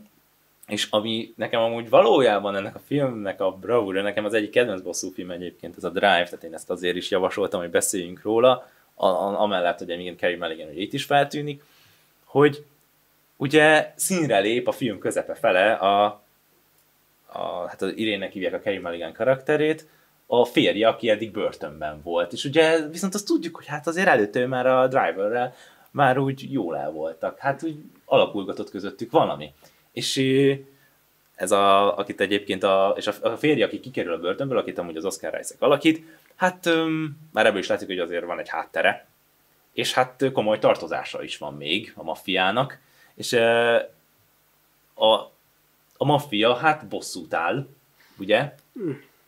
és 0.68 0.88
ami 0.90 1.34
nekem 1.36 1.62
amúgy 1.62 1.90
valójában 1.90 2.56
ennek 2.56 2.76
a 2.76 2.82
filmnek 2.86 3.42
a 3.42 3.52
bravúra, 3.52 4.02
nekem 4.02 4.26
az 4.26 4.34
egyik 4.34 4.50
kedvenc 4.50 4.82
bosszú 4.82 5.12
film 5.12 5.32
egyébként, 5.32 5.78
ez 5.78 5.84
a 5.84 5.90
Drive, 5.90 6.24
tehát 6.24 6.44
én 6.44 6.54
ezt 6.54 6.70
azért 6.70 6.96
is 6.96 7.12
javasoltam, 7.12 7.60
hogy 7.60 7.70
beszéljünk 7.70 8.22
róla, 8.22 8.70
a, 8.96 9.06
a, 9.06 9.42
amellett, 9.42 9.78
hogy 9.78 9.90
igen, 9.90 10.18
Carrie 10.18 10.38
Mulligan 10.38 10.68
hogy 10.68 10.82
itt 10.82 10.94
is 10.94 11.04
feltűnik, 11.04 11.64
hogy 12.24 12.64
ugye 13.38 13.94
színre 13.96 14.40
lép 14.40 14.68
a 14.68 14.72
film 14.72 15.00
közepe 15.00 15.34
fele 15.34 15.72
a, 15.72 16.24
a 17.36 17.68
hát 17.68 17.82
az 17.82 17.92
Irénnek 17.96 18.32
hívják 18.32 18.54
a 18.54 18.60
Carrie 18.60 18.82
Mulligan 18.82 19.14
karakterét, 19.14 19.88
a 20.28 20.46
férje, 20.46 20.88
aki 20.88 21.10
eddig 21.10 21.32
börtönben 21.32 22.02
volt. 22.04 22.34
És 22.34 22.44
ugye 22.44 22.88
viszont 22.88 23.14
azt 23.14 23.26
tudjuk, 23.26 23.56
hogy 23.56 23.66
hát 23.66 23.88
azért 23.88 24.08
előtte 24.08 24.48
már 24.48 24.66
a 24.66 24.88
driverrel 24.88 25.54
már 25.92 26.18
úgy 26.18 26.52
jól 26.52 26.78
el 26.78 26.92
voltak. 26.92 27.40
Hát 27.40 27.64
úgy 27.64 27.78
alakulgatott 28.06 28.70
közöttük 28.70 29.12
valami. 29.12 29.54
És 29.92 30.22
ez 31.36 31.52
a, 31.52 31.98
akit 31.98 32.22
egyébként 32.22 32.64
a, 32.64 32.94
és 32.98 33.08
a, 33.08 33.38
férje, 33.38 33.66
aki 33.66 33.80
kikerül 33.80 34.14
a 34.14 34.20
börtönből, 34.20 34.58
akit 34.58 34.78
amúgy 34.78 34.98
az 34.98 35.06
Oscar 35.06 35.40
Isaac 35.40 35.62
alakít, 35.62 36.04
hát 36.36 36.70
már 37.32 37.46
ebből 37.46 37.60
is 37.60 37.68
látszik, 37.68 37.88
hogy 37.88 38.00
azért 38.00 38.26
van 38.26 38.40
egy 38.40 38.50
háttere, 38.50 39.08
és 39.74 39.94
hát 39.94 40.32
komoly 40.34 40.60
tartozása 40.60 41.24
is 41.24 41.38
van 41.38 41.54
még 41.54 41.94
a 41.96 42.04
maffiának, 42.04 42.80
és 43.16 43.34
a, 44.94 45.32
a 45.98 46.06
maffia 46.06 46.56
hát 46.56 46.88
bosszút 46.88 47.34
áll, 47.34 47.68
ugye? 48.18 48.56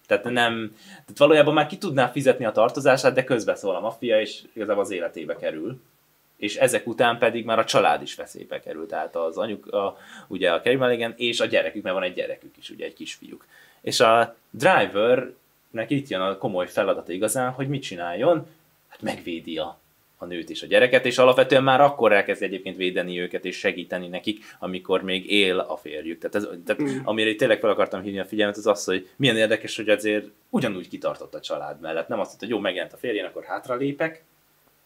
Tehát 0.07 0.23
nem, 0.23 0.75
tehát 0.79 1.17
valójában 1.17 1.53
már 1.53 1.67
ki 1.67 1.77
tudná 1.77 2.07
fizetni 2.07 2.45
a 2.45 2.51
tartozását, 2.51 3.13
de 3.13 3.23
közbeszól 3.23 3.75
a 3.75 3.79
maffia, 3.79 4.21
és 4.21 4.43
igazából 4.53 4.83
az 4.83 4.91
életébe 4.91 5.35
kerül. 5.35 5.81
És 6.37 6.55
ezek 6.55 6.87
után 6.87 7.17
pedig 7.17 7.45
már 7.45 7.59
a 7.59 7.65
család 7.65 8.01
is 8.01 8.15
veszélybe 8.15 8.59
kerül, 8.59 8.87
tehát 8.87 9.15
az 9.15 9.37
anyuk, 9.37 9.73
a, 9.73 9.97
ugye 10.27 10.51
a 10.51 10.61
Carey 10.61 10.75
Mulligan, 10.75 11.13
és 11.17 11.39
a 11.39 11.45
gyerekük, 11.45 11.83
mert 11.83 11.95
van 11.95 12.03
egy 12.03 12.13
gyerekük 12.13 12.57
is, 12.57 12.69
ugye 12.69 12.85
egy 12.85 12.93
kisfiúk. 12.93 13.45
És 13.81 13.99
a 13.99 14.35
drivernek 14.49 15.89
itt 15.89 16.07
jön 16.07 16.21
a 16.21 16.37
komoly 16.37 16.67
feladata 16.67 17.11
igazán, 17.11 17.51
hogy 17.51 17.67
mit 17.67 17.81
csináljon, 17.81 18.47
hát 18.87 19.01
megvédi 19.01 19.57
a, 19.57 19.79
a 20.17 20.25
nőt 20.25 20.49
és 20.49 20.61
a 20.61 20.67
gyereket, 20.67 21.05
és 21.05 21.17
alapvetően 21.17 21.63
már 21.63 21.81
akkor 21.81 22.13
elkezd 22.13 22.43
egyébként 22.43 22.77
védeni 22.77 23.19
őket 23.19 23.45
és 23.45 23.57
segíteni 23.57 24.07
nekik, 24.07 24.43
amikor 24.59 25.01
még 25.01 25.31
él 25.31 25.59
a 25.59 25.77
férjük. 25.77 26.19
Tehát, 26.19 26.35
ez, 26.35 26.47
tehát 26.65 26.81
mm. 26.81 26.97
amire 27.03 27.35
tényleg 27.35 27.59
fel 27.59 27.69
akartam 27.69 28.01
hívni 28.01 28.19
a 28.19 28.25
figyelmet, 28.25 28.57
az 28.57 28.67
az, 28.67 28.83
hogy 28.83 29.09
milyen 29.15 29.37
érdekes, 29.37 29.75
hogy 29.75 29.89
azért 29.89 30.27
ugyanúgy 30.49 30.87
kitartott 30.89 31.35
a 31.35 31.39
család 31.39 31.79
mellett. 31.79 32.07
Nem 32.07 32.19
azt 32.19 32.27
mondta, 32.27 32.45
hogy 32.45 32.55
jó, 32.55 32.61
megjelent 32.61 32.93
a 32.93 32.97
férjén, 32.97 33.25
akkor 33.25 33.43
hátra 33.43 33.75
lépek. 33.75 34.23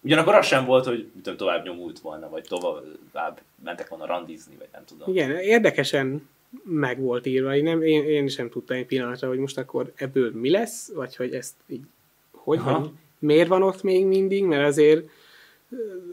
Ugyanakkor 0.01 0.35
az 0.35 0.45
sem 0.45 0.65
volt, 0.65 0.85
hogy 0.85 1.07
tudom, 1.15 1.37
tovább 1.37 1.65
nyomult 1.65 1.99
volna, 1.99 2.29
vagy 2.29 2.43
tovább 2.43 3.41
mentek 3.63 3.87
volna 3.89 4.05
randizni, 4.05 4.55
vagy 4.57 4.67
nem 4.71 4.83
tudom. 4.85 5.09
Igen, 5.09 5.31
érdekesen 5.31 6.29
meg 6.63 6.99
volt 6.99 7.25
írva. 7.25 7.55
Én, 7.55 7.63
nem, 7.63 7.81
én, 7.81 8.03
én 8.03 8.27
sem 8.27 8.49
tudtam 8.49 8.77
egy 8.77 8.85
pillanatra, 8.85 9.27
hogy 9.27 9.37
most 9.37 9.57
akkor 9.57 9.91
ebből 9.95 10.31
mi 10.33 10.49
lesz, 10.49 10.91
vagy 10.93 11.15
hogy 11.15 11.33
ezt 11.33 11.53
így, 11.67 11.83
hogy 12.31 12.57
Aha. 12.57 12.71
van, 12.71 12.99
miért 13.19 13.47
van 13.47 13.63
ott 13.63 13.83
még 13.83 14.05
mindig, 14.05 14.43
mert 14.43 14.67
azért 14.67 15.09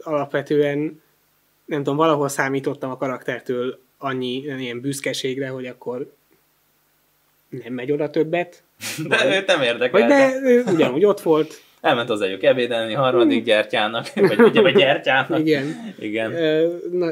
alapvetően 0.01 1.01
nem 1.65 1.83
tudom, 1.83 1.95
valahol 1.95 2.29
számítottam 2.29 2.91
a 2.91 2.97
karaktertől 2.97 3.79
annyi 3.97 4.35
ilyen 4.35 4.81
büszkeségre, 4.81 5.47
hogy 5.47 5.65
akkor 5.65 6.13
nem 7.49 7.73
megy 7.73 7.91
oda 7.91 8.09
többet. 8.09 8.63
De 9.07 9.17
vagy, 9.17 9.35
őt 9.35 9.45
nem 9.45 9.61
érdekel. 9.61 10.07
De 10.07 10.39
ő 10.43 10.63
ugyanúgy 10.63 11.05
ott 11.05 11.21
volt. 11.21 11.61
Elment 11.81 12.09
az 12.09 12.21
egyik 12.21 12.43
ebédelni 12.43 12.93
harmadik 12.93 13.43
gyertyának, 13.43 14.13
vagy, 14.27 14.39
ugye, 14.39 14.61
vagy 14.61 14.75
gyertyának. 14.75 15.39
Igen. 15.39 15.93
Igen. 15.99 16.31
Na, 16.91 17.11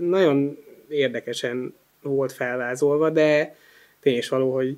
nagyon 0.00 0.58
érdekesen 0.88 1.74
volt 2.02 2.32
felvázolva, 2.32 3.10
de 3.10 3.56
tény 4.00 4.16
is 4.16 4.28
való, 4.28 4.54
hogy 4.54 4.76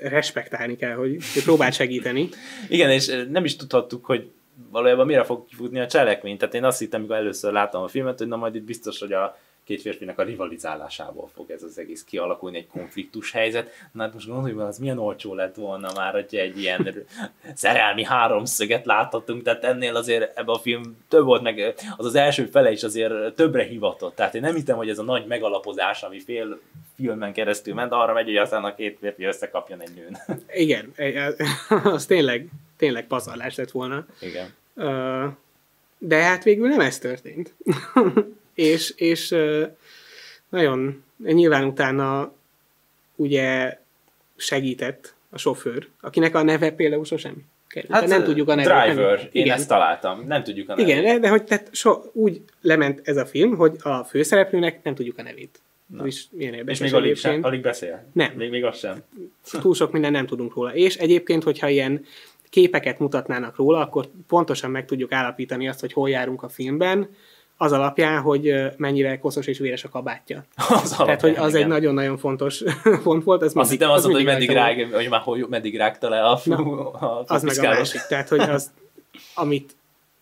respektálni 0.00 0.76
kell, 0.76 0.94
hogy, 0.94 1.16
próbált 1.44 1.74
segíteni. 1.74 2.28
Igen, 2.68 2.90
és 2.90 3.24
nem 3.30 3.44
is 3.44 3.56
tudhattuk, 3.56 4.04
hogy 4.04 4.30
valójában 4.70 5.06
mire 5.06 5.24
fog 5.24 5.46
kifutni 5.46 5.80
a 5.80 5.86
cselekmény. 5.86 6.36
Tehát 6.36 6.54
én 6.54 6.64
azt 6.64 6.78
hittem, 6.78 7.00
amikor 7.00 7.16
először 7.16 7.52
láttam 7.52 7.82
a 7.82 7.88
filmet, 7.88 8.18
hogy 8.18 8.28
na 8.28 8.36
majd 8.36 8.54
itt 8.54 8.62
biztos, 8.62 8.98
hogy 8.98 9.12
a 9.12 9.38
két 9.68 9.80
férfinek 9.80 10.18
a 10.18 10.22
rivalizálásából 10.22 11.30
fog 11.34 11.50
ez 11.50 11.62
az 11.62 11.78
egész 11.78 12.04
kialakulni, 12.04 12.56
egy 12.56 12.66
konfliktus 12.66 13.32
helyzet. 13.32 13.70
Na 13.92 14.02
hát 14.02 14.12
most 14.12 14.26
gondolj 14.26 14.52
hogy 14.52 14.62
az 14.62 14.78
milyen 14.78 14.98
olcsó 14.98 15.34
lett 15.34 15.54
volna 15.54 15.90
már, 15.94 16.12
hogy 16.12 16.36
egy 16.36 16.58
ilyen 16.58 17.06
szerelmi 17.54 18.04
háromszöget 18.04 18.86
láthatunk, 18.86 19.42
tehát 19.42 19.64
ennél 19.64 19.96
azért 19.96 20.38
ebben 20.38 20.54
a 20.54 20.58
film 20.58 20.96
több 21.08 21.24
volt, 21.24 21.42
meg 21.42 21.74
az 21.96 22.06
az 22.06 22.14
első 22.14 22.46
fele 22.46 22.70
is 22.70 22.82
azért 22.82 23.34
többre 23.34 23.64
hivatott. 23.64 24.14
Tehát 24.14 24.34
én 24.34 24.40
nem 24.40 24.54
hittem, 24.54 24.76
hogy 24.76 24.88
ez 24.88 24.98
a 24.98 25.02
nagy 25.02 25.26
megalapozás, 25.26 26.02
ami 26.02 26.20
fél 26.20 26.60
filmen 26.96 27.32
keresztül 27.32 27.74
ment, 27.74 27.92
arra 27.92 28.12
megy, 28.12 28.26
hogy 28.26 28.36
aztán 28.36 28.64
a 28.64 28.74
két 28.74 28.98
férfi 29.00 29.24
összekapjon 29.24 29.82
egy 29.82 29.92
nőn. 29.94 30.18
Igen, 30.54 30.92
az 31.84 32.06
tényleg, 32.06 32.48
tényleg 32.76 33.06
pazarlás 33.06 33.54
lett 33.54 33.70
volna. 33.70 34.06
Igen. 34.20 34.54
De 35.98 36.16
hát 36.16 36.44
végül 36.44 36.68
nem 36.68 36.80
ez 36.80 36.98
történt 36.98 37.54
és, 38.58 38.92
és 38.96 39.34
nagyon 40.48 41.04
nyilván 41.18 41.64
utána 41.64 42.32
ugye 43.14 43.78
segített 44.36 45.14
a 45.30 45.38
sofőr, 45.38 45.88
akinek 46.00 46.34
a 46.34 46.42
neve 46.42 46.70
például 46.70 47.04
sosem 47.04 47.34
került. 47.68 47.92
Hát, 47.92 48.06
nem 48.06 48.24
tudjuk 48.24 48.48
a 48.48 48.54
nevét. 48.54 48.72
Driver, 48.72 49.16
nem, 49.16 49.28
én 49.32 49.42
igen. 49.42 49.56
ezt 49.56 49.68
találtam, 49.68 50.26
nem 50.26 50.42
tudjuk 50.42 50.68
a 50.68 50.74
nevét. 50.74 50.96
Igen, 50.96 51.20
de, 51.20 51.28
hogy 51.28 51.44
tehát 51.44 51.68
so, 51.72 52.00
úgy 52.12 52.40
lement 52.60 53.00
ez 53.04 53.16
a 53.16 53.26
film, 53.26 53.56
hogy 53.56 53.76
a 53.82 54.04
főszereplőnek 54.04 54.82
nem 54.82 54.94
tudjuk 54.94 55.18
a 55.18 55.22
nevét. 55.22 55.60
Na. 55.86 56.06
is 56.06 56.26
milyen 56.30 56.54
érdekes. 56.54 56.80
És 56.80 56.84
még 56.84 56.94
alig, 56.94 57.16
sem, 57.16 57.42
alig 57.42 57.60
beszél? 57.60 58.04
Nem. 58.12 58.32
Még, 58.36 58.50
még 58.50 58.64
az 58.64 58.78
sem. 58.78 59.02
Túl 59.60 59.74
sok 59.74 59.92
minden 59.92 60.12
nem 60.12 60.26
tudunk 60.26 60.54
róla. 60.54 60.74
És 60.74 60.96
egyébként, 60.96 61.42
hogyha 61.42 61.68
ilyen 61.68 62.04
képeket 62.50 62.98
mutatnának 62.98 63.56
róla, 63.56 63.80
akkor 63.80 64.08
pontosan 64.26 64.70
meg 64.70 64.86
tudjuk 64.86 65.12
állapítani 65.12 65.68
azt, 65.68 65.80
hogy 65.80 65.92
hol 65.92 66.10
járunk 66.10 66.42
a 66.42 66.48
filmben, 66.48 67.08
az 67.60 67.72
alapján, 67.72 68.20
hogy 68.20 68.54
mennyire 68.76 69.18
koszos 69.18 69.46
és 69.46 69.58
véres 69.58 69.84
a 69.84 69.88
kabátja. 69.88 70.44
Az 70.56 70.90
Tehát, 70.90 71.20
hogy 71.20 71.36
az 71.36 71.48
igen. 71.48 71.62
egy 71.62 71.68
nagyon-nagyon 71.68 72.16
fontos 72.16 72.62
pont 73.02 73.24
volt. 73.24 73.42
Az 73.42 73.56
azt 73.56 73.70
hittem 73.70 73.88
mondta, 73.88 74.10
hogy 74.10 74.24
meddig, 74.24 74.50
rág, 74.50 74.88
hogy 74.92 75.08
már 75.08 75.20
hogy 75.20 75.46
meddig 75.48 75.76
rágta 75.76 76.08
le 76.08 76.22
a, 76.22 76.40
Na, 76.44 76.90
a 76.90 77.24
Az 77.26 77.42
meg 77.42 77.58
a 77.58 77.62
másik. 77.62 78.00
Tehát, 78.00 78.28
hogy 78.28 78.40
az, 78.40 78.70
amit, 79.34 79.76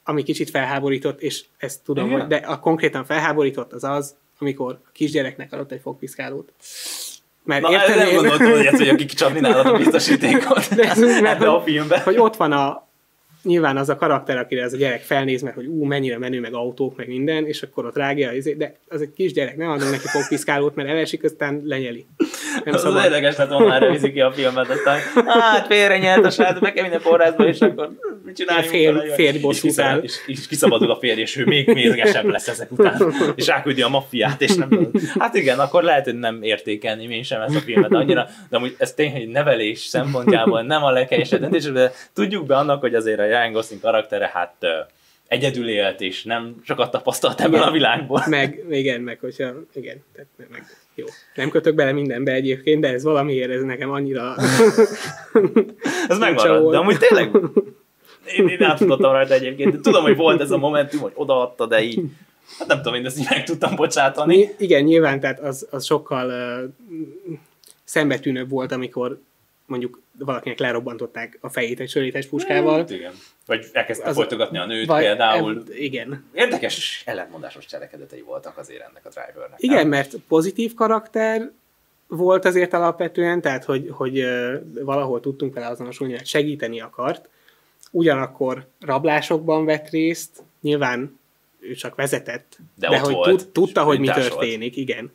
ami 0.04 0.22
kicsit 0.22 0.50
felháborított, 0.50 1.20
és 1.20 1.44
ezt 1.56 1.82
tudom, 1.84 2.06
igen. 2.06 2.18
hogy, 2.18 2.28
de 2.28 2.36
a 2.36 2.60
konkrétan 2.60 3.04
felháborított 3.04 3.72
az 3.72 3.84
az, 3.84 4.14
amikor 4.38 4.78
a 4.84 4.90
kisgyereknek 4.92 5.52
adott 5.52 5.72
egy 5.72 5.80
fogpiszkálót. 5.80 6.52
Mert 7.44 7.62
Na, 7.62 7.70
érted, 7.70 7.96
nem 7.96 8.14
gondoltam, 8.14 8.50
hogy 8.50 8.66
ez, 8.66 8.78
hogy 8.78 8.88
akik 8.88 9.12
csapni 9.12 9.40
nálad 9.40 9.66
a 9.66 9.76
biztosítékot 9.82 10.74
de 10.74 10.90
ez, 10.90 11.20
mert, 11.20 11.42
a 11.42 11.62
filmben. 11.64 12.00
Hogy 12.00 12.18
ott 12.18 12.36
van 12.36 12.52
a, 12.52 12.85
nyilván 13.46 13.76
az 13.76 13.88
a 13.88 13.96
karakter, 13.96 14.36
akire 14.36 14.62
ez 14.62 14.72
a 14.72 14.76
gyerek 14.76 15.00
felnéz, 15.00 15.42
mert 15.42 15.54
hogy 15.54 15.66
ú, 15.66 15.84
mennyire 15.84 16.18
menő, 16.18 16.40
meg 16.40 16.54
autók, 16.54 16.96
meg 16.96 17.08
minden, 17.08 17.46
és 17.46 17.62
akkor 17.62 17.86
ott 17.86 17.96
rágja, 17.96 18.32
izé, 18.32 18.52
de 18.52 18.76
az 18.88 19.00
egy 19.00 19.12
kis 19.12 19.32
gyerek, 19.32 19.56
nem 19.56 19.70
adom 19.70 19.90
neki 19.90 20.06
fogpiszkálót, 20.06 20.74
mert 20.74 20.88
elesik, 20.88 21.24
aztán 21.24 21.60
lenyeli. 21.64 22.06
Nem 22.64 22.74
az 22.74 22.80
szabad. 22.80 22.96
az 22.96 23.04
érdekes 23.04 23.36
lett 23.36 23.48
volna, 23.48 23.66
már 23.66 23.98
ki 24.00 24.20
a 24.20 24.32
filmet, 24.32 24.68
aztán 24.68 24.98
hát 25.26 25.66
félre 25.66 25.98
nyert 25.98 26.24
a 26.24 26.30
srác, 26.30 26.58
be 26.58 26.72
kell 26.72 26.82
minden 26.82 27.00
forrásba, 27.00 27.46
és 27.46 27.60
akkor 27.60 27.90
mit 28.24 28.36
csináljunk? 28.36 28.68
Fél, 28.68 29.14
férj 29.14 29.38
bosszút 29.38 29.78
áll. 29.80 29.98
És, 29.98 30.16
és, 30.26 30.46
kiszabadul 30.46 30.90
a 30.90 30.96
férj, 30.96 31.20
és 31.20 31.36
ő 31.36 31.44
még 31.44 31.68
mérgesebb 31.72 32.24
lesz 32.24 32.48
ezek 32.48 32.72
után, 32.72 33.14
és 33.34 33.46
ráküldi 33.46 33.82
a 33.82 33.88
maffiát, 33.88 34.40
és 34.40 34.54
nem 34.54 34.90
Hát 35.18 35.34
igen, 35.34 35.58
akkor 35.58 35.82
lehet, 35.82 36.04
hogy 36.04 36.18
nem 36.18 36.42
értékelni 36.42 37.14
én 37.14 37.22
sem 37.22 37.40
ezt 37.40 37.56
a 37.56 37.60
filmet 37.60 37.92
annyira, 37.92 38.28
de 38.48 38.56
amúgy 38.56 38.74
ez 38.78 38.94
tényleg 38.94 39.28
nevelés 39.28 39.78
szempontjából 39.78 40.62
nem 40.62 40.84
a 40.84 40.90
leghelyesebb 40.90 41.40
döntés, 41.40 41.64
de 41.64 41.92
tudjuk 42.12 42.46
be 42.46 42.56
annak, 42.56 42.80
hogy 42.80 42.94
azért 42.94 43.18
a 43.18 43.24
Ryan 43.38 43.52
Gosling 43.52 43.80
karaktere 43.80 44.30
hát 44.32 44.66
egyedül 45.28 45.68
élt, 45.68 46.00
és 46.00 46.24
nem 46.24 46.60
sokat 46.64 46.90
tapasztalt 46.90 47.40
ebből 47.40 47.62
a 47.62 47.70
világból. 47.70 48.22
Meg, 48.26 48.64
igen, 48.70 49.00
meg 49.00 49.18
hogyha, 49.20 49.52
igen, 49.74 50.04
tehát 50.12 50.28
meg, 50.50 50.64
jó. 50.94 51.04
Nem 51.34 51.50
kötök 51.50 51.74
bele 51.74 51.92
mindenbe 51.92 52.32
egyébként, 52.32 52.80
de 52.80 52.92
ez 52.92 53.02
valamiért 53.02 53.50
ez 53.50 53.62
nekem 53.62 53.90
annyira... 53.90 54.34
ez 56.08 56.18
megmaradt, 56.18 56.70
de 56.70 56.76
amúgy 56.76 56.98
tényleg 56.98 57.30
én, 58.36 58.48
én 58.48 58.62
átfutottam 58.62 59.12
rajta 59.12 59.34
egyébként, 59.34 59.72
de 59.72 59.80
tudom, 59.80 60.02
hogy 60.02 60.16
volt 60.16 60.40
ez 60.40 60.50
a 60.50 60.58
momentum, 60.58 61.00
hogy 61.00 61.12
odaadta, 61.14 61.66
de 61.66 61.82
így 61.82 62.00
Hát 62.58 62.68
nem 62.68 62.76
tudom, 62.76 62.94
én 62.94 63.06
ezt 63.06 63.18
így 63.18 63.26
meg 63.30 63.44
tudtam 63.44 63.76
bocsátani. 63.76 64.48
Igen, 64.58 64.82
nyilván, 64.82 65.20
tehát 65.20 65.40
az, 65.40 65.66
az 65.70 65.84
sokkal 65.84 66.26
uh, 66.26 67.38
szembetűnőbb 67.84 68.50
volt, 68.50 68.72
amikor 68.72 69.20
mondjuk 69.66 70.00
valakinek 70.18 70.58
lerobbantották 70.58 71.38
a 71.40 71.48
fejét 71.48 71.80
egy 71.80 71.88
sörétes 71.88 72.26
puskával. 72.26 72.78
Hát, 72.78 72.90
igen. 72.90 73.12
Vagy 73.46 73.66
elkezdte 73.72 74.12
folytogatni 74.12 74.58
a 74.58 74.66
nőt 74.66 74.86
vagy, 74.86 75.02
például. 75.02 75.50
Em, 75.50 75.64
igen. 75.74 76.24
Érdekes 76.32 77.02
ellentmondásos 77.06 77.66
cselekedetei 77.66 78.20
voltak 78.20 78.58
azért 78.58 78.80
ennek 78.88 79.06
a 79.06 79.08
drivernek. 79.08 79.62
Igen, 79.62 79.76
nem? 79.76 79.88
mert 79.88 80.14
pozitív 80.28 80.74
karakter 80.74 81.50
volt 82.06 82.44
azért 82.44 82.72
alapvetően, 82.72 83.40
tehát 83.40 83.64
hogy, 83.64 83.88
hogy 83.90 84.24
valahol 84.80 85.20
tudtunk 85.20 85.54
vele 85.54 85.66
azonosulni, 85.66 86.12
hogy 86.16 86.26
segíteni 86.26 86.80
akart, 86.80 87.28
ugyanakkor 87.90 88.66
rablásokban 88.80 89.64
vett 89.64 89.90
részt, 89.90 90.42
nyilván 90.60 91.18
ő 91.58 91.74
csak 91.74 91.94
vezetett, 91.94 92.58
de, 92.74 92.88
de 92.88 92.98
hogy 92.98 93.14
volt, 93.14 93.28
tud, 93.28 93.48
tudta, 93.48 93.82
hogy 93.82 93.98
mi 93.98 94.06
történik, 94.06 94.74
volt. 94.74 94.88
igen. 94.88 95.12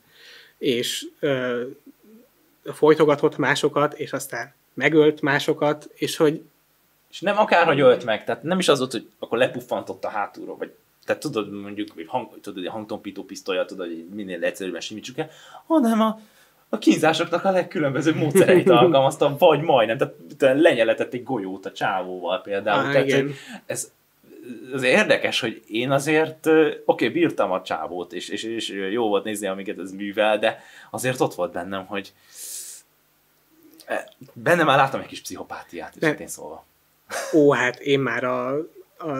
És 0.58 1.08
ö, 1.20 1.62
folytogatott 2.64 3.38
másokat, 3.38 3.94
és 3.94 4.14
aztán 4.14 4.54
megölt 4.74 5.22
másokat, 5.22 5.90
és 5.94 6.18
hogy... 6.18 6.42
És 7.10 7.22
nem 7.22 7.38
akárhogy 7.38 7.80
ölt 7.80 8.04
meg, 8.04 8.24
tehát 8.24 8.44
nem 8.44 8.60
is 8.60 8.68
az 8.68 8.78
volt, 8.80 8.92
hogy 8.92 9.10
akkor 9.20 9.38
lepuffantott 9.38 10.04
a 10.04 10.10
hátulról, 10.10 10.58
vagy 10.58 10.72
tehát 11.06 11.22
tudod, 11.22 11.52
mondjuk, 11.52 11.92
hogy 11.94 12.06
hang, 12.08 12.40
tudod, 12.42 12.64
egy 12.64 12.70
hangtompító 12.70 13.24
pisztolya, 13.24 13.66
tudod, 13.66 13.88
hogy 13.88 14.06
minél 14.14 14.44
egyszerűbben 14.44 14.82
simítsuk 14.82 15.18
el, 15.18 15.30
hanem 15.68 16.02
a, 16.02 16.20
a 16.70 16.78
kínzásoknak 16.78 17.46
a 17.46 17.52
legkülönbözőbb 17.52 18.16
módszereit 18.16 18.70
alkalmazta, 18.80 19.36
vagy 19.38 19.62
majdnem, 19.62 19.98
tehát 20.38 20.62
lenyeletett 20.62 21.14
egy 21.14 21.24
golyót 21.24 21.66
a 21.66 21.72
csávóval 21.72 22.42
például. 22.42 22.86
Ah, 22.86 22.92
tehát, 22.92 23.08
igen. 23.08 23.32
ez, 23.66 23.92
az 24.74 24.84
érdekes, 24.84 25.40
hogy 25.40 25.62
én 25.68 25.92
azért, 25.92 26.48
oké, 26.48 26.82
okay, 26.86 27.10
bírtam 27.10 27.52
a 27.52 27.62
csávót, 27.62 28.14
és, 28.14 28.30
és, 28.30 28.44
és 28.44 28.70
jó 28.92 29.08
volt 29.08 29.24
nézni, 29.24 29.48
amiket 29.48 29.80
ez 29.80 29.92
művel, 29.92 30.40
de 30.40 30.64
azért 30.92 31.20
ott 31.20 31.34
volt 31.34 31.52
bennem, 31.52 31.86
hogy 31.86 32.14
benne 34.34 34.64
már 34.64 34.78
láttam 34.78 35.00
egy 35.00 35.08
kis 35.08 35.22
pszichopátiát, 35.22 35.96
és 35.96 36.20
én 36.20 36.28
szólva. 36.28 36.66
Ó, 37.34 37.52
hát 37.52 37.80
én 37.80 38.00
már 38.00 38.24
a, 38.24 38.58
a 38.98 39.16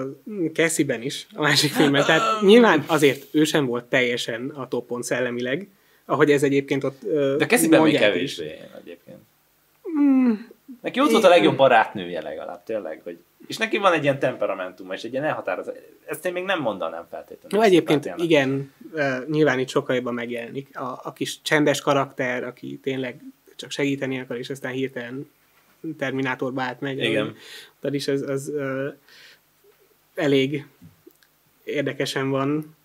Cassie-ben 0.54 1.02
is, 1.02 1.28
a 1.34 1.42
másik 1.42 1.72
filmben. 1.72 2.06
Tehát 2.06 2.42
nyilván 2.42 2.84
azért 2.88 3.26
ő 3.32 3.44
sem 3.44 3.66
volt 3.66 3.86
teljesen 3.86 4.50
a 4.50 4.68
toppon 4.68 5.02
szellemileg, 5.02 5.68
ahogy 6.06 6.32
ez 6.32 6.44
egyébként 6.44 6.84
ott 6.84 7.02
De 7.38 7.46
Cassie-ben 7.46 7.82
még 7.82 7.98
kevésbé 7.98 8.58
egyébként. 8.82 9.18
Mm. 10.00 10.34
Neki 10.82 11.00
ott 11.00 11.12
volt 11.12 11.24
a 11.24 11.30
legjobb 11.30 11.58
barátnője 11.58 12.22
legalább, 12.22 12.64
tényleg, 12.64 13.02
hogy 13.04 13.18
és 13.48 13.58
neki 13.58 13.78
van 13.78 13.94
egy 13.94 14.04
ilyen 14.04 14.20
temperamentum, 14.20 14.92
és 14.92 15.04
egy 15.04 15.12
ilyen 15.12 15.24
elhatározat. 15.24 15.80
Ezt 16.06 16.26
én 16.26 16.34
még 16.34 16.44
nem 16.44 16.62
mondanám 16.62 17.08
feltétlenül. 17.10 17.58
No, 17.60 17.64
egyébként 17.66 18.14
igen, 18.16 18.74
nyilván 19.28 19.60
itt 19.60 19.70
sokkal 19.70 19.96
jobban 19.96 20.14
megjelenik. 20.14 20.78
A, 20.78 21.00
a 21.04 21.14
kis 21.14 21.42
csendes 21.42 21.82
karakter, 21.82 22.44
aki 22.44 22.80
tényleg 22.84 23.22
csak 23.56 23.72
segíteni 23.72 24.20
akar, 24.20 24.38
és 24.38 24.50
aztán 24.50 24.72
hirtelen 24.72 25.30
Terminátorba 25.98 26.62
átmegy. 26.62 26.98
Igen. 26.98 27.36
Tehát 27.80 27.96
is 27.96 28.08
ez, 28.08 28.22
az 28.22 28.48
uh, 28.48 28.94
elég 30.16 30.66
érdekesen 31.64 32.30
van 32.30 32.76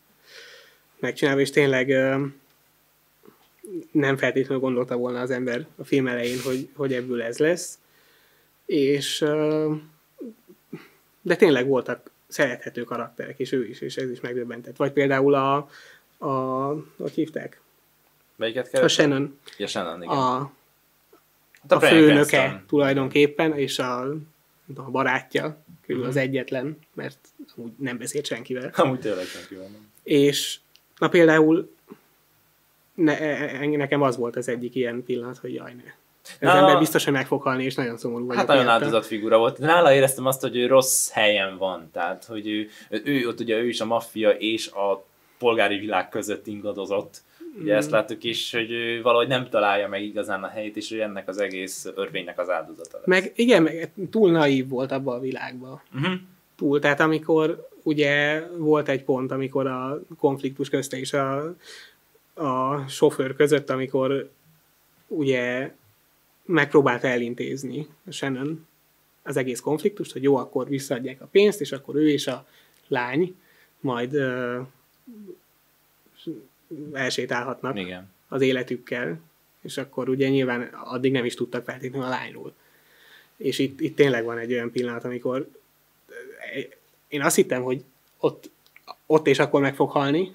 megcsinálva, 0.99 1.41
és 1.41 1.51
tényleg 1.51 1.89
uh, 1.89 2.21
nem 3.91 4.17
feltétlenül 4.17 4.63
gondolta 4.63 4.97
volna 4.97 5.21
az 5.21 5.31
ember 5.31 5.67
a 5.77 5.85
film 5.85 6.07
elején, 6.07 6.41
hogy, 6.45 6.69
hogy 6.75 6.93
ebből 6.93 7.23
ez 7.23 7.39
lesz. 7.39 7.79
És 8.67 9.21
uh, 9.21 9.77
de 11.27 11.37
tényleg 11.37 11.67
voltak 11.67 12.11
szerethető 12.29 12.85
karakterek, 12.85 13.39
és 13.39 13.53
ő 13.53 13.67
is, 13.67 13.81
és 13.81 13.97
ez 13.97 14.11
is 14.11 14.21
megdöbbentett. 14.21 14.77
Vagy 14.77 14.93
például 14.93 15.35
a, 15.35 15.57
a 16.19 16.67
hogy 16.97 17.13
hívták? 17.15 17.61
Melyiket 18.37 18.71
kell? 18.71 18.83
A 18.83 18.89
Shannon. 18.89 19.39
Ja, 19.59 19.67
Shannon, 19.67 20.03
igen. 20.03 20.17
A, 20.17 20.53
hát 21.63 21.73
a, 21.73 21.77
a 21.77 21.81
főnöke 21.81 22.39
Cranston. 22.39 22.67
tulajdonképpen, 22.67 23.59
és 23.59 23.79
a, 23.79 24.01
a 24.75 24.83
barátja, 24.91 25.63
körül 25.87 26.05
mm. 26.05 26.09
az 26.09 26.17
egyetlen, 26.17 26.79
mert 26.95 27.19
amúgy 27.57 27.73
nem 27.79 27.99
beszélt 27.99 28.27
senkivel. 28.27 28.71
Amúgy 28.75 29.01
tényleg 29.01 29.25
senkivel 29.25 29.69
nem. 29.69 29.91
És 30.03 30.59
na 30.99 31.09
például 31.09 31.75
ne, 32.95 33.21
e, 33.21 33.63
e, 33.63 33.67
nekem 33.67 34.03
az 34.03 34.17
volt 34.17 34.37
az 34.37 34.49
egyik 34.49 34.75
ilyen 34.75 35.05
pillanat, 35.05 35.39
hogy 35.39 35.55
jaj, 35.55 35.75
ne 35.75 35.93
ez 36.39 36.49
nála... 36.49 36.59
ember 36.59 36.79
biztos, 36.79 37.05
hogy 37.05 37.13
meg 37.13 37.27
fog 37.27 37.43
halni, 37.43 37.65
és 37.65 37.75
nagyon 37.75 37.97
szomorú 37.97 38.27
vagyok. 38.27 38.39
Hát 38.39 38.47
nagyon 38.47 38.69
áldozatfigura 38.69 39.39
volt. 39.39 39.59
De 39.59 39.67
nála 39.67 39.93
éreztem 39.93 40.27
azt, 40.27 40.41
hogy 40.41 40.57
ő 40.57 40.67
rossz 40.67 41.11
helyen 41.11 41.57
van. 41.59 41.91
Tehát, 41.93 42.25
hogy 42.25 42.49
ő, 42.49 42.69
ő 43.05 43.29
ott 43.29 43.41
ugye 43.41 43.57
ő 43.57 43.69
is 43.69 43.81
a 43.81 43.85
maffia 43.85 44.31
és 44.31 44.71
a 44.71 45.05
polgári 45.39 45.79
világ 45.79 46.09
között 46.09 46.47
ingadozott. 46.47 47.23
Ugye 47.61 47.75
mm. 47.75 47.77
ezt 47.77 47.91
láttuk 47.91 48.25
is, 48.25 48.53
hogy 48.53 48.71
ő 48.71 49.03
valahogy 49.03 49.29
nem 49.29 49.49
találja 49.49 49.89
meg 49.89 50.03
igazán 50.03 50.43
a 50.43 50.49
helyét, 50.49 50.77
és 50.77 50.93
ő 50.93 51.03
ennek 51.03 51.29
az 51.29 51.39
egész 51.39 51.87
örvénynek 51.95 52.39
az 52.39 52.51
áldozata 52.51 52.97
lesz. 52.97 53.07
Meg 53.07 53.33
igen, 53.35 53.63
meg 53.63 53.91
túl 54.11 54.31
naív 54.31 54.69
volt 54.69 54.93
abba 54.93 55.15
a 55.15 55.21
világba. 55.21 55.83
Uh-huh. 55.95 56.15
Túl, 56.57 56.79
tehát 56.79 57.01
amikor 57.01 57.69
ugye 57.83 58.47
volt 58.57 58.89
egy 58.89 59.03
pont, 59.03 59.31
amikor 59.33 59.67
a 59.67 60.01
konfliktus 60.19 60.69
közte 60.69 60.99
és 60.99 61.13
a, 61.13 61.55
a 62.35 62.85
sofőr 62.89 63.37
között, 63.37 63.71
amikor 63.71 64.31
ugye 65.09 65.73
megpróbálta 66.47 67.07
elintézni 67.07 67.87
a 68.07 68.11
Shannon 68.11 68.67
az 69.23 69.37
egész 69.37 69.61
konfliktust, 69.61 70.13
hogy 70.13 70.23
jó, 70.23 70.37
akkor 70.37 70.69
visszaadják 70.69 71.21
a 71.21 71.27
pénzt, 71.27 71.61
és 71.61 71.73
akkor 71.73 71.95
ő 71.95 72.11
és 72.11 72.27
a 72.27 72.47
lány 72.89 73.35
majd 73.81 74.15
uh, 74.15 74.67
elsétálhatnak 76.93 77.79
Igen. 77.79 78.11
az 78.29 78.43
életükkel, 78.43 79.21
és 79.63 79.77
akkor 79.77 80.09
ugye 80.09 80.29
nyilván 80.29 80.63
addig 80.85 81.13
nem 81.13 81.25
is 81.25 81.35
tudtak 81.35 81.65
feltétlenül 81.65 82.07
a 82.07 82.11
lányról. 82.11 82.55
És 83.37 83.59
itt, 83.59 83.81
itt 83.81 83.97
tényleg 83.97 84.25
van 84.25 84.39
egy 84.39 84.53
olyan 84.53 84.71
pillanat, 84.71 85.05
amikor 85.05 85.49
én 87.09 87.23
azt 87.23 87.37
hittem, 87.37 87.63
hogy 87.63 87.85
ott, 88.19 88.51
ott 89.07 89.27
és 89.27 89.39
akkor 89.39 89.61
meg 89.61 89.75
fog 89.75 89.91
halni. 89.91 90.31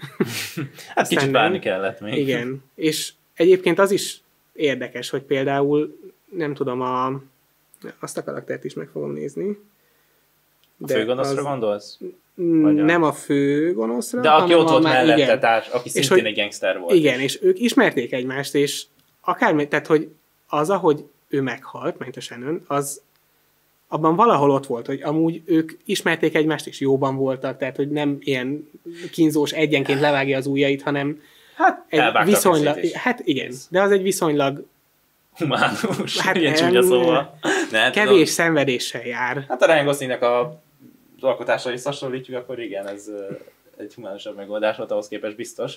hát 0.96 1.08
kicsit 1.08 1.32
várni 1.32 1.60
kellett 1.60 2.00
még. 2.00 2.18
Igen, 2.18 2.64
és 2.76 3.14
egyébként 3.34 3.80
az 3.80 3.92
is 3.92 4.22
érdekes, 4.62 5.10
hogy 5.10 5.22
például 5.22 6.00
nem 6.30 6.54
tudom, 6.54 6.82
a, 6.82 7.22
azt 8.00 8.18
a 8.18 8.24
karaktert 8.24 8.64
is 8.64 8.74
meg 8.74 8.88
fogom 8.88 9.12
nézni. 9.12 9.58
De 10.78 10.94
a 10.94 10.98
főgonoszra 10.98 11.38
az, 11.38 11.44
gondolsz? 11.44 12.00
Vagy 12.36 12.74
nem 12.74 13.04
a 13.04 13.12
főgonoszra, 13.12 14.22
De 14.22 14.30
aki 14.30 14.54
ott 14.54 14.70
volt 14.70 14.84
mellette, 14.84 15.24
igen. 15.24 15.40
társ, 15.40 15.68
aki 15.68 15.86
és 15.86 15.92
szintén 15.92 16.18
hogy, 16.18 16.26
egy 16.26 16.36
gangster 16.36 16.80
volt. 16.80 16.94
Igen, 16.94 17.20
és. 17.20 17.36
és 17.36 17.42
ők 17.42 17.60
ismerték 17.60 18.14
egymást, 18.14 18.56
és 18.56 18.84
akár, 19.22 19.68
tehát 19.68 19.88
hogy 19.88 20.10
az, 20.48 20.70
ahogy 20.70 21.06
ő 21.28 21.42
meghalt, 21.42 22.00
mint 22.00 22.18
a 22.18 22.20
Shannon, 22.20 22.64
az 22.68 23.02
abban 23.88 24.16
valahol 24.16 24.52
ott 24.52 24.66
volt, 24.66 24.86
hogy 24.86 25.02
amúgy 25.02 25.42
ők 25.46 25.72
ismerték 25.86 26.36
egymást, 26.36 26.68
és 26.68 26.80
jóban 26.80 27.16
voltak, 27.16 27.58
tehát 27.58 27.76
hogy 27.76 27.90
nem 27.90 28.18
ilyen 28.20 28.70
kínzós 29.12 29.52
egyenként 29.52 30.00
levágja 30.00 30.38
az 30.38 30.48
ujjait, 30.48 30.82
hanem 30.82 31.22
Hát 31.62 31.86
egy 31.90 32.26
viszonylag, 32.26 32.86
hát 32.94 33.20
igen, 33.24 33.54
de 33.70 33.82
az 33.82 33.92
egy 33.92 34.02
viszonylag 34.02 34.66
humánus, 35.38 36.20
hát 36.20 36.36
ilyen 36.36 36.54
csúnya 36.54 36.82
szóval. 36.82 37.40
Ne, 37.72 37.90
kevés 37.90 38.10
tudom. 38.10 38.26
szenvedéssel 38.26 39.06
jár. 39.06 39.46
Hát 39.48 39.62
a 39.62 39.66
Ryan 39.66 39.86
Gosling-nek 39.86 40.22
a 40.22 40.62
alkotásra 41.22 41.72
is 41.72 41.84
hasonlítjuk, 41.84 42.38
akkor 42.38 42.60
igen, 42.60 42.88
ez 42.88 43.10
egy 43.78 43.94
humánusabb 43.94 44.36
megoldás 44.36 44.78
volt 44.78 44.92
ahhoz 44.92 45.08
képest 45.08 45.36
biztos. 45.36 45.74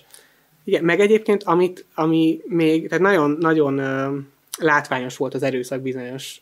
Igen, 0.65 0.85
meg 0.85 1.01
egyébként, 1.01 1.43
amit, 1.43 1.85
ami 1.95 2.41
még, 2.45 2.89
tehát 2.89 3.05
nagyon, 3.05 3.37
nagyon 3.41 3.79
uh, 3.79 4.15
látványos 4.59 5.17
volt 5.17 5.35
az 5.35 5.43
erőszak 5.43 5.81
bizonyos 5.81 6.41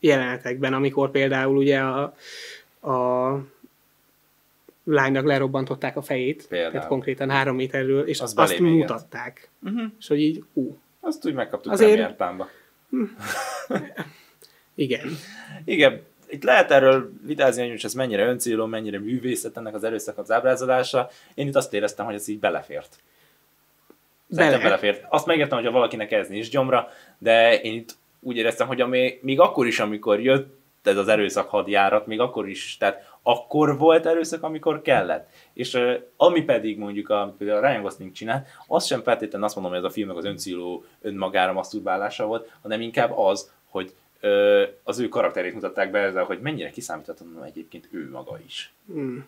jelenetekben, 0.00 0.74
amikor 0.74 1.10
például 1.10 1.56
ugye 1.56 1.78
a, 1.78 2.14
a 2.92 3.30
lánynak 4.88 5.24
lerobbantották 5.24 5.96
a 5.96 6.02
fejét, 6.02 6.46
Például. 6.48 6.72
tehát 6.72 6.86
konkrétan 6.88 7.30
három 7.30 7.56
méterről, 7.56 8.08
és 8.08 8.20
az 8.20 8.32
azt 8.36 8.58
mutatták. 8.58 9.50
Uh-huh. 9.62 9.82
És 9.98 10.08
hogy 10.08 10.20
így, 10.20 10.44
ú. 10.52 10.76
Azt 11.00 11.26
úgy 11.26 11.34
megkaptuk 11.34 11.72
Azért... 11.72 12.12
Pámba. 12.12 12.48
Igen. 14.74 15.08
Igen, 15.64 16.02
itt 16.28 16.42
lehet 16.42 16.70
erről 16.70 17.12
vitázni, 17.26 17.68
hogy 17.68 17.80
ez 17.84 17.94
mennyire 17.94 18.26
öncéló, 18.26 18.66
mennyire 18.66 18.98
művészet 18.98 19.56
ennek 19.56 19.74
az 19.74 19.84
erőszak 19.84 20.18
az 20.18 20.30
ábrázolása. 20.30 21.10
Én 21.34 21.46
itt 21.46 21.56
azt 21.56 21.74
éreztem, 21.74 22.06
hogy 22.06 22.14
ez 22.14 22.28
így 22.28 22.38
belefért. 22.38 22.98
Szerintem 24.30 24.60
Bele. 24.60 24.76
belefért. 24.76 25.04
Azt 25.08 25.26
megértem, 25.26 25.62
hogy 25.62 25.72
valakinek 25.72 26.12
ez 26.12 26.28
nincs 26.28 26.50
gyomra, 26.50 26.88
de 27.18 27.60
én 27.60 27.74
itt 27.74 27.96
úgy 28.20 28.36
éreztem, 28.36 28.66
hogy 28.66 28.80
ami, 28.80 29.18
még 29.22 29.40
akkor 29.40 29.66
is, 29.66 29.80
amikor 29.80 30.20
jött 30.20 30.56
ez 30.82 30.96
az 30.96 31.08
erőszak 31.08 31.48
hadjárat, 31.48 32.06
még 32.06 32.20
akkor 32.20 32.48
is, 32.48 32.76
tehát 32.76 33.17
akkor 33.28 33.78
volt 33.78 34.06
erőszak, 34.06 34.42
amikor 34.42 34.82
kellett. 34.82 35.28
És 35.52 35.78
ami 36.16 36.42
pedig 36.42 36.78
mondjuk, 36.78 37.08
a, 37.08 37.34
például 37.38 37.64
a 37.64 37.68
Ryan 37.68 37.82
Gosling 37.82 38.12
csinált, 38.12 38.46
az 38.66 38.86
sem 38.86 39.02
feltétlenül 39.02 39.46
azt 39.46 39.54
mondom, 39.54 39.72
hogy 39.72 39.82
ez 39.84 39.90
a 39.90 39.92
filmnek 39.92 40.16
az 40.16 40.24
öncélú 40.24 40.84
önmagára 41.00 41.52
maszturbálása 41.52 42.26
volt, 42.26 42.50
hanem 42.62 42.80
inkább 42.80 43.18
az, 43.18 43.52
hogy 43.68 43.94
uh, 44.22 44.62
az 44.82 44.98
ő 44.98 45.08
karakterét 45.08 45.54
mutatták 45.54 45.90
be 45.90 45.98
ezzel, 45.98 46.24
hogy 46.24 46.40
mennyire 46.40 46.70
kiszámíthatatlan 46.70 47.44
egyébként 47.44 47.88
ő 47.90 48.10
maga 48.10 48.38
is. 48.46 48.72
Mm. 48.92 49.18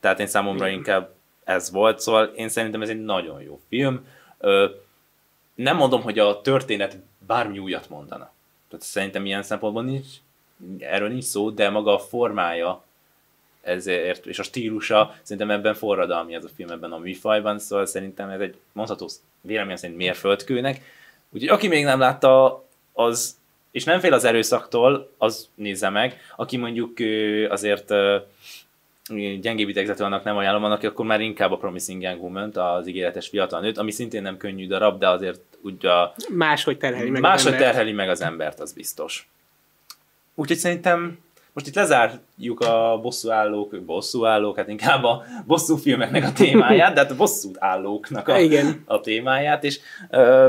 Tehát 0.00 0.20
én 0.20 0.26
számomra 0.26 0.66
mm. 0.66 0.72
inkább 0.72 1.10
ez 1.44 1.70
volt, 1.70 2.00
szóval 2.00 2.24
én 2.24 2.48
szerintem 2.48 2.82
ez 2.82 2.88
egy 2.88 3.04
nagyon 3.04 3.42
jó 3.42 3.60
film. 3.68 4.06
Uh, 4.38 4.70
nem 5.54 5.76
mondom, 5.76 6.02
hogy 6.02 6.18
a 6.18 6.40
történet 6.40 6.96
bármi 7.26 7.58
újat 7.58 7.88
mondana. 7.88 8.30
Tehát 8.68 8.84
szerintem 8.84 9.26
ilyen 9.26 9.42
szempontból 9.42 9.82
nincs, 9.82 10.06
erről 10.78 11.08
nincs 11.08 11.24
szó, 11.24 11.50
de 11.50 11.70
maga 11.70 11.94
a 11.94 11.98
formája 11.98 12.86
ezért, 13.68 14.26
és 14.26 14.38
a 14.38 14.42
stílusa 14.42 15.14
szerintem 15.22 15.50
ebben 15.50 15.74
forradalmi 15.74 16.34
ez 16.34 16.44
a 16.44 16.48
film 16.56 16.70
ebben 16.70 16.92
a 16.92 16.98
műfajban, 16.98 17.58
szóval 17.58 17.86
szerintem 17.86 18.28
ez 18.28 18.40
egy 18.40 18.54
mondható 18.72 19.08
vélemény 19.40 19.76
szerint 19.76 19.98
mérföldkőnek. 19.98 20.80
Úgyhogy 21.30 21.48
aki 21.48 21.68
még 21.68 21.84
nem 21.84 21.98
látta, 21.98 22.64
az, 22.92 23.36
és 23.70 23.84
nem 23.84 24.00
fél 24.00 24.12
az 24.12 24.24
erőszaktól, 24.24 25.10
az 25.18 25.48
nézze 25.54 25.88
meg. 25.88 26.20
Aki 26.36 26.56
mondjuk 26.56 26.98
azért 27.48 27.92
gyengébb 29.40 29.68
idegzetű 29.68 30.04
annak 30.04 30.24
nem 30.24 30.36
ajánlom, 30.36 30.64
annak 30.64 30.82
akkor 30.82 31.06
már 31.06 31.20
inkább 31.20 31.52
a 31.52 31.56
Promising 31.56 32.02
Young 32.02 32.22
woman 32.22 32.56
az 32.56 32.86
ígéretes 32.86 33.28
fiatal 33.28 33.60
nőt, 33.60 33.78
ami 33.78 33.90
szintén 33.90 34.22
nem 34.22 34.36
könnyű 34.36 34.66
darab, 34.66 34.98
de 34.98 35.08
azért 35.08 35.40
úgy 35.60 35.86
a... 35.86 36.14
Máshogy 36.28 36.78
terheli 36.78 37.10
meg 37.10 37.20
Máshogy 37.20 37.56
terheli 37.56 37.92
meg 37.92 38.08
az 38.08 38.20
embert, 38.20 38.60
az 38.60 38.72
biztos. 38.72 39.28
Úgyhogy 40.34 40.56
szerintem 40.56 41.18
most 41.58 41.70
itt 41.70 41.76
lezárjuk 41.76 42.60
a 42.60 42.98
bosszúállók, 43.02 43.80
bosszúállók, 43.80 44.56
hát 44.56 44.68
inkább 44.68 45.04
a 45.04 45.24
bosszú 45.46 45.76
filmeknek 45.76 46.24
a 46.24 46.32
témáját, 46.32 46.94
de 46.94 47.00
hát 47.00 47.10
a 47.10 47.16
bosszút 47.16 47.56
állóknak 47.58 48.28
a, 48.28 48.38
Igen. 48.38 48.82
a 48.84 49.00
témáját, 49.00 49.64
és 49.64 49.80
ö, 50.10 50.48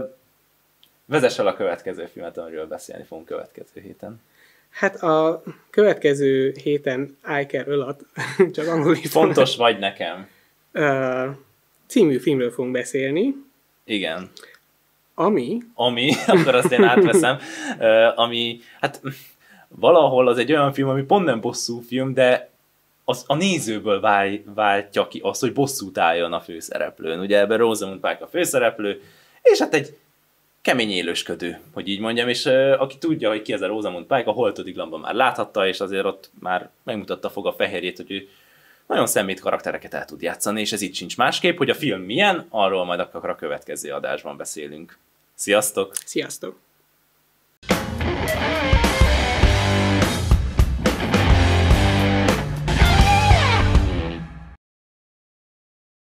vezess 1.05 1.39
el 1.39 1.47
a 1.47 1.53
következő 1.53 2.10
filmet, 2.14 2.38
amiről 2.38 2.68
beszélni 2.68 3.03
fogunk 3.03 3.28
következő 3.28 3.82
héten. 3.82 4.22
Hát 4.70 4.95
a 4.95 5.43
következő 5.70 6.53
héten 6.64 7.18
Iker 7.39 7.68
Ölat, 7.68 8.05
csak 8.55 8.68
angolul 8.68 8.95
Fontos 8.95 9.55
vagy 9.55 9.80
nekem. 9.80 10.28
Ö, 10.72 11.26
című 11.88 12.18
filmről 12.18 12.51
fogunk 12.51 12.74
beszélni. 12.74 13.36
Igen. 13.84 14.32
Ami? 15.14 15.57
Ami, 15.74 16.12
akkor 16.28 16.55
azt 16.55 16.72
én 16.72 16.84
átveszem, 16.84 17.38
ami, 18.24 18.60
hát 18.80 19.01
valahol 19.76 20.28
az 20.28 20.38
egy 20.38 20.51
olyan 20.51 20.74
film, 20.74 20.89
ami 20.89 21.03
pont 21.03 21.26
nem 21.26 21.41
bosszú 21.41 21.82
film, 21.82 22.13
de 22.13 22.49
az, 23.03 23.24
a 23.28 23.36
nézőből 23.36 23.99
válj, 23.99 24.43
váltja 24.55 25.07
ki 25.07 25.20
azt, 25.24 25.41
hogy 25.41 25.53
bosszút 25.53 25.97
álljon 25.97 26.34
a 26.34 26.39
főszereplőn. 26.39 27.20
Ugye 27.20 27.39
ebben 27.39 27.57
Rosamund 27.57 27.99
Pike 27.99 28.24
a 28.24 28.28
főszereplő, 28.28 29.01
és 29.41 29.59
hát 29.59 29.74
egy 29.74 29.97
kemény 30.61 30.91
élősködő, 30.91 31.59
hogy 31.74 31.88
így 31.88 31.99
mondjam, 31.99 32.28
és 32.28 32.45
uh, 32.45 32.76
aki 32.78 32.97
tudja, 32.97 33.30
hogy 33.30 33.41
ki 33.41 33.53
ez 33.53 33.61
a 33.61 33.67
Rosamund 33.67 34.05
Pike, 34.05 34.30
a 34.30 34.32
Holtodiglamban 34.32 34.99
már 34.99 35.13
láthatta, 35.13 35.67
és 35.67 35.80
azért 35.80 36.05
ott 36.05 36.30
már 36.39 36.70
megmutatta 36.84 37.30
fog 37.30 37.47
a 37.47 37.53
fehérjét, 37.53 37.97
hogy 37.97 38.11
ő 38.11 38.28
nagyon 38.88 39.07
szemét 39.07 39.39
karaktereket 39.39 39.93
el 39.93 40.05
tud 40.05 40.22
játszani, 40.22 40.61
és 40.61 40.72
ez 40.72 40.82
itt 40.82 40.93
sincs 40.93 41.17
másképp, 41.17 41.57
hogy 41.57 41.70
a 41.70 41.76
film 41.76 42.01
milyen, 42.01 42.45
arról 42.49 42.86
majd 42.86 42.99
akkor 42.99 43.30
a 43.30 43.36
következő 43.36 43.91
adásban 43.91 44.38
beszélünk. 44.38 44.97
Sziasztok! 45.36 45.95
Sziasztok! 46.05 46.68